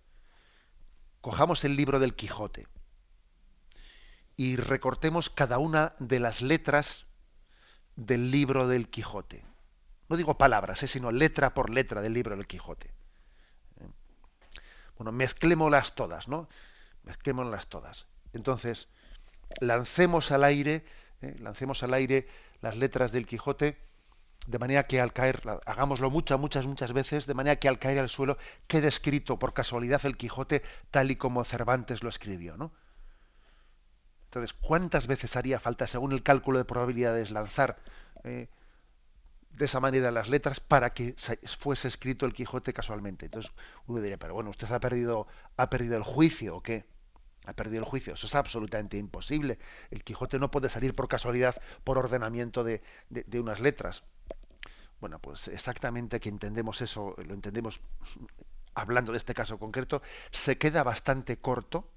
Cojamos 1.21 1.63
el 1.67 1.77
libro 1.77 1.99
del 1.99 2.15
Quijote 2.15 2.67
y 4.35 4.57
recortemos 4.57 5.29
cada 5.29 5.59
una 5.59 5.95
de 5.99 6.21
las 6.21 6.41
letras 6.41 7.05
del 7.97 8.31
libro 8.31 8.67
del 8.67 8.89
Quijote. 8.89 9.45
No 10.09 10.17
digo 10.17 10.39
palabras, 10.39 10.83
¿eh? 10.83 10.87
sino 10.87 11.13
letra 11.13 11.53
por 11.53 11.69
letra 11.69 12.01
del 12.01 12.15
libro 12.15 12.35
del 12.35 12.47
Quijote. 12.47 12.95
¿Eh? 13.83 13.91
Bueno, 14.97 15.13
mezclémoslas 15.13 15.95
todas, 15.95 16.29
¿no? 16.29 16.49
Mezclémoslas 17.03 17.67
todas. 17.67 18.07
Entonces, 18.35 18.89
lancemos 19.61 20.31
al 20.31 20.45
aire, 20.45 20.85
¿eh? 21.23 21.37
lancemos 21.41 21.83
al 21.83 21.95
aire 21.95 22.27
las 22.61 22.77
letras 22.77 23.13
del 23.13 23.27
Quijote 23.27 23.79
de 24.47 24.59
manera 24.59 24.87
que 24.87 25.01
al 25.01 25.13
caer, 25.13 25.43
hagámoslo 25.65 26.11
muchas, 26.11 26.39
muchas, 26.39 26.67
muchas 26.67 26.93
veces, 26.93 27.27
de 27.27 27.35
manera 27.35 27.57
que 27.57 27.69
al 27.69 27.79
caer 27.79 27.99
al 27.99 28.09
suelo 28.09 28.37
quede 28.67 28.89
escrito 28.89 29.39
por 29.39 29.55
casualidad 29.55 30.05
el 30.05 30.17
Quijote 30.17 30.63
tal 30.91 31.11
y 31.11 31.17
como 31.17 31.45
Cervantes 31.45 32.03
lo 32.03 32.09
escribió, 32.09 32.57
¿no? 32.57 32.73
Entonces, 34.25 34.53
¿cuántas 34.53 35.07
veces 35.07 35.37
haría 35.37 35.61
falta, 35.61 35.87
según 35.87 36.13
el 36.13 36.23
cálculo 36.23 36.59
de 36.59 36.65
probabilidades, 36.65 37.31
lanzar 37.31 37.79
eh, 38.25 38.49
de 39.51 39.65
esa 39.65 39.81
manera 39.81 40.11
las 40.11 40.29
letras 40.29 40.61
para 40.61 40.93
que 40.93 41.15
fuese 41.59 41.89
escrito 41.89 42.27
el 42.27 42.35
Quijote 42.35 42.73
casualmente? 42.73 43.27
Entonces, 43.27 43.53
uno 43.87 44.01
diría, 44.01 44.19
pero 44.19 44.35
bueno, 44.35 44.51
usted 44.51 44.71
ha 44.73 44.81
perdido, 44.81 45.27
ha 45.57 45.71
perdido 45.71 45.97
el 45.97 46.03
juicio 46.03 46.57
o 46.57 46.63
qué? 46.63 46.85
Ha 47.45 47.53
perdido 47.53 47.81
el 47.81 47.89
juicio. 47.89 48.15
Eso 48.15 48.27
es 48.27 48.35
absolutamente 48.35 48.97
imposible. 48.97 49.59
El 49.91 50.03
Quijote 50.05 50.39
no 50.39 50.51
puede 50.51 50.69
salir 50.69 50.95
por 50.95 51.09
casualidad, 51.09 51.61
por 51.85 51.99
ordenamiento 51.99 52.65
de, 52.65 52.83
de 53.11 53.41
unas 53.41 53.61
letras. 53.61 54.03
Bueno, 55.01 55.19
pues 55.19 55.49
exactamente 55.49 56.21
que 56.21 56.31
entendemos 56.31 56.81
eso, 56.81 57.15
lo 57.19 57.35
entendemos 57.35 57.81
hablando 58.75 59.13
de 59.13 59.19
este 59.19 59.35
caso 59.35 59.59
concreto, 59.59 60.03
se 60.31 60.57
queda 60.59 60.83
bastante 60.83 61.39
corto 61.39 61.91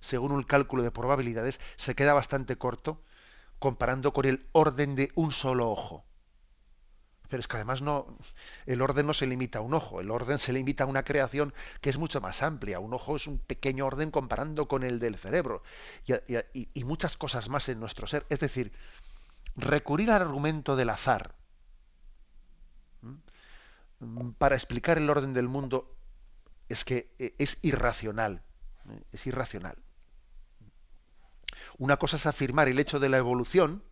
según 0.00 0.32
un 0.32 0.42
cálculo 0.42 0.82
de 0.82 0.90
probabilidades, 0.90 1.60
se 1.76 1.94
queda 1.94 2.14
bastante 2.14 2.56
corto 2.56 3.02
comparando 3.58 4.12
con 4.12 4.24
el 4.24 4.48
orden 4.52 4.96
de 4.96 5.12
un 5.14 5.30
solo 5.30 5.70
ojo. 5.70 6.04
Pero 7.30 7.40
es 7.40 7.46
que 7.46 7.56
además 7.56 7.80
no, 7.80 8.18
el 8.66 8.82
orden 8.82 9.06
no 9.06 9.14
se 9.14 9.26
limita 9.26 9.60
a 9.60 9.62
un 9.62 9.72
ojo, 9.72 10.00
el 10.00 10.10
orden 10.10 10.40
se 10.40 10.52
limita 10.52 10.84
a 10.84 10.88
una 10.88 11.04
creación 11.04 11.54
que 11.80 11.88
es 11.88 11.96
mucho 11.96 12.20
más 12.20 12.42
amplia. 12.42 12.80
Un 12.80 12.92
ojo 12.92 13.16
es 13.16 13.28
un 13.28 13.38
pequeño 13.38 13.86
orden 13.86 14.10
comparando 14.10 14.66
con 14.66 14.82
el 14.82 14.98
del 14.98 15.16
cerebro 15.16 15.62
y, 16.04 16.84
muchas 16.84 17.16
cosas 17.16 17.48
más 17.48 17.68
en 17.68 17.78
nuestro 17.78 18.08
ser. 18.08 18.26
Es 18.28 18.40
decir, 18.40 18.72
recurrir 19.54 20.10
al 20.10 20.22
argumento 20.22 20.74
del 20.74 20.90
azar 20.90 21.36
para 24.38 24.56
explicar 24.56 24.98
el 24.98 25.08
orden 25.08 25.32
del 25.32 25.46
mundo 25.46 25.96
es 26.68 26.84
que 26.84 27.14
eh, 27.18 27.34
es 27.38 27.58
irracional. 27.62 28.42
¿eh? 28.88 29.02
Es 29.12 29.26
irracional. 29.26 29.76
Una 31.78 31.96
cosa 31.96 32.16
es 32.16 32.26
afirmar 32.26 32.68
el 32.68 32.78
hecho 32.78 32.98
de 32.98 33.08
la 33.08 33.18
evolución, 33.18 33.84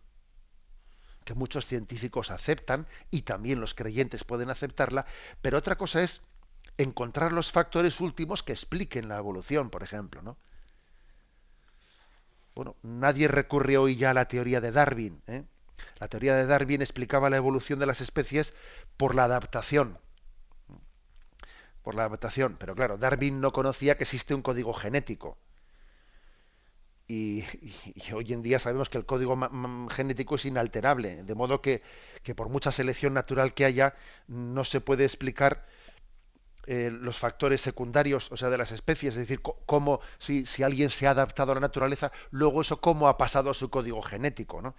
que 1.29 1.35
muchos 1.35 1.67
científicos 1.67 2.31
aceptan 2.31 2.87
y 3.11 3.21
también 3.21 3.61
los 3.61 3.75
creyentes 3.75 4.23
pueden 4.23 4.49
aceptarla, 4.49 5.05
pero 5.43 5.59
otra 5.59 5.77
cosa 5.77 6.01
es 6.01 6.23
encontrar 6.79 7.33
los 7.33 7.51
factores 7.51 8.01
últimos 8.01 8.41
que 8.41 8.51
expliquen 8.51 9.07
la 9.07 9.17
evolución, 9.17 9.69
por 9.69 9.83
ejemplo, 9.83 10.23
¿no? 10.23 10.37
Bueno, 12.55 12.75
nadie 12.81 13.27
recurre 13.27 13.77
hoy 13.77 13.95
ya 13.95 14.09
a 14.09 14.15
la 14.15 14.27
teoría 14.27 14.59
de 14.59 14.71
Darwin. 14.71 15.21
¿eh? 15.27 15.43
La 15.99 16.07
teoría 16.07 16.35
de 16.35 16.47
Darwin 16.47 16.81
explicaba 16.81 17.29
la 17.29 17.37
evolución 17.37 17.77
de 17.77 17.85
las 17.85 18.01
especies 18.01 18.55
por 18.97 19.13
la 19.13 19.25
adaptación. 19.25 19.99
Por 21.83 21.93
la 21.93 22.05
adaptación. 22.05 22.57
Pero 22.59 22.73
claro, 22.73 22.97
Darwin 22.97 23.39
no 23.39 23.53
conocía 23.53 23.97
que 23.97 24.03
existe 24.03 24.33
un 24.33 24.41
código 24.41 24.73
genético. 24.73 25.37
Y, 27.11 27.43
hoy 28.13 28.33
en 28.33 28.43
día 28.43 28.59
sabemos 28.59 28.87
que 28.87 28.99
el 28.99 29.05
código 29.05 29.35
genético 29.89 30.35
es 30.35 30.45
inalterable, 30.45 31.23
de 31.23 31.35
modo 31.35 31.59
que, 31.61 31.81
por 32.35 32.49
mucha 32.49 32.71
selección 32.71 33.15
natural 33.15 33.53
que 33.55 33.65
haya, 33.65 33.95
no 34.27 34.63
se 34.63 34.79
puede 34.79 35.05
explicar 35.05 35.65
eh, 36.67 36.91
los 36.91 37.17
factores 37.17 37.61
secundarios, 37.61 38.31
o 38.31 38.37
sea, 38.37 38.51
de 38.51 38.59
las 38.59 38.71
especies, 38.71 39.15
es 39.15 39.27
decir, 39.27 39.41
cómo 39.41 40.01
si, 40.19 40.45
si, 40.45 40.61
alguien 40.61 40.91
se 40.91 41.07
ha 41.07 41.11
adaptado 41.11 41.51
a 41.51 41.55
la 41.55 41.61
naturaleza, 41.61 42.11
luego 42.29 42.61
eso 42.61 42.79
cómo 42.79 43.07
ha 43.07 43.17
pasado 43.17 43.49
a 43.49 43.55
su 43.55 43.71
código 43.71 44.03
genético, 44.03 44.61
¿no? 44.61 44.75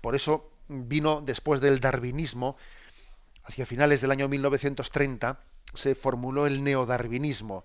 Por 0.00 0.14
eso 0.14 0.52
vino 0.68 1.22
después 1.22 1.60
del 1.60 1.80
darwinismo, 1.80 2.56
hacia 3.42 3.66
finales 3.66 4.00
del 4.00 4.12
año 4.12 4.28
1930, 4.28 5.40
se 5.74 5.96
formuló 5.96 6.46
el 6.46 6.62
neodarwinismo, 6.62 7.64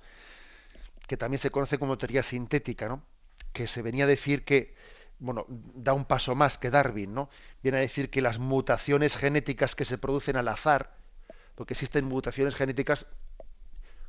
que 1.07 1.17
también 1.17 1.37
se 1.37 1.51
conoce 1.51 1.77
como 1.77 1.97
teoría 1.99 2.23
sintética, 2.23 2.87
¿no? 2.87 3.03
Que 3.53 3.67
se 3.67 3.81
venía 3.81 4.03
a 4.05 4.07
decir 4.07 4.43
que, 4.43 4.75
bueno, 5.19 5.45
da 5.47 5.93
un 5.93 6.05
paso 6.05 6.35
más 6.35 6.57
que 6.57 6.69
Darwin, 6.69 7.13
¿no? 7.13 7.29
Viene 7.61 7.77
a 7.77 7.81
decir 7.81 8.09
que 8.09 8.21
las 8.21 8.39
mutaciones 8.39 9.15
genéticas 9.15 9.75
que 9.75 9.85
se 9.85 9.97
producen 9.97 10.35
al 10.35 10.47
azar, 10.47 10.95
porque 11.55 11.73
existen 11.73 12.05
mutaciones 12.05 12.55
genéticas, 12.55 13.05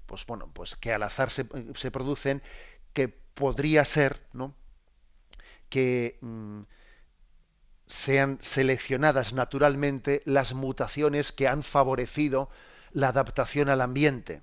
pues 0.07 0.27
bueno, 0.27 0.51
pues 0.53 0.77
que 0.77 0.93
al 0.93 1.03
azar 1.03 1.31
se, 1.31 1.45
producen, 1.45 2.43
que 2.93 3.09
podría 3.09 3.85
ser, 3.85 4.21
¿no? 4.33 4.55
Que 5.69 6.19
mm, 6.21 6.63
sean 7.87 8.39
seleccionadas 8.41 9.33
naturalmente 9.33 10.23
las 10.25 10.55
mutaciones 10.55 11.33
que 11.33 11.49
han 11.49 11.63
favorecido 11.63 12.51
la 12.93 13.09
adaptación 13.09 13.69
al 13.69 13.81
ambiente. 13.81 14.43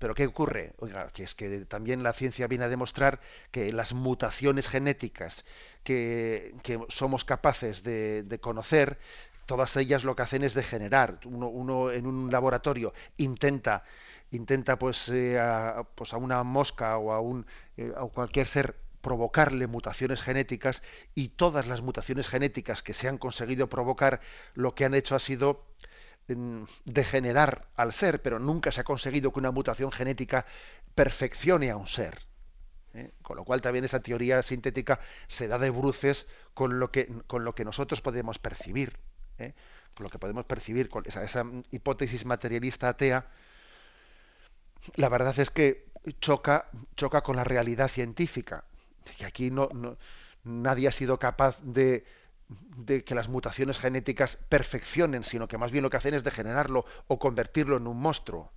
Pero 0.00 0.14
¿qué 0.14 0.26
ocurre? 0.26 0.72
Oiga, 0.78 1.10
que 1.12 1.22
es 1.24 1.34
que 1.34 1.66
también 1.66 2.02
la 2.02 2.14
ciencia 2.14 2.46
viene 2.46 2.64
a 2.64 2.68
demostrar 2.70 3.20
que 3.52 3.70
las 3.70 3.92
mutaciones 3.92 4.66
genéticas 4.66 5.44
que, 5.84 6.54
somos 6.88 7.26
capaces 7.26 7.82
de, 7.82 8.38
conocer, 8.40 8.98
todas 9.44 9.76
ellas 9.76 10.02
lo 10.02 10.16
que 10.16 10.22
hacen 10.22 10.42
es 10.42 10.54
degenerar. 10.54 11.20
Uno, 11.26 11.48
uno 11.48 11.90
en 11.92 12.06
un 12.06 12.30
laboratorio 12.32 12.94
intenta, 13.18 13.84
intenta 14.30 14.78
pues, 14.78 15.10
eh, 15.10 15.38
a, 15.38 15.84
pues 15.94 16.14
a 16.14 16.16
una 16.16 16.42
mosca 16.44 16.96
o 16.96 17.12
a, 17.12 17.20
un, 17.20 17.46
eh, 17.76 17.92
a 17.94 18.06
cualquier 18.06 18.46
ser 18.46 18.76
provocarle 19.02 19.66
mutaciones 19.66 20.22
genéticas 20.22 20.82
y 21.14 21.28
todas 21.28 21.66
las 21.66 21.82
mutaciones 21.82 22.26
genéticas 22.28 22.82
que 22.82 22.94
se 22.94 23.06
han 23.06 23.18
conseguido 23.18 23.68
provocar 23.68 24.20
lo 24.54 24.74
que 24.74 24.86
han 24.86 24.94
hecho 24.94 25.14
ha 25.14 25.18
sido 25.18 25.62
degenerar 26.84 27.66
al 27.76 27.92
ser, 27.92 28.22
pero 28.22 28.38
nunca 28.38 28.70
se 28.70 28.80
ha 28.80 28.84
conseguido 28.84 29.32
que 29.32 29.40
una 29.40 29.50
mutación 29.50 29.90
genética 29.90 30.46
perfeccione 30.94 31.70
a 31.70 31.76
un 31.76 31.86
ser. 31.86 32.18
¿eh? 32.94 33.10
Con 33.22 33.36
lo 33.36 33.44
cual 33.44 33.60
también 33.60 33.84
esa 33.84 34.00
teoría 34.00 34.42
sintética 34.42 35.00
se 35.28 35.48
da 35.48 35.58
de 35.58 35.70
bruces 35.70 36.26
con 36.54 36.78
lo 36.78 36.90
que, 36.90 37.08
con 37.26 37.44
lo 37.44 37.54
que 37.54 37.64
nosotros 37.64 38.00
podemos 38.00 38.38
percibir. 38.38 38.98
¿eh? 39.38 39.54
Con 39.94 40.04
lo 40.04 40.10
que 40.10 40.18
podemos 40.18 40.44
percibir, 40.44 40.88
con 40.88 41.04
esa, 41.06 41.44
hipótesis 41.70 42.24
materialista 42.24 42.88
atea, 42.88 43.26
la 44.94 45.08
verdad 45.08 45.38
es 45.38 45.50
que 45.50 45.86
choca, 46.20 46.70
choca 46.96 47.22
con 47.22 47.36
la 47.36 47.44
realidad 47.44 47.88
científica. 47.88 48.64
Que 49.18 49.24
aquí 49.24 49.50
no, 49.50 49.68
nadie 50.44 50.88
ha 50.88 50.92
sido 50.92 51.18
capaz 51.18 51.58
de 51.62 52.04
de 52.76 53.04
que 53.04 53.14
las 53.14 53.28
mutaciones 53.28 53.78
genéticas 53.78 54.36
perfeccionen, 54.48 55.22
sino 55.22 55.46
que 55.48 55.58
más 55.58 55.70
bien 55.70 55.82
lo 55.82 55.90
que 55.90 55.96
hacen 55.96 56.14
es 56.14 56.24
degenerarlo 56.24 56.84
o 57.06 57.18
convertirlo 57.18 57.76
en 57.76 57.86
un 57.86 57.98
monstruo. 57.98 58.50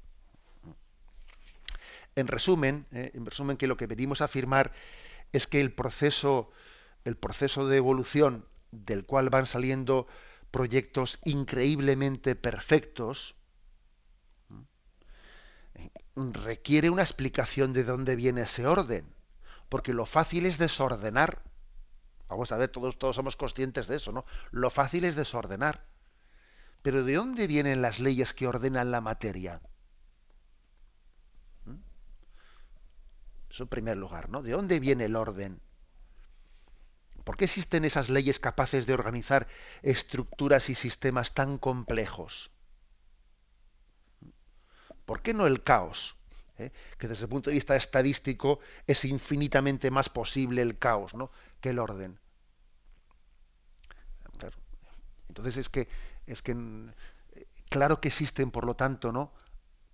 En 2.15 2.27
resumen, 2.27 2.85
eh, 2.91 3.11
en 3.13 3.25
resumen 3.25 3.57
que 3.57 3.67
lo 3.67 3.77
que 3.77 3.87
venimos 3.87 4.21
a 4.21 4.25
afirmar 4.25 4.71
es 5.31 5.47
que 5.47 5.61
el 5.61 5.71
proceso, 5.71 6.51
el 7.05 7.17
proceso 7.17 7.67
de 7.67 7.77
evolución 7.77 8.45
del 8.71 9.05
cual 9.05 9.29
van 9.29 9.47
saliendo 9.47 10.07
proyectos 10.51 11.19
increíblemente 11.23 12.35
perfectos, 12.35 13.35
requiere 16.15 16.89
una 16.89 17.01
explicación 17.01 17.73
de 17.73 17.83
dónde 17.83 18.15
viene 18.15 18.41
ese 18.41 18.67
orden, 18.67 19.05
porque 19.69 19.93
lo 19.93 20.05
fácil 20.05 20.45
es 20.45 20.57
desordenar 20.57 21.41
Vamos 22.27 22.51
a 22.51 22.57
ver, 22.57 22.69
todos, 22.69 22.97
todos 22.97 23.15
somos 23.15 23.35
conscientes 23.35 23.87
de 23.87 23.97
eso, 23.97 24.11
¿no? 24.11 24.25
Lo 24.51 24.69
fácil 24.69 25.05
es 25.05 25.15
desordenar. 25.15 25.85
Pero 26.81 27.03
¿de 27.03 27.15
dónde 27.15 27.47
vienen 27.47 27.81
las 27.81 27.99
leyes 27.99 28.33
que 28.33 28.47
ordenan 28.47 28.91
la 28.91 29.01
materia? 29.01 29.61
¿Mm? 31.65 31.75
Eso 33.49 33.63
en 33.63 33.69
primer 33.69 33.97
lugar, 33.97 34.29
¿no? 34.29 34.41
¿De 34.41 34.51
dónde 34.51 34.79
viene 34.79 35.05
el 35.05 35.15
orden? 35.15 35.61
¿Por 37.23 37.37
qué 37.37 37.45
existen 37.45 37.85
esas 37.85 38.09
leyes 38.09 38.39
capaces 38.39 38.85
de 38.85 38.93
organizar 38.93 39.47
estructuras 39.81 40.69
y 40.69 40.75
sistemas 40.75 41.33
tan 41.33 41.57
complejos? 41.57 42.51
¿Por 45.05 45.21
qué 45.21 45.33
no 45.33 45.47
el 45.47 45.63
caos? 45.63 46.17
¿Eh? 46.57 46.71
Que 46.97 47.07
desde 47.07 47.23
el 47.23 47.29
punto 47.29 47.49
de 47.49 47.55
vista 47.55 47.75
estadístico 47.75 48.59
es 48.85 49.05
infinitamente 49.05 49.89
más 49.89 50.09
posible 50.09 50.61
el 50.61 50.77
caos 50.77 51.15
¿no? 51.15 51.31
que 51.59 51.69
el 51.69 51.79
orden. 51.79 52.19
Entonces 55.29 55.57
es 55.57 55.69
que 55.69 55.87
es 56.27 56.43
que 56.43 56.55
claro 57.69 57.99
que 57.99 58.09
existen, 58.09 58.51
por 58.51 58.65
lo 58.65 58.75
tanto, 58.75 59.11
¿no? 59.11 59.33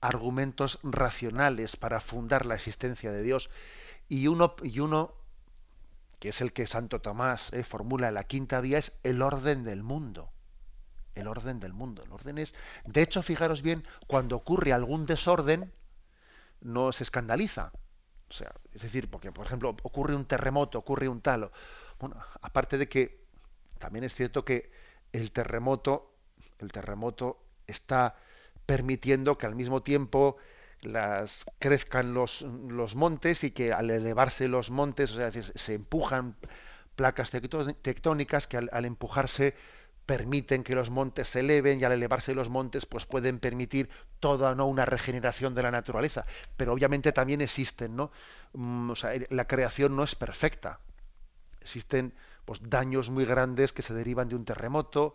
argumentos 0.01 0.79
racionales 0.83 1.75
para 1.75 1.99
fundar 2.01 2.45
la 2.45 2.55
existencia 2.55 3.11
de 3.11 3.23
Dios 3.23 3.49
y 4.07 4.27
uno 4.27 4.55
y 4.63 4.79
uno 4.79 5.13
que 6.19 6.29
es 6.29 6.41
el 6.41 6.53
que 6.53 6.67
Santo 6.67 7.01
Tomás 7.01 7.51
eh, 7.53 7.63
formula 7.63 8.11
la 8.11 8.23
quinta 8.23 8.61
vía 8.61 8.77
es 8.77 8.93
el 9.03 9.21
orden 9.21 9.63
del 9.63 9.83
mundo 9.83 10.31
el 11.15 11.27
orden 11.27 11.59
del 11.59 11.73
mundo 11.73 12.01
el 12.03 12.11
orden 12.11 12.37
es 12.37 12.53
de 12.85 13.01
hecho 13.01 13.21
fijaros 13.21 13.61
bien 13.61 13.85
cuando 14.07 14.37
ocurre 14.37 14.71
algún 14.71 15.05
desorden 15.05 15.73
no 16.61 16.91
se 16.91 17.03
escandaliza. 17.03 17.71
O 18.29 18.33
sea 18.33 18.53
es 18.73 18.81
decir 18.83 19.09
porque 19.09 19.31
por 19.31 19.45
ejemplo 19.45 19.75
ocurre 19.83 20.15
un 20.15 20.25
terremoto 20.25 20.77
ocurre 20.77 21.07
un 21.07 21.21
talo 21.21 21.51
bueno 21.99 22.15
aparte 22.41 22.77
de 22.77 22.87
que 22.87 23.25
también 23.79 24.03
es 24.03 24.13
cierto 24.13 24.45
que 24.45 24.71
el 25.13 25.31
terremoto 25.31 26.13
el 26.59 26.71
terremoto 26.71 27.41
está 27.65 28.15
permitiendo 28.65 29.37
que 29.37 29.47
al 29.47 29.55
mismo 29.55 29.81
tiempo 29.81 30.37
las 30.81 31.45
crezcan 31.59 32.13
los, 32.13 32.41
los 32.41 32.95
montes 32.95 33.43
y 33.43 33.51
que 33.51 33.73
al 33.73 33.89
elevarse 33.89 34.47
los 34.47 34.69
montes, 34.69 35.11
o 35.11 35.15
sea, 35.15 35.31
se 35.31 35.73
empujan 35.73 36.35
placas 36.95 37.31
tectónicas 37.31 38.47
que 38.47 38.57
al, 38.57 38.85
empujarse 38.85 39.55
permiten 40.09 40.63
que 40.63 40.73
los 40.73 40.89
montes 40.89 41.27
se 41.27 41.41
eleven 41.41 41.79
y 41.79 41.83
al 41.83 41.91
elevarse 41.91 42.33
los 42.33 42.49
montes 42.49 42.87
pues 42.87 43.05
pueden 43.05 43.37
permitir 43.37 43.91
toda 44.19 44.55
no 44.55 44.65
una 44.65 44.83
regeneración 44.83 45.53
de 45.53 45.61
la 45.61 45.69
naturaleza. 45.69 46.25
Pero 46.57 46.73
obviamente 46.73 47.11
también 47.11 47.41
existen 47.41 47.95
no 47.95 48.09
mm, 48.53 48.89
o 48.89 48.95
sea, 48.95 49.11
la 49.29 49.45
creación 49.45 49.95
no 49.95 50.03
es 50.03 50.15
perfecta. 50.15 50.79
Existen 51.61 52.11
pues 52.45 52.59
daños 52.63 53.11
muy 53.11 53.23
grandes 53.23 53.71
que 53.71 53.83
se 53.83 53.93
derivan 53.93 54.29
de 54.29 54.35
un 54.35 54.45
terremoto. 54.45 55.13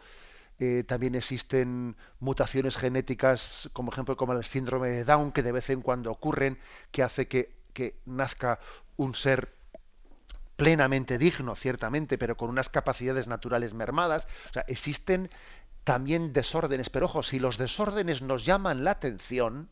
Eh, 0.61 0.85
también 0.87 1.17
existen 1.17 1.97
mutaciones 2.21 2.77
genéticas, 2.77 3.69
como 3.73 3.91
ejemplo 3.91 4.17
como 4.17 4.35
el 4.35 4.45
síndrome 4.45 4.91
de 4.91 5.05
Down, 5.05 5.33
que 5.33 5.43
de 5.43 5.51
vez 5.51 5.71
en 5.71 5.83
cuando 5.83 6.13
ocurren, 6.13 6.57
que 6.93 7.03
hace 7.03 7.27
que, 7.27 7.51
nazca 8.07 8.61
un 8.97 9.17
ser 9.17 9.54
plenamente 10.57 11.19
digno, 11.19 11.55
ciertamente, 11.55 12.19
pero 12.19 12.37
con 12.37 12.51
unas 12.51 12.69
capacidades 12.69 13.27
naturales 13.27 13.75
mermadas. 13.75 14.27
O 14.51 14.53
sea, 14.53 14.65
existen 14.69 15.31
también 15.85 16.33
desórdenes, 16.33 16.91
pero 16.91 17.07
ojo, 17.07 17.23
si 17.23 17.39
los 17.39 17.59
desórdenes 17.59 18.23
nos 18.23 18.45
llaman 18.45 18.85
la 18.85 18.93
atención, 18.93 19.71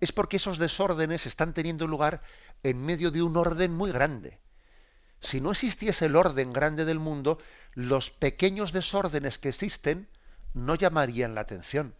es 0.00 0.12
porque 0.12 0.36
esos 0.36 0.58
desórdenes 0.58 1.26
están 1.26 1.54
teniendo 1.54 1.86
lugar 1.86 2.22
en 2.62 2.84
medio 2.84 3.10
de 3.10 3.22
un 3.22 3.36
orden 3.36 3.72
muy 3.72 3.92
grande. 3.92 4.38
Si 5.20 5.40
no 5.40 5.50
existiese 5.50 6.06
el 6.06 6.16
orden 6.16 6.52
grande 6.52 6.84
del 6.84 6.98
mundo, 7.00 7.38
los 7.74 8.10
pequeños 8.10 8.72
desórdenes 8.72 9.38
que 9.38 9.48
existen 9.48 10.08
no 10.54 10.74
llamarían 10.74 11.34
la 11.34 11.40
atención. 11.42 11.94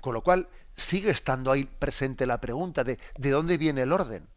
Con 0.00 0.14
lo 0.14 0.22
cual 0.22 0.48
sigue 0.76 1.10
estando 1.10 1.50
ahí 1.50 1.64
presente 1.64 2.26
la 2.26 2.40
pregunta 2.40 2.84
de 2.84 2.98
¿de 3.16 3.30
dónde 3.30 3.56
viene 3.58 3.82
el 3.82 3.92
orden? 3.92 4.28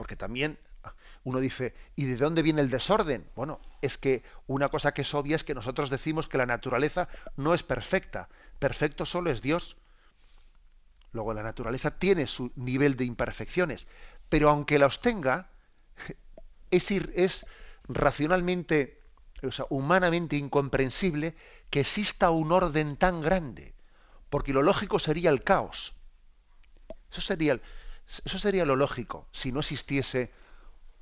Porque 0.00 0.16
también 0.16 0.58
uno 1.24 1.40
dice, 1.40 1.74
¿y 1.94 2.06
de 2.06 2.16
dónde 2.16 2.40
viene 2.40 2.62
el 2.62 2.70
desorden? 2.70 3.28
Bueno, 3.36 3.60
es 3.82 3.98
que 3.98 4.22
una 4.46 4.70
cosa 4.70 4.94
que 4.94 5.02
es 5.02 5.12
obvia 5.12 5.36
es 5.36 5.44
que 5.44 5.54
nosotros 5.54 5.90
decimos 5.90 6.26
que 6.26 6.38
la 6.38 6.46
naturaleza 6.46 7.10
no 7.36 7.52
es 7.52 7.62
perfecta. 7.62 8.30
Perfecto 8.58 9.04
solo 9.04 9.30
es 9.30 9.42
Dios. 9.42 9.76
Luego 11.12 11.34
la 11.34 11.42
naturaleza 11.42 11.98
tiene 11.98 12.26
su 12.26 12.50
nivel 12.56 12.96
de 12.96 13.04
imperfecciones, 13.04 13.88
pero 14.30 14.48
aunque 14.48 14.78
los 14.78 15.02
tenga, 15.02 15.50
es, 16.70 16.90
es 16.90 17.44
racionalmente, 17.86 19.02
o 19.42 19.52
sea, 19.52 19.66
humanamente 19.68 20.36
incomprensible 20.36 21.36
que 21.68 21.80
exista 21.80 22.30
un 22.30 22.52
orden 22.52 22.96
tan 22.96 23.20
grande, 23.20 23.74
porque 24.30 24.54
lo 24.54 24.62
lógico 24.62 24.98
sería 24.98 25.28
el 25.28 25.44
caos. 25.44 25.94
Eso 27.10 27.20
sería, 27.20 27.60
eso 28.24 28.38
sería 28.38 28.64
lo 28.64 28.76
lógico, 28.76 29.26
si 29.32 29.52
no 29.52 29.60
existiese 29.60 30.30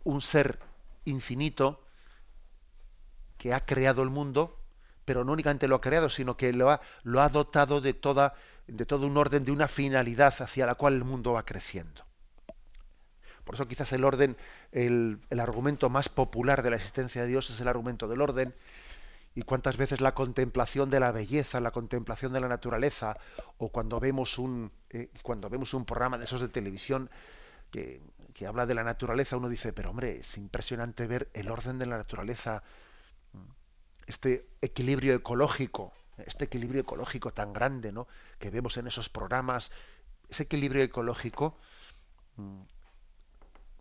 un 0.05 0.21
ser 0.21 0.59
infinito 1.05 1.83
que 3.39 3.55
ha 3.55 3.65
creado 3.65 4.03
el 4.03 4.11
mundo, 4.11 4.59
pero 5.05 5.25
no 5.25 5.33
únicamente 5.33 5.69
lo 5.69 5.77
ha 5.77 5.81
creado, 5.81 6.11
sino 6.11 6.37
que 6.37 6.53
lo 6.53 6.71
ha, 6.71 6.81
lo 7.03 7.23
ha 7.23 7.29
dotado 7.31 7.81
de, 7.81 7.95
toda, 7.95 8.35
de 8.67 8.85
todo 8.85 9.07
un 9.07 9.17
orden, 9.17 9.45
de 9.45 9.53
una 9.53 9.69
finalidad 9.69 10.35
hacia 10.41 10.67
la 10.67 10.75
cual 10.75 10.95
el 10.95 11.05
mundo 11.05 11.33
va 11.33 11.45
creciendo. 11.45 12.05
Por 13.45 13.55
eso 13.55 13.67
quizás 13.67 13.91
el 13.95 14.05
orden, 14.05 14.37
el, 14.73 15.21
argumento 15.39 15.89
más 15.89 16.11
popular 16.11 16.63
de 16.63 16.69
la 16.69 16.77
existencia 16.77 17.23
de 17.23 17.29
Dios 17.29 17.49
es 17.49 17.59
el 17.63 17.69
argumento 17.69 18.07
del 18.07 18.21
orden. 18.21 18.55
Y 19.35 19.43
cuántas 19.43 19.77
veces 19.77 20.01
la 20.01 20.15
contemplación 20.15 20.91
de 20.91 21.01
la 21.01 21.13
belleza, 21.13 21.61
la 21.61 21.71
contemplación 21.71 22.33
de 22.33 22.41
la 22.41 22.49
naturaleza, 22.49 23.17
o 23.59 23.69
cuando 23.69 24.01
vemos 24.01 24.39
un, 24.39 24.73
eh, 24.91 25.11
cuando 25.23 25.49
vemos 25.49 25.75
un 25.75 25.85
programa 25.85 26.19
de 26.19 26.25
esos 26.25 26.41
de 26.41 26.49
televisión 26.49 27.09
que, 27.71 28.01
que 28.35 28.47
habla 28.47 28.67
de 28.67 28.75
la 28.75 28.85
naturaleza, 28.85 29.37
uno 29.37 29.49
dice, 29.49 29.73
pero 29.73 29.91
hombre, 29.91 30.19
es 30.21 30.37
impresionante 30.39 31.07
ver 31.07 31.29
el 31.35 31.51
orden 31.51 31.79
de 31.79 31.87
la 31.87 31.97
naturaleza, 31.97 32.63
este 34.07 34.49
equilibrio 34.61 35.15
ecológico, 35.15 35.93
este 36.19 36.47
equilibrio 36.47 36.81
ecológico 36.83 37.33
tan 37.33 37.53
grande, 37.53 37.93
¿no? 37.93 38.09
Que 38.39 38.51
vemos 38.51 38.77
en 38.77 38.87
esos 38.87 39.09
programas, 39.09 39.71
ese 40.29 40.45
equilibrio 40.45 40.83
ecológico 40.83 41.57
mm, 42.37 42.63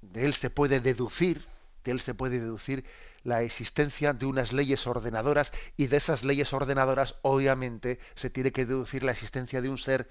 de 0.01 0.25
él 0.25 0.33
se 0.33 0.49
puede 0.49 0.79
deducir, 0.79 1.45
de 1.83 1.91
él 1.91 1.99
se 1.99 2.13
puede 2.13 2.39
deducir 2.39 2.85
la 3.27 3.43
existencia 3.43 4.13
de 4.13 4.25
unas 4.25 4.53
leyes 4.53 4.87
ordenadoras 4.87 5.51
y 5.75 5.87
de 5.87 5.97
esas 5.97 6.23
leyes 6.23 6.53
ordenadoras 6.53 7.15
obviamente 7.23 7.99
se 8.15 8.29
tiene 8.29 8.53
que 8.53 8.65
deducir 8.65 9.03
la 9.03 9.11
existencia 9.11 9.61
de 9.61 9.69
un 9.69 9.77
ser 9.77 10.07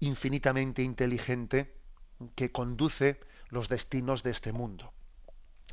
infinitamente 0.00 0.82
inteligente 0.82 1.74
que 2.34 2.52
conduce 2.52 3.20
los 3.50 3.68
destinos 3.68 4.22
de 4.22 4.30
este 4.30 4.52
mundo. 4.52 4.94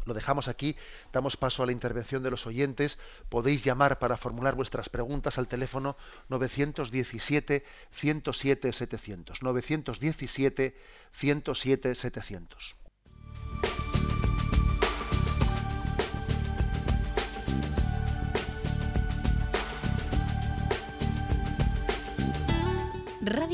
Lo 0.04 0.14
dejamos 0.14 0.50
aquí, 0.50 0.76
damos 1.14 1.38
paso 1.38 1.64
a 1.64 1.66
la 1.66 1.72
intervención 1.72 2.22
de 2.22 2.32
los 2.32 2.46
oyentes. 2.48 3.00
Podéis 3.30 3.64
llamar 3.64 3.98
para 3.98 4.18
formular 4.18 4.56
vuestras 4.56 4.90
preguntas 4.90 5.38
al 5.38 5.48
teléfono 5.48 5.96
917 6.28 7.64
107 7.92 8.72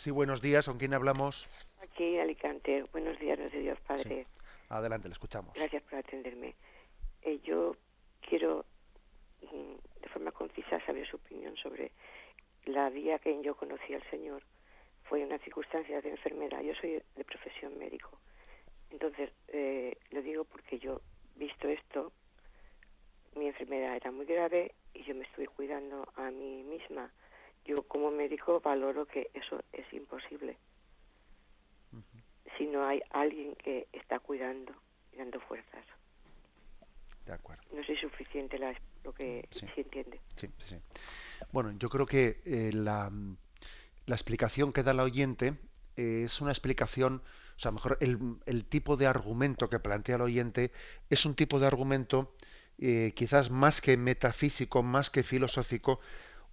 Sí, 0.00 0.10
buenos 0.10 0.40
días. 0.40 0.64
¿Con 0.64 0.78
quién 0.78 0.94
hablamos? 0.94 1.46
Aquí, 1.82 2.16
Alicante. 2.16 2.84
Buenos 2.90 3.18
días, 3.18 3.38
no 3.38 3.50
sé 3.50 3.58
Dios 3.58 3.78
Padre. 3.80 4.26
Adelante, 4.70 5.08
le 5.08 5.12
escuchamos. 5.12 5.52
Gracias 5.52 5.82
por 5.82 5.96
atenderme. 5.96 6.54
Eh, 7.20 7.38
yo 7.44 7.76
quiero, 8.26 8.64
mm, 9.42 10.00
de 10.00 10.08
forma 10.08 10.32
concisa, 10.32 10.82
saber 10.86 11.06
su 11.06 11.16
opinión 11.16 11.54
sobre 11.56 11.92
la 12.64 12.88
vía 12.88 13.18
que 13.18 13.42
yo 13.42 13.54
conocí 13.54 13.92
al 13.92 14.02
Señor. 14.08 14.42
Fue 15.04 15.22
una 15.22 15.36
circunstancia 15.40 16.00
de 16.00 16.08
enfermedad. 16.08 16.62
Yo 16.62 16.72
soy 16.76 17.02
de 17.14 17.24
profesión 17.26 17.76
médico. 17.76 18.18
Entonces, 18.88 19.28
eh, 19.48 19.98
lo 20.12 20.22
digo 20.22 20.44
porque 20.44 20.78
yo 20.78 21.02
visto 21.36 21.68
esto, 21.68 22.10
mi 23.36 23.48
enfermedad 23.48 23.96
era 23.96 24.10
muy 24.10 24.24
grave 24.24 24.72
y 24.94 25.02
yo 25.02 25.14
me 25.14 25.24
estoy 25.24 25.44
cuidando 25.44 26.10
a 26.16 26.30
mí 26.30 26.62
misma. 26.62 27.12
Yo 27.64 27.82
como 27.84 28.10
médico 28.10 28.60
valoro 28.60 29.06
que 29.06 29.30
eso 29.34 29.62
es 29.72 29.90
imposible. 29.92 30.56
Si 32.58 32.66
no 32.66 32.84
hay 32.86 33.00
alguien 33.10 33.54
que 33.56 33.88
está 33.92 34.18
cuidando 34.18 34.72
y 35.12 35.16
dando 35.16 35.40
fuerzas. 35.40 35.84
De 37.24 37.32
acuerdo. 37.32 37.62
No 37.72 37.82
soy 37.84 37.96
suficiente 37.96 38.58
la, 38.58 38.74
lo 39.04 39.12
que 39.14 39.46
Sí. 39.50 39.66
se 39.74 39.80
entiende. 39.82 40.20
Sí, 40.36 40.48
sí, 40.58 40.66
sí. 40.68 40.76
Bueno, 41.52 41.72
yo 41.78 41.88
creo 41.88 42.06
que 42.06 42.40
eh, 42.44 42.70
la, 42.72 43.10
la 44.06 44.14
explicación 44.14 44.72
que 44.72 44.82
da 44.82 44.92
la 44.94 45.04
oyente 45.04 45.54
eh, 45.96 46.22
es 46.24 46.40
una 46.40 46.50
explicación, 46.50 47.22
o 47.56 47.58
sea, 47.58 47.70
mejor 47.70 47.96
el, 48.00 48.18
el 48.46 48.64
tipo 48.66 48.96
de 48.96 49.06
argumento 49.06 49.68
que 49.70 49.78
plantea 49.78 50.16
el 50.16 50.22
oyente 50.22 50.72
es 51.08 51.24
un 51.24 51.34
tipo 51.34 51.60
de 51.60 51.66
argumento 51.66 52.34
eh, 52.78 53.12
quizás 53.14 53.50
más 53.50 53.80
que 53.80 53.96
metafísico, 53.96 54.82
más 54.82 55.10
que 55.10 55.22
filosófico, 55.22 56.00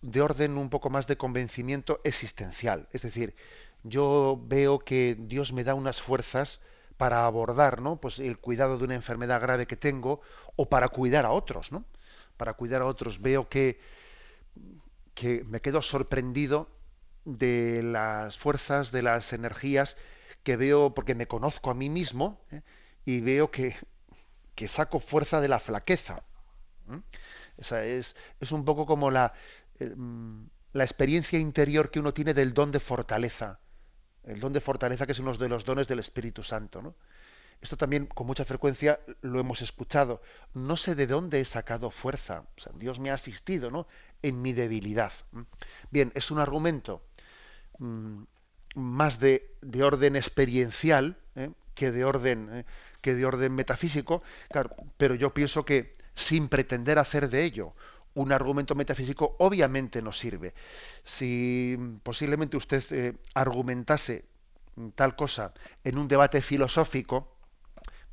de 0.01 0.21
orden 0.21 0.57
un 0.57 0.69
poco 0.69 0.89
más 0.89 1.07
de 1.07 1.17
convencimiento 1.17 2.01
existencial. 2.03 2.87
Es 2.91 3.01
decir, 3.01 3.35
yo 3.83 4.39
veo 4.45 4.79
que 4.79 5.15
Dios 5.19 5.53
me 5.53 5.63
da 5.63 5.75
unas 5.75 6.01
fuerzas 6.01 6.59
para 6.97 7.25
abordar, 7.25 7.81
¿no? 7.81 7.97
Pues 7.97 8.19
el 8.19 8.37
cuidado 8.39 8.77
de 8.77 8.85
una 8.85 8.95
enfermedad 8.95 9.41
grave 9.41 9.67
que 9.67 9.75
tengo 9.77 10.21
o 10.55 10.69
para 10.69 10.89
cuidar 10.89 11.25
a 11.25 11.31
otros, 11.31 11.71
¿no? 11.71 11.85
Para 12.37 12.53
cuidar 12.53 12.81
a 12.81 12.85
otros. 12.85 13.21
Veo 13.21 13.49
que 13.49 13.79
que 15.17 15.43
me 15.45 15.61
quedo 15.61 15.81
sorprendido 15.81 16.69
de 17.25 17.81
las 17.81 18.37
fuerzas, 18.37 18.91
de 18.91 19.01
las 19.01 19.33
energías 19.33 19.97
que 20.43 20.57
veo, 20.57 20.93
porque 20.93 21.15
me 21.15 21.27
conozco 21.27 21.71
a 21.71 21.73
mí 21.73 21.89
mismo 21.89 22.39
¿eh? 22.51 22.61
y 23.03 23.21
veo 23.21 23.49
que, 23.49 23.75
que 24.53 24.67
saco 24.67 24.99
fuerza 24.99 25.41
de 25.41 25.47
la 25.47 25.59
flaqueza. 25.59 26.21
¿eh? 26.91 27.01
Esa 27.57 27.83
es, 27.83 28.15
es 28.39 28.51
un 28.51 28.63
poco 28.63 28.85
como 28.85 29.09
la, 29.09 29.33
la 29.79 30.83
experiencia 30.83 31.39
interior 31.39 31.91
que 31.91 31.99
uno 31.99 32.13
tiene 32.13 32.33
del 32.33 32.53
don 32.53 32.71
de 32.71 32.79
fortaleza. 32.79 33.59
El 34.23 34.39
don 34.39 34.53
de 34.53 34.61
fortaleza 34.61 35.05
que 35.05 35.13
es 35.13 35.19
uno 35.19 35.33
de 35.33 35.49
los 35.49 35.65
dones 35.65 35.87
del 35.87 35.99
Espíritu 35.99 36.43
Santo. 36.43 36.95
Esto 37.61 37.77
también 37.77 38.05
con 38.05 38.27
mucha 38.27 38.45
frecuencia 38.45 38.99
lo 39.21 39.39
hemos 39.39 39.61
escuchado. 39.61 40.21
No 40.53 40.77
sé 40.77 40.95
de 40.95 41.07
dónde 41.07 41.39
he 41.39 41.45
sacado 41.45 41.89
fuerza. 41.89 42.45
Dios 42.75 42.99
me 42.99 43.09
ha 43.09 43.15
asistido 43.15 43.71
¿no? 43.71 43.87
en 44.21 44.41
mi 44.41 44.53
debilidad. 44.53 45.13
Bien, 45.89 46.11
es 46.13 46.29
un 46.29 46.39
argumento 46.39 47.03
mm, 47.79 48.23
más 48.75 49.19
de, 49.19 49.55
de, 49.61 49.83
orden 49.83 50.15
experiencial 50.15 51.17
¿eh? 51.35 51.51
que, 51.73 51.91
de 51.91 52.05
orden, 52.05 52.49
¿eh? 52.51 52.65
que 53.01 53.15
de 53.15 53.25
orden 53.25 53.55
metafísico, 53.55 54.21
pero 54.97 55.15
yo 55.15 55.33
pienso 55.33 55.65
que 55.65 55.95
sin 56.13 56.49
pretender 56.49 56.99
hacer 56.99 57.29
de 57.29 57.43
ello 57.43 57.73
un 58.17 58.31
argumento 58.31 58.73
metafísico, 58.75 59.35
obviamente 59.39 60.01
nos 60.01 60.17
sirve. 60.19 60.53
Si 61.03 61.77
posiblemente 62.03 62.57
usted 62.57 62.83
eh, 62.91 63.13
argumentase 63.33 64.25
tal 64.95 65.15
cosa 65.15 65.53
en 65.83 65.97
un 65.97 66.07
debate 66.07 66.41
filosófico, 66.41 67.37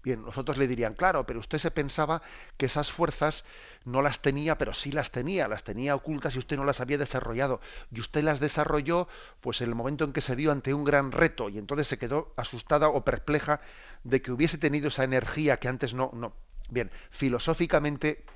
Bien, 0.05 0.22
nosotros 0.22 0.59
le 0.59 0.68
dirían, 0.68 0.92
claro, 0.92 1.24
pero 1.24 1.40
usted 1.40 1.57
se 1.57 1.70
pensaba 1.70 2.20
que 2.59 2.66
esas 2.66 2.92
fuerzas 2.92 3.42
no 3.86 4.02
las 4.02 4.20
tenía, 4.20 4.59
pero 4.59 4.74
sí 4.74 4.92
las 4.92 5.11
tenía, 5.11 5.48
las 5.48 5.64
tenía 5.64 5.94
ocultas 5.94 6.36
y 6.36 6.38
usted 6.38 6.59
no 6.59 6.64
las 6.64 6.82
había 6.82 6.98
desarrollado. 6.98 7.62
Y 7.90 8.00
usted 8.00 8.22
las 8.22 8.38
desarrolló, 8.38 9.09
pues 9.40 9.62
en 9.62 9.70
el 9.70 9.74
momento 9.74 10.05
en 10.05 10.12
que 10.12 10.20
se 10.20 10.34
vio 10.34 10.52
ante 10.52 10.74
un 10.74 10.84
gran 10.84 11.11
reto 11.11 11.48
y 11.48 11.57
entonces 11.57 11.88
se 11.88 11.96
quedó 11.96 12.34
asustada 12.36 12.88
o 12.90 13.02
perpleja 13.02 13.62
de 14.02 14.20
que 14.20 14.30
hubiese 14.30 14.59
tenido 14.59 14.88
esa 14.88 15.05
energía 15.05 15.59
que 15.59 15.68
antes 15.68 15.94
no. 15.94 16.11
no. 16.12 16.34
Bien, 16.68 16.90
filosóficamente, 17.11 18.26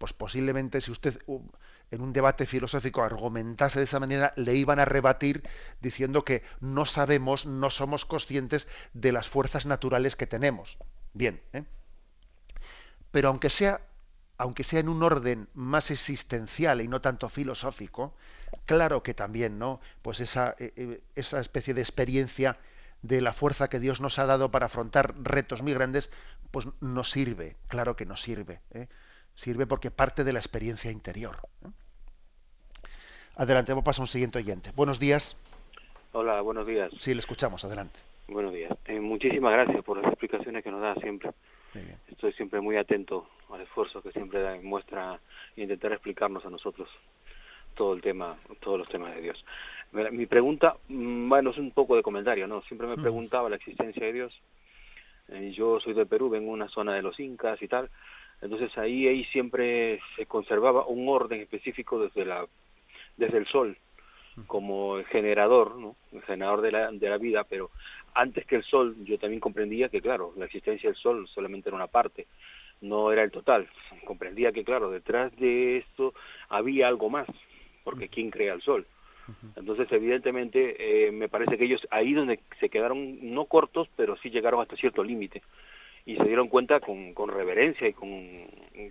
pues 0.00 0.14
posiblemente 0.14 0.80
si 0.80 0.90
usted 0.90 1.20
en 1.90 2.00
un 2.00 2.14
debate 2.14 2.46
filosófico 2.46 3.02
argumentase 3.02 3.80
de 3.80 3.84
esa 3.84 4.00
manera, 4.00 4.32
le 4.34 4.54
iban 4.54 4.78
a 4.78 4.86
rebatir 4.86 5.46
diciendo 5.82 6.24
que 6.24 6.42
no 6.58 6.86
sabemos, 6.86 7.44
no 7.44 7.68
somos 7.68 8.06
conscientes 8.06 8.66
de 8.94 9.12
las 9.12 9.28
fuerzas 9.28 9.66
naturales 9.66 10.16
que 10.16 10.26
tenemos. 10.26 10.78
Bien, 11.12 11.42
¿eh? 11.52 11.64
pero 13.10 13.28
aunque 13.28 13.50
sea, 13.50 13.82
aunque 14.38 14.64
sea 14.64 14.80
en 14.80 14.88
un 14.88 15.02
orden 15.02 15.48
más 15.52 15.90
existencial 15.90 16.80
y 16.80 16.88
no 16.88 17.02
tanto 17.02 17.28
filosófico, 17.28 18.14
claro 18.64 19.02
que 19.02 19.12
también, 19.12 19.58
¿no? 19.58 19.82
Pues 20.00 20.20
esa, 20.20 20.56
esa 21.14 21.40
especie 21.40 21.74
de 21.74 21.82
experiencia 21.82 22.56
de 23.02 23.20
la 23.20 23.34
fuerza 23.34 23.68
que 23.68 23.80
Dios 23.80 24.00
nos 24.00 24.18
ha 24.18 24.24
dado 24.24 24.50
para 24.50 24.66
afrontar 24.66 25.14
retos 25.22 25.60
muy 25.60 25.74
grandes, 25.74 26.08
pues 26.50 26.68
nos 26.80 27.10
sirve, 27.10 27.58
claro 27.68 27.96
que 27.96 28.06
nos 28.06 28.22
sirve. 28.22 28.62
¿eh? 28.70 28.88
Sirve 29.34 29.66
porque 29.66 29.90
parte 29.90 30.24
de 30.24 30.32
la 30.32 30.38
experiencia 30.38 30.90
interior. 30.90 31.36
Adelante, 33.36 33.72
vamos 33.72 33.98
a 33.98 34.02
un 34.02 34.08
siguiente 34.08 34.38
oyente. 34.38 34.70
Buenos 34.76 35.00
días. 35.00 35.36
Hola, 36.12 36.40
buenos 36.40 36.66
días. 36.66 36.90
Sí, 36.98 37.14
le 37.14 37.20
escuchamos, 37.20 37.64
adelante. 37.64 38.00
Buenos 38.28 38.52
días. 38.52 38.76
Eh, 38.86 39.00
muchísimas 39.00 39.52
gracias 39.52 39.82
por 39.84 39.96
las 39.96 40.06
explicaciones 40.06 40.62
que 40.62 40.70
nos 40.70 40.80
da 40.80 40.94
siempre. 40.96 41.30
Estoy 42.08 42.32
siempre 42.32 42.60
muy 42.60 42.76
atento 42.76 43.28
al 43.52 43.60
esfuerzo 43.60 44.02
que 44.02 44.12
siempre 44.12 44.40
da, 44.40 44.56
muestra 44.62 45.18
e 45.56 45.62
intentar 45.62 45.92
explicarnos 45.92 46.44
a 46.44 46.50
nosotros 46.50 46.88
todo 47.74 47.94
el 47.94 48.02
tema, 48.02 48.36
todos 48.60 48.78
los 48.78 48.88
temas 48.88 49.14
de 49.14 49.22
Dios. 49.22 49.44
Mi 50.12 50.26
pregunta, 50.26 50.76
bueno, 50.88 51.50
es 51.50 51.58
un 51.58 51.70
poco 51.70 51.96
de 51.96 52.02
comentario, 52.02 52.46
¿no? 52.46 52.62
Siempre 52.62 52.86
me 52.86 52.96
preguntaba 52.96 53.48
la 53.48 53.56
existencia 53.56 54.04
de 54.04 54.12
Dios. 54.12 54.40
Eh, 55.28 55.52
yo 55.56 55.80
soy 55.80 55.94
de 55.94 56.06
Perú, 56.06 56.28
vengo 56.28 56.48
de 56.48 56.52
una 56.52 56.68
zona 56.68 56.94
de 56.94 57.02
los 57.02 57.18
incas 57.18 57.60
y 57.62 57.68
tal. 57.68 57.88
Entonces 58.42 58.76
ahí, 58.78 59.06
ahí 59.06 59.24
siempre 59.26 60.00
se 60.16 60.26
conservaba 60.26 60.86
un 60.86 61.08
orden 61.08 61.40
específico 61.40 61.98
desde 62.00 62.24
la 62.24 62.46
desde 63.16 63.38
el 63.38 63.46
sol 63.46 63.76
como 64.46 64.98
el 64.98 65.04
generador, 65.06 65.76
¿no? 65.76 65.96
el 66.12 66.22
generador 66.22 66.62
de 66.62 66.72
la, 66.72 66.90
de 66.90 67.10
la 67.10 67.18
vida, 67.18 67.44
pero 67.44 67.70
antes 68.14 68.46
que 68.46 68.56
el 68.56 68.64
sol 68.64 68.96
yo 69.04 69.18
también 69.18 69.40
comprendía 69.40 69.88
que, 69.88 70.00
claro, 70.00 70.32
la 70.36 70.46
existencia 70.46 70.88
del 70.88 70.98
sol 70.98 71.28
solamente 71.28 71.68
era 71.68 71.76
una 71.76 71.86
parte, 71.86 72.26
no 72.80 73.12
era 73.12 73.22
el 73.22 73.30
total. 73.30 73.68
Comprendía 74.04 74.52
que, 74.52 74.64
claro, 74.64 74.90
detrás 74.90 75.34
de 75.36 75.78
esto 75.78 76.14
había 76.48 76.88
algo 76.88 77.10
más, 77.10 77.26
porque 77.84 78.08
¿quién 78.08 78.30
crea 78.30 78.54
el 78.54 78.62
sol? 78.62 78.86
Entonces, 79.54 79.86
evidentemente, 79.92 81.06
eh, 81.06 81.12
me 81.12 81.28
parece 81.28 81.56
que 81.56 81.64
ellos 81.64 81.86
ahí 81.90 82.14
donde 82.14 82.40
se 82.58 82.68
quedaron, 82.68 83.32
no 83.32 83.44
cortos, 83.44 83.88
pero 83.94 84.16
sí 84.16 84.30
llegaron 84.30 84.60
hasta 84.60 84.74
cierto 84.74 85.04
límite. 85.04 85.42
Y 86.10 86.16
se 86.16 86.24
dieron 86.24 86.48
cuenta 86.48 86.80
con, 86.80 87.14
con 87.14 87.28
reverencia 87.30 87.86
y 87.86 87.92
con, 87.92 88.10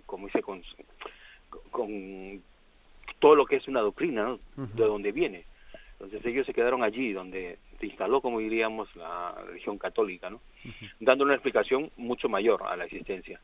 como 0.06 0.26
dice, 0.26 0.40
con, 0.40 0.62
con 1.70 2.42
todo 3.18 3.34
lo 3.34 3.44
que 3.44 3.56
es 3.56 3.68
una 3.68 3.80
doctrina, 3.80 4.22
¿no? 4.24 4.34
Uh 4.56 4.66
-huh. 4.66 4.74
de 4.74 4.84
donde 4.84 5.12
viene. 5.12 5.44
Entonces 5.92 6.24
ellos 6.24 6.46
se 6.46 6.54
quedaron 6.54 6.82
allí, 6.82 7.12
donde 7.12 7.58
se 7.78 7.86
instaló, 7.86 8.22
como 8.22 8.38
diríamos, 8.38 8.88
la 8.96 9.34
religión 9.46 9.76
católica, 9.76 10.30
¿no? 10.30 10.36
Uh 10.64 10.68
-huh. 10.68 10.90
Dando 11.00 11.24
una 11.24 11.34
explicación 11.34 11.90
mucho 11.98 12.30
mayor 12.30 12.62
a 12.62 12.74
la 12.76 12.86
existencia. 12.86 13.38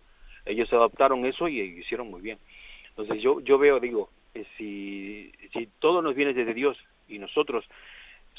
Ellos 0.47 0.73
adoptaron 0.73 1.27
eso 1.27 1.47
y 1.47 1.61
hicieron 1.61 2.09
muy 2.09 2.23
bien. 2.23 2.39
Entonces 2.89 3.23
yo, 3.23 3.41
yo 3.41 3.59
veo, 3.59 3.79
digo, 3.79 4.09
eh, 4.35 4.47
si, 4.57 5.31
si 5.53 5.69
todo 5.81 6.01
nos 6.01 6.15
viene 6.15 6.33
desde 6.33 6.55
Dios 6.55 6.79
y 7.09 7.19
nosotros 7.19 7.63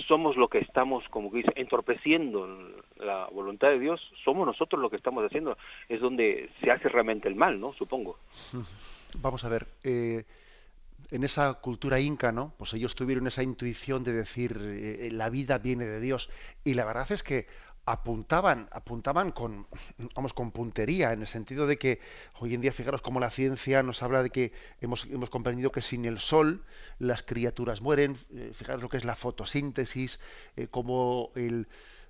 somos 0.07 0.35
lo 0.37 0.47
que 0.47 0.59
estamos, 0.59 1.03
como 1.09 1.31
que 1.31 1.43
entorpeciendo 1.55 2.47
la 2.97 3.27
voluntad 3.27 3.69
de 3.69 3.79
Dios, 3.79 4.01
somos 4.23 4.45
nosotros 4.45 4.81
lo 4.81 4.89
que 4.89 4.97
estamos 4.97 5.23
haciendo. 5.25 5.57
Es 5.89 6.01
donde 6.01 6.49
se 6.61 6.71
hace 6.71 6.89
realmente 6.89 7.27
el 7.27 7.35
mal, 7.35 7.59
¿no? 7.59 7.73
Supongo. 7.73 8.17
Vamos 9.21 9.43
a 9.43 9.49
ver. 9.49 9.67
Eh 9.83 10.23
en 11.11 11.23
esa 11.23 11.53
cultura 11.55 11.99
inca, 11.99 12.31
¿no? 12.31 12.53
Pues 12.57 12.73
ellos 12.73 12.95
tuvieron 12.95 13.27
esa 13.27 13.43
intuición 13.43 14.03
de 14.03 14.13
decir 14.13 14.59
eh, 14.61 15.09
la 15.11 15.29
vida 15.29 15.57
viene 15.57 15.85
de 15.85 15.99
Dios 15.99 16.29
y 16.63 16.73
la 16.73 16.85
verdad 16.85 17.11
es 17.11 17.23
que 17.23 17.47
apuntaban, 17.88 18.67
apuntaban 18.71 19.31
con, 19.31 19.65
vamos, 20.15 20.33
con 20.33 20.51
puntería 20.51 21.13
en 21.13 21.21
el 21.21 21.27
sentido 21.27 21.65
de 21.67 21.77
que 21.77 22.01
hoy 22.38 22.53
en 22.53 22.61
día 22.61 22.73
fijaros 22.73 23.01
cómo 23.01 23.19
la 23.21 23.29
ciencia 23.29 23.81
nos 23.81 24.03
habla 24.03 24.21
de 24.21 24.29
que 24.29 24.51
hemos, 24.81 25.05
hemos 25.05 25.29
comprendido 25.29 25.71
que 25.71 25.81
sin 25.81 26.03
el 26.05 26.19
sol 26.19 26.65
las 26.99 27.23
criaturas 27.23 27.81
mueren, 27.81 28.17
eh, 28.35 28.51
fijaros 28.53 28.83
lo 28.83 28.89
que 28.89 28.97
es 28.97 29.05
la 29.05 29.15
fotosíntesis, 29.15 30.19
eh, 30.57 30.67
cómo 30.67 31.31
el, 31.35 31.69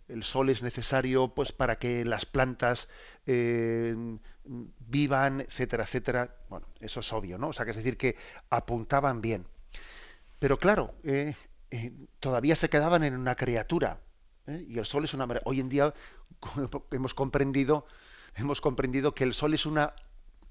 el 0.09 0.23
sol 0.23 0.49
es 0.49 0.63
necesario 0.63 1.27
pues 1.35 1.51
para 1.51 1.77
que 1.77 2.03
las 2.05 2.25
plantas 2.25 2.89
eh, 3.27 3.95
vivan, 4.43 5.41
etcétera, 5.41 5.83
etcétera. 5.83 6.35
Bueno, 6.49 6.65
eso 6.79 7.01
es 7.01 7.13
obvio, 7.13 7.37
¿no? 7.37 7.49
O 7.49 7.53
sea, 7.53 7.67
es 7.67 7.75
decir 7.75 7.97
que 7.97 8.15
apuntaban 8.49 9.21
bien. 9.21 9.45
Pero 10.39 10.57
claro, 10.57 10.93
todavía 12.19 12.55
se 12.55 12.69
quedaban 12.69 13.03
en 13.03 13.15
una 13.15 13.35
criatura. 13.35 13.99
Y 14.47 14.79
el 14.79 14.85
sol 14.85 15.03
es 15.05 15.13
una... 15.13 15.27
Hoy 15.45 15.59
en 15.59 15.69
día 15.69 15.93
hemos 16.91 17.13
comprendido, 17.13 17.85
hemos 18.35 18.61
comprendido 18.61 19.13
que 19.13 19.23
el 19.23 19.33
sol 19.33 19.53
es 19.53 19.65
una 19.65 19.93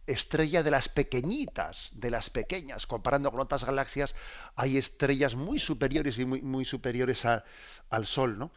estrella 0.07 0.63
de 0.63 0.71
las 0.71 0.89
pequeñitas, 0.89 1.91
de 1.95 2.11
las 2.11 2.31
pequeñas, 2.31 2.87
comparando 2.87 3.31
con 3.31 3.41
otras 3.41 3.65
galaxias, 3.65 4.15
hay 4.55 4.79
estrellas 4.79 5.35
muy 5.35 5.59
superiores 5.59 6.19
y 6.19 6.25
muy, 6.25 6.43
muy 6.43 6.65
superiores 6.65 7.25
al 7.25 8.07
Sol, 8.07 8.39
¿no? 8.39 8.53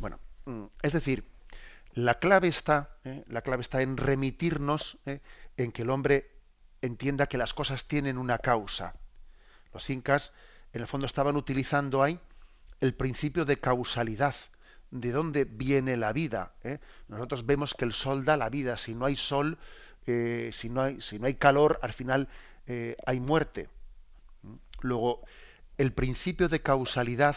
Bueno, 0.00 0.18
es 0.82 0.92
decir, 0.92 1.24
La 1.92 2.18
clave 2.18 2.48
está, 2.48 2.96
¿eh? 3.04 3.24
la 3.26 3.40
clave 3.40 3.62
está 3.62 3.80
en 3.80 3.96
remitirnos, 3.96 4.98
¿eh? 5.06 5.20
en 5.56 5.72
que 5.72 5.82
el 5.82 5.90
hombre 5.90 6.30
entienda 6.82 7.26
que 7.26 7.38
las 7.38 7.54
cosas 7.54 7.86
tienen 7.88 8.18
una 8.18 8.38
causa. 8.38 8.94
Los 9.72 9.88
incas, 9.88 10.32
en 10.74 10.82
el 10.82 10.86
fondo, 10.86 11.06
estaban 11.06 11.36
utilizando 11.36 12.02
ahí 12.02 12.20
el 12.80 12.94
principio 12.94 13.46
de 13.46 13.58
causalidad, 13.58 14.34
de 14.90 15.12
dónde 15.12 15.44
viene 15.44 15.96
la 15.96 16.12
vida. 16.12 16.52
¿eh? 16.62 16.78
Nosotros 17.08 17.46
vemos 17.46 17.74
que 17.74 17.84
el 17.84 17.92
sol 17.92 18.24
da 18.24 18.36
la 18.36 18.48
vida. 18.48 18.76
Si 18.76 18.94
no 18.94 19.06
hay 19.06 19.16
sol, 19.16 19.58
si, 20.04 20.68
no 20.68 20.82
hay, 20.82 21.00
si 21.00 21.18
no 21.18 21.26
hay 21.26 21.34
calor, 21.34 21.78
al 21.82 21.92
final 21.92 22.28
hay 23.06 23.18
muerte. 23.18 23.68
Luego, 24.80 25.22
el 25.78 25.92
principio 25.92 26.48
de 26.48 26.62
causalidad 26.62 27.36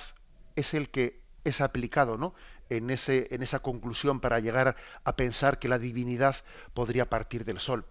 es 0.56 0.74
el 0.74 0.90
que 0.90 1.22
es 1.44 1.62
aplicado 1.62 2.18
¿no? 2.18 2.34
en, 2.70 2.90
ese, 2.90 3.28
en 3.32 3.42
esa 3.42 3.60
conclusión 3.60 4.20
para 4.20 4.40
llegar 4.40 4.76
a 5.04 5.16
pensar 5.16 5.60
que 5.60 5.68
la 5.68 5.80
divinidad 5.80 6.36
podría 6.74 7.10
partir 7.10 7.46
del 7.46 7.60
sol. 7.60 7.86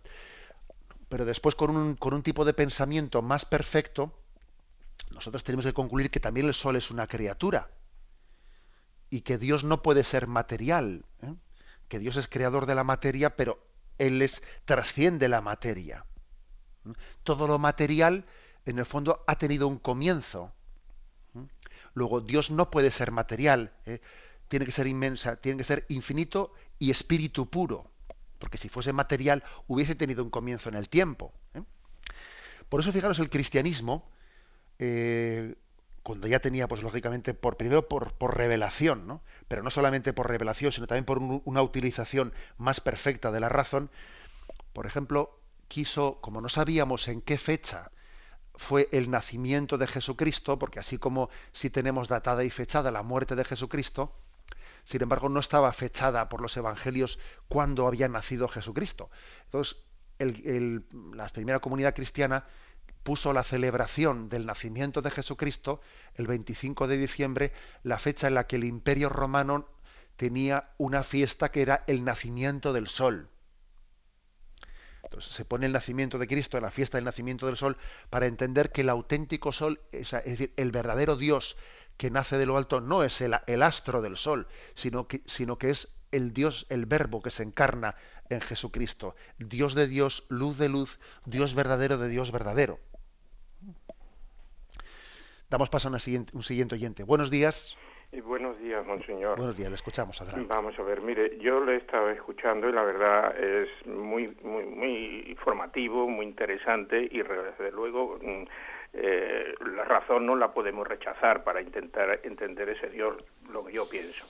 Pero 1.08 1.24
después, 1.24 1.54
con 1.54 1.74
un, 1.74 1.96
con 1.96 2.14
un 2.14 2.22
tipo 2.22 2.44
de 2.44 2.54
pensamiento 2.54 3.22
más 3.22 3.44
perfecto, 3.44 4.12
nosotros 5.10 5.42
tenemos 5.42 5.64
que 5.64 5.72
concluir 5.72 6.10
que 6.10 6.20
también 6.20 6.46
el 6.46 6.54
sol 6.54 6.76
es 6.76 6.90
una 6.90 7.06
criatura 7.06 7.70
y 9.10 9.22
que 9.22 9.38
Dios 9.38 9.64
no 9.64 9.82
puede 9.82 10.04
ser 10.04 10.26
material, 10.26 11.04
¿eh? 11.22 11.34
que 11.88 11.98
Dios 11.98 12.16
es 12.16 12.28
creador 12.28 12.66
de 12.66 12.74
la 12.74 12.84
materia, 12.84 13.36
pero 13.36 13.58
Él 13.98 14.20
es, 14.22 14.42
trasciende 14.64 15.28
la 15.28 15.40
materia. 15.40 16.04
Todo 17.22 17.46
lo 17.46 17.58
material 17.58 18.24
en 18.66 18.78
el 18.78 18.86
fondo 18.86 19.24
ha 19.26 19.36
tenido 19.36 19.68
un 19.68 19.78
comienzo. 19.78 20.52
Luego, 21.94 22.20
Dios 22.20 22.50
no 22.50 22.70
puede 22.70 22.90
ser 22.90 23.10
material, 23.10 23.72
¿eh? 23.86 24.00
tiene 24.48 24.66
que 24.66 24.72
ser 24.72 24.86
inmensa, 24.86 25.36
tiene 25.36 25.58
que 25.58 25.64
ser 25.64 25.84
infinito 25.88 26.52
y 26.78 26.90
espíritu 26.90 27.48
puro, 27.48 27.90
porque 28.38 28.58
si 28.58 28.68
fuese 28.68 28.92
material 28.92 29.42
hubiese 29.66 29.94
tenido 29.94 30.22
un 30.22 30.30
comienzo 30.30 30.68
en 30.68 30.74
el 30.76 30.88
tiempo. 30.88 31.32
¿eh? 31.54 31.62
Por 32.68 32.80
eso, 32.80 32.92
fijaros, 32.92 33.18
el 33.18 33.30
cristianismo, 33.30 34.08
eh, 34.78 35.54
cuando 36.08 36.26
ya 36.26 36.40
tenía, 36.40 36.66
pues 36.68 36.82
lógicamente, 36.82 37.34
por 37.34 37.58
primero 37.58 37.86
por, 37.86 38.34
revelación, 38.34 39.06
¿no? 39.06 39.20
pero 39.46 39.62
no 39.62 39.68
solamente 39.68 40.14
por 40.14 40.26
revelación, 40.26 40.72
sino 40.72 40.86
también 40.86 41.04
por 41.04 41.18
una 41.18 41.60
utilización 41.60 42.32
más 42.56 42.80
perfecta 42.80 43.30
de 43.30 43.40
la 43.40 43.50
razón, 43.50 43.90
por 44.72 44.86
ejemplo, 44.86 45.38
quiso, 45.68 46.18
como 46.22 46.40
no 46.40 46.48
sabíamos 46.48 47.08
en 47.08 47.20
qué 47.20 47.36
fecha 47.36 47.90
fue 48.54 48.88
el 48.90 49.10
nacimiento 49.10 49.76
de 49.76 49.86
Jesucristo, 49.86 50.58
porque 50.58 50.78
así 50.78 50.96
como 50.96 51.28
si 51.52 51.68
tenemos 51.68 52.08
datada 52.08 52.42
y 52.42 52.48
fechada 52.48 52.90
la 52.90 53.02
muerte 53.02 53.36
de 53.36 53.44
Jesucristo, 53.44 54.16
sin 54.84 55.02
embargo 55.02 55.28
no 55.28 55.40
estaba 55.40 55.70
fechada 55.72 56.30
por 56.30 56.40
los 56.40 56.56
evangelios 56.56 57.18
cuando 57.48 57.86
había 57.86 58.08
nacido 58.08 58.48
Jesucristo. 58.48 59.10
Entonces, 59.44 59.76
la 60.18 61.28
primera 61.28 61.58
comunidad 61.58 61.94
cristiana 61.94 62.46
puso 63.08 63.32
la 63.32 63.42
celebración 63.42 64.28
del 64.28 64.44
nacimiento 64.44 65.00
de 65.00 65.10
Jesucristo 65.10 65.80
el 66.16 66.26
25 66.26 66.86
de 66.88 66.98
diciembre, 66.98 67.52
la 67.82 67.96
fecha 67.96 68.26
en 68.28 68.34
la 68.34 68.46
que 68.46 68.56
el 68.56 68.64
imperio 68.64 69.08
romano 69.08 69.66
tenía 70.18 70.72
una 70.76 71.02
fiesta 71.02 71.50
que 71.50 71.62
era 71.62 71.84
el 71.86 72.04
nacimiento 72.04 72.74
del 72.74 72.86
sol. 72.86 73.30
Entonces 75.02 75.32
se 75.32 75.46
pone 75.46 75.64
el 75.64 75.72
nacimiento 75.72 76.18
de 76.18 76.26
Cristo 76.26 76.58
en 76.58 76.64
la 76.64 76.70
fiesta 76.70 76.98
del 76.98 77.06
nacimiento 77.06 77.46
del 77.46 77.56
sol 77.56 77.78
para 78.10 78.26
entender 78.26 78.72
que 78.72 78.82
el 78.82 78.90
auténtico 78.90 79.52
sol, 79.52 79.80
es, 79.90 80.10
decir, 80.10 80.52
el 80.58 80.70
verdadero 80.70 81.16
Dios 81.16 81.56
que 81.96 82.10
nace 82.10 82.36
de 82.36 82.44
lo 82.44 82.58
alto, 82.58 82.82
no 82.82 83.04
es 83.04 83.22
el, 83.22 83.62
astro 83.62 84.02
del 84.02 84.18
sol, 84.18 84.48
sino 84.74 85.08
que, 85.08 85.22
sino 85.24 85.56
que 85.56 85.70
es 85.70 85.88
el 86.12 86.34
Dios, 86.34 86.66
el 86.68 86.84
verbo 86.84 87.22
que 87.22 87.30
se 87.30 87.42
encarna 87.42 87.96
en 88.28 88.42
Jesucristo. 88.42 89.16
Dios 89.38 89.74
de 89.74 89.86
Dios, 89.86 90.24
luz 90.28 90.58
de 90.58 90.68
luz, 90.68 90.98
Dios 91.24 91.54
verdadero 91.54 91.96
de 91.96 92.08
Dios 92.08 92.32
verdadero. 92.32 92.78
Damos 95.50 95.70
paso 95.70 95.88
a 95.88 95.92
un 95.92 95.98
siguiente 96.42 96.74
oyente. 96.74 97.04
Buenos 97.04 97.30
días. 97.30 97.74
Y 98.12 98.20
buenos 98.20 98.58
días, 98.58 98.84
monseñor. 98.86 99.38
Buenos 99.38 99.56
días, 99.56 99.70
le 99.70 99.76
escuchamos, 99.76 100.20
adelante. 100.20 100.46
Vamos 100.46 100.78
a 100.78 100.82
ver, 100.82 101.00
mire, 101.00 101.38
yo 101.38 101.64
le 101.64 101.72
he 101.72 101.76
estado 101.76 102.10
escuchando 102.10 102.68
y 102.68 102.72
la 102.72 102.82
verdad 102.82 103.34
es 103.38 103.68
muy, 103.86 104.26
muy, 104.42 104.64
muy 104.66 105.24
informativo, 105.26 106.06
muy 106.06 106.26
interesante 106.26 107.08
y 107.10 107.22
desde 107.22 107.72
luego 107.72 108.18
mm, 108.20 108.42
eh, 108.92 109.54
la 109.74 109.84
razón 109.84 110.26
no 110.26 110.36
la 110.36 110.52
podemos 110.52 110.86
rechazar 110.86 111.44
para 111.44 111.62
intentar 111.62 112.20
entender 112.24 112.68
ese 112.68 112.90
Dios, 112.90 113.16
lo 113.50 113.64
que 113.64 113.72
yo 113.72 113.88
pienso. 113.88 114.26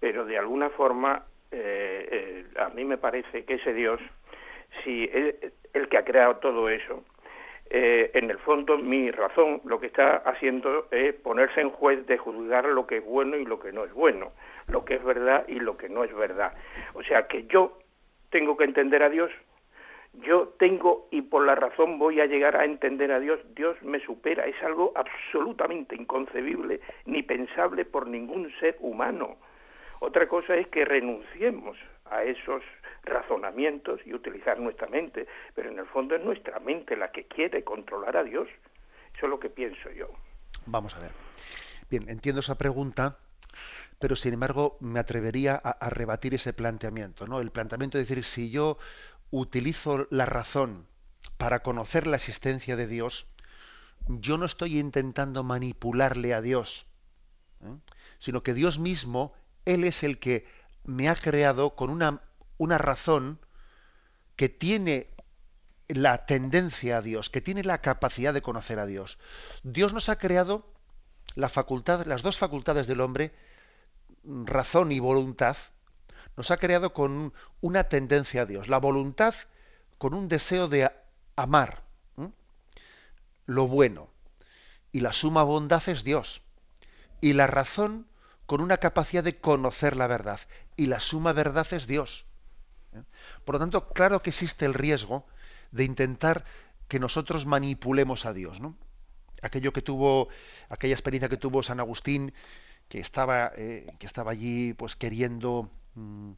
Pero 0.00 0.24
de 0.24 0.38
alguna 0.38 0.70
forma, 0.70 1.24
eh, 1.50 2.08
eh, 2.10 2.46
a 2.58 2.70
mí 2.70 2.86
me 2.86 2.96
parece 2.96 3.44
que 3.44 3.54
ese 3.54 3.74
Dios, 3.74 4.00
si 4.82 5.10
el 5.74 5.88
que 5.90 5.98
ha 5.98 6.04
creado 6.04 6.36
todo 6.36 6.70
eso, 6.70 7.04
eh, 7.70 8.10
en 8.14 8.30
el 8.30 8.38
fondo 8.38 8.78
mi 8.78 9.10
razón 9.10 9.60
lo 9.64 9.78
que 9.78 9.88
está 9.88 10.16
haciendo 10.16 10.86
es 10.90 11.14
ponerse 11.14 11.60
en 11.60 11.70
juez 11.70 12.06
de 12.06 12.16
juzgar 12.16 12.64
lo 12.64 12.86
que 12.86 12.98
es 12.98 13.04
bueno 13.04 13.36
y 13.36 13.44
lo 13.44 13.60
que 13.60 13.72
no 13.72 13.84
es 13.84 13.92
bueno, 13.92 14.32
lo 14.68 14.84
que 14.84 14.94
es 14.94 15.04
verdad 15.04 15.44
y 15.48 15.60
lo 15.60 15.76
que 15.76 15.88
no 15.88 16.04
es 16.04 16.14
verdad. 16.14 16.52
O 16.94 17.02
sea 17.02 17.26
que 17.26 17.44
yo 17.46 17.78
tengo 18.30 18.56
que 18.56 18.64
entender 18.64 19.02
a 19.02 19.10
Dios, 19.10 19.30
yo 20.14 20.48
tengo 20.58 21.08
y 21.10 21.22
por 21.22 21.44
la 21.44 21.54
razón 21.54 21.98
voy 21.98 22.20
a 22.20 22.26
llegar 22.26 22.56
a 22.56 22.64
entender 22.64 23.12
a 23.12 23.20
Dios, 23.20 23.40
Dios 23.54 23.80
me 23.82 24.00
supera, 24.00 24.46
es 24.46 24.60
algo 24.62 24.92
absolutamente 24.94 25.94
inconcebible 25.94 26.80
ni 27.04 27.22
pensable 27.22 27.84
por 27.84 28.06
ningún 28.06 28.50
ser 28.60 28.76
humano. 28.80 29.36
Otra 30.00 30.28
cosa 30.28 30.56
es 30.56 30.68
que 30.68 30.84
renunciemos 30.84 31.76
a 32.06 32.22
esos 32.22 32.62
razonamientos 33.08 34.00
y 34.04 34.14
utilizar 34.14 34.58
nuestra 34.58 34.88
mente, 34.88 35.26
pero 35.54 35.70
en 35.70 35.78
el 35.78 35.86
fondo 35.86 36.14
es 36.14 36.24
nuestra 36.24 36.60
mente 36.60 36.96
la 36.96 37.10
que 37.10 37.24
quiere 37.24 37.64
controlar 37.64 38.16
a 38.16 38.24
Dios. 38.24 38.48
Eso 39.14 39.26
es 39.26 39.30
lo 39.30 39.40
que 39.40 39.50
pienso 39.50 39.90
yo. 39.90 40.08
Vamos 40.66 40.94
a 40.94 41.00
ver. 41.00 41.12
Bien, 41.90 42.08
entiendo 42.08 42.40
esa 42.40 42.58
pregunta, 42.58 43.18
pero 43.98 44.16
sin 44.16 44.34
embargo 44.34 44.76
me 44.80 45.00
atrevería 45.00 45.54
a, 45.56 45.90
rebatir 45.90 46.34
ese 46.34 46.52
planteamiento, 46.52 47.26
¿no? 47.26 47.40
El 47.40 47.50
planteamiento 47.50 47.98
de 47.98 48.04
decir 48.04 48.24
si 48.24 48.50
yo 48.50 48.78
utilizo 49.30 50.06
la 50.10 50.26
razón 50.26 50.86
para 51.36 51.60
conocer 51.60 52.06
la 52.06 52.16
existencia 52.16 52.76
de 52.76 52.86
Dios, 52.86 53.26
yo 54.06 54.38
no 54.38 54.46
estoy 54.46 54.78
intentando 54.78 55.42
manipularle 55.42 56.34
a 56.34 56.40
Dios, 56.40 56.86
¿eh? 57.62 57.76
sino 58.18 58.42
que 58.42 58.54
Dios 58.54 58.78
mismo, 58.78 59.34
Él 59.64 59.84
es 59.84 60.02
el 60.02 60.18
que 60.18 60.46
me 60.84 61.08
ha 61.08 61.14
creado 61.14 61.74
con 61.74 61.90
una 61.90 62.22
una 62.58 62.78
razón 62.78 63.38
que 64.36 64.48
tiene 64.48 65.08
la 65.88 66.26
tendencia 66.26 66.98
a 66.98 67.02
Dios, 67.02 67.30
que 67.30 67.40
tiene 67.40 67.64
la 67.64 67.80
capacidad 67.80 68.34
de 68.34 68.42
conocer 68.42 68.78
a 68.78 68.86
Dios. 68.86 69.18
Dios 69.62 69.94
nos 69.94 70.08
ha 70.08 70.18
creado 70.18 70.70
la 71.34 71.48
facultad, 71.48 72.04
las 72.06 72.22
dos 72.22 72.36
facultades 72.36 72.86
del 72.86 73.00
hombre, 73.00 73.32
razón 74.24 74.92
y 74.92 75.00
voluntad, 75.00 75.56
nos 76.36 76.50
ha 76.50 76.56
creado 76.58 76.92
con 76.92 77.32
una 77.60 77.84
tendencia 77.84 78.42
a 78.42 78.46
Dios. 78.46 78.68
La 78.68 78.78
voluntad 78.78 79.34
con 79.96 80.14
un 80.14 80.28
deseo 80.28 80.68
de 80.68 80.90
amar 81.36 81.82
lo 83.48 83.66
bueno. 83.66 84.10
Y 84.92 85.00
la 85.00 85.12
suma 85.12 85.42
bondad 85.42 85.82
es 85.88 86.04
Dios. 86.04 86.42
Y 87.20 87.32
la 87.32 87.46
razón 87.46 88.06
con 88.46 88.60
una 88.60 88.76
capacidad 88.76 89.24
de 89.24 89.40
conocer 89.40 89.96
la 89.96 90.06
verdad. 90.06 90.38
Y 90.76 90.86
la 90.86 91.00
suma 91.00 91.32
verdad 91.32 91.66
es 91.72 91.86
Dios. 91.86 92.26
Por 93.48 93.54
lo 93.54 93.60
tanto, 93.60 93.88
claro 93.94 94.20
que 94.20 94.28
existe 94.28 94.66
el 94.66 94.74
riesgo 94.74 95.24
de 95.72 95.84
intentar 95.84 96.44
que 96.86 96.98
nosotros 96.98 97.46
manipulemos 97.46 98.26
a 98.26 98.34
Dios, 98.34 98.60
¿no? 98.60 98.76
Aquello 99.40 99.72
que 99.72 99.80
tuvo, 99.80 100.28
aquella 100.68 100.92
experiencia 100.92 101.30
que 101.30 101.38
tuvo 101.38 101.62
San 101.62 101.80
Agustín, 101.80 102.34
que 102.90 102.98
estaba, 102.98 103.50
eh, 103.56 103.86
que 103.98 104.04
estaba 104.04 104.32
allí, 104.32 104.74
pues 104.74 104.96
queriendo 104.96 105.70
mm, 105.94 106.32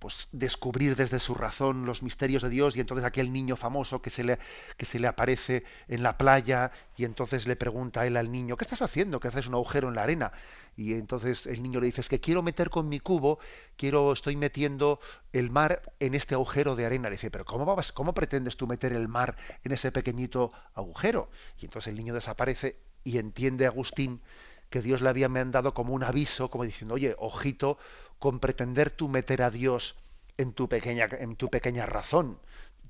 pues 0.00 0.28
descubrir 0.32 0.96
desde 0.96 1.18
su 1.18 1.34
razón 1.34 1.84
los 1.84 2.02
misterios 2.02 2.42
de 2.42 2.48
Dios 2.48 2.74
y 2.74 2.80
entonces 2.80 3.04
aquel 3.04 3.32
niño 3.32 3.54
famoso 3.54 4.00
que 4.00 4.08
se 4.08 4.24
le 4.24 4.38
que 4.78 4.86
se 4.86 4.98
le 4.98 5.06
aparece 5.06 5.62
en 5.88 6.02
la 6.02 6.16
playa 6.16 6.72
y 6.96 7.04
entonces 7.04 7.46
le 7.46 7.54
pregunta 7.54 8.06
él 8.06 8.16
al 8.16 8.32
niño 8.32 8.56
¿qué 8.56 8.64
estás 8.64 8.80
haciendo? 8.80 9.20
que 9.20 9.28
haces 9.28 9.46
un 9.46 9.54
agujero 9.54 9.88
en 9.88 9.94
la 9.94 10.02
arena 10.02 10.32
y 10.74 10.94
entonces 10.94 11.46
el 11.46 11.62
niño 11.62 11.80
le 11.80 11.86
dice 11.86 12.00
es 12.00 12.08
que 12.08 12.18
quiero 12.18 12.42
meter 12.42 12.70
con 12.70 12.88
mi 12.88 12.98
cubo 12.98 13.38
quiero 13.76 14.12
estoy 14.12 14.36
metiendo 14.36 15.00
el 15.34 15.50
mar 15.50 15.82
en 16.00 16.14
este 16.14 16.34
agujero 16.34 16.76
de 16.76 16.86
arena. 16.86 17.10
Le 17.10 17.16
dice 17.16 17.30
pero 17.30 17.44
cómo 17.44 17.66
vas 17.76 17.92
cómo 17.92 18.14
pretendes 18.14 18.56
tú 18.56 18.66
meter 18.66 18.94
el 18.94 19.06
mar 19.06 19.36
en 19.64 19.72
ese 19.72 19.92
pequeñito 19.92 20.50
agujero 20.74 21.30
y 21.60 21.66
entonces 21.66 21.88
el 21.88 21.96
niño 21.96 22.14
desaparece 22.14 22.78
y 23.04 23.18
entiende 23.18 23.66
Agustín 23.66 24.22
que 24.70 24.80
Dios 24.80 25.02
le 25.02 25.08
había 25.08 25.28
mandado 25.28 25.74
como 25.74 25.92
un 25.92 26.04
aviso, 26.04 26.48
como 26.48 26.64
diciendo, 26.64 26.94
oye, 26.94 27.16
ojito, 27.18 27.76
con 28.20 28.38
pretender 28.38 28.90
tú 28.90 29.08
meter 29.08 29.42
a 29.42 29.50
Dios 29.50 29.96
en 30.38 30.52
tu 30.52 30.68
pequeña, 30.68 31.08
en 31.10 31.34
tu 31.34 31.50
pequeña 31.50 31.86
razón. 31.86 32.38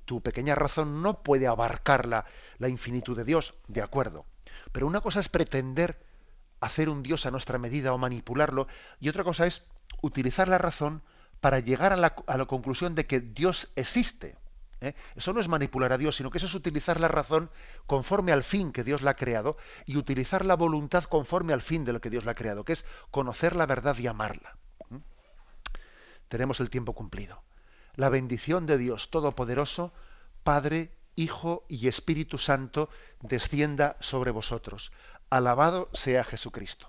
Tu 0.05 0.21
pequeña 0.21 0.55
razón 0.55 1.03
no 1.03 1.23
puede 1.23 1.47
abarcar 1.47 2.05
la, 2.05 2.27
la 2.59 2.69
infinitud 2.69 3.17
de 3.17 3.25
Dios, 3.25 3.55
de 3.69 3.81
acuerdo. 3.81 4.27
Pero 4.73 4.87
una 4.87 5.01
cosa 5.01 5.21
es 5.21 5.29
pretender 5.31 5.99
hacer 6.61 6.91
un 6.91 7.03
Dios 7.03 7.25
a 7.25 7.31
nuestra 7.31 7.59
medida 7.59 7.95
o 7.95 7.99
manipularlo, 7.99 8.69
y 9.01 9.09
otra 9.09 9.25
cosa 9.25 9.47
es 9.47 9.63
utilizar 10.03 10.49
la 10.49 10.59
razón 10.59 11.03
para 11.41 11.61
llegar 11.61 11.93
a 11.93 11.97
la, 11.97 12.15
conclusión 12.47 12.95
de 12.95 13.07
que 13.07 13.21
Dios 13.21 13.71
existe. 13.77 14.37
¿eh? 14.81 14.95
Eso 15.17 15.33
no 15.33 15.41
es 15.41 15.49
manipular 15.49 15.93
a 15.93 15.99
Dios, 15.99 16.17
sino 16.17 16.31
que 16.31 16.39
eso 16.39 16.47
es 16.47 16.55
utilizar 16.55 17.01
la 17.01 17.09
razón 17.09 17.51
conforme 17.87 18.33
al 18.33 18.43
fin 18.43 18.73
que 18.73 18.85
Dios 18.85 19.03
la 19.03 19.13
ha 19.13 19.17
creado 19.17 19.57
y 19.87 19.97
utilizar 19.97 20.45
la 20.45 20.55
voluntad 20.55 21.05
conforme 21.05 21.53
al 21.53 21.63
fin 21.63 21.85
de 21.85 21.93
lo 21.93 22.01
que 22.01 22.11
Dios 22.11 22.25
la 22.25 22.33
ha 22.33 22.37
creado, 22.37 22.65
que 22.65 22.75
es 22.75 22.85
conocer 23.11 23.57
la 23.57 23.67
verdad 23.67 23.97
y 23.99 24.07
amarla. 24.07 24.57
Tenemos 26.31 26.61
el 26.61 26.71
tiempo 26.71 26.95
cumplido. 26.95 27.43
La 27.97 28.09
bendición 28.09 28.65
de 28.65 28.79
Dios 28.79 29.11
Todopoderoso, 29.11 29.93
Padre, 30.45 30.93
Hijo 31.17 31.65
y 31.69 31.89
Espíritu 31.89 32.39
Santo, 32.39 32.89
descienda 33.21 33.97
sobre 33.99 34.31
vosotros. 34.31 34.93
Alabado 35.29 35.91
sea 35.93 36.23
Jesucristo. 36.23 36.89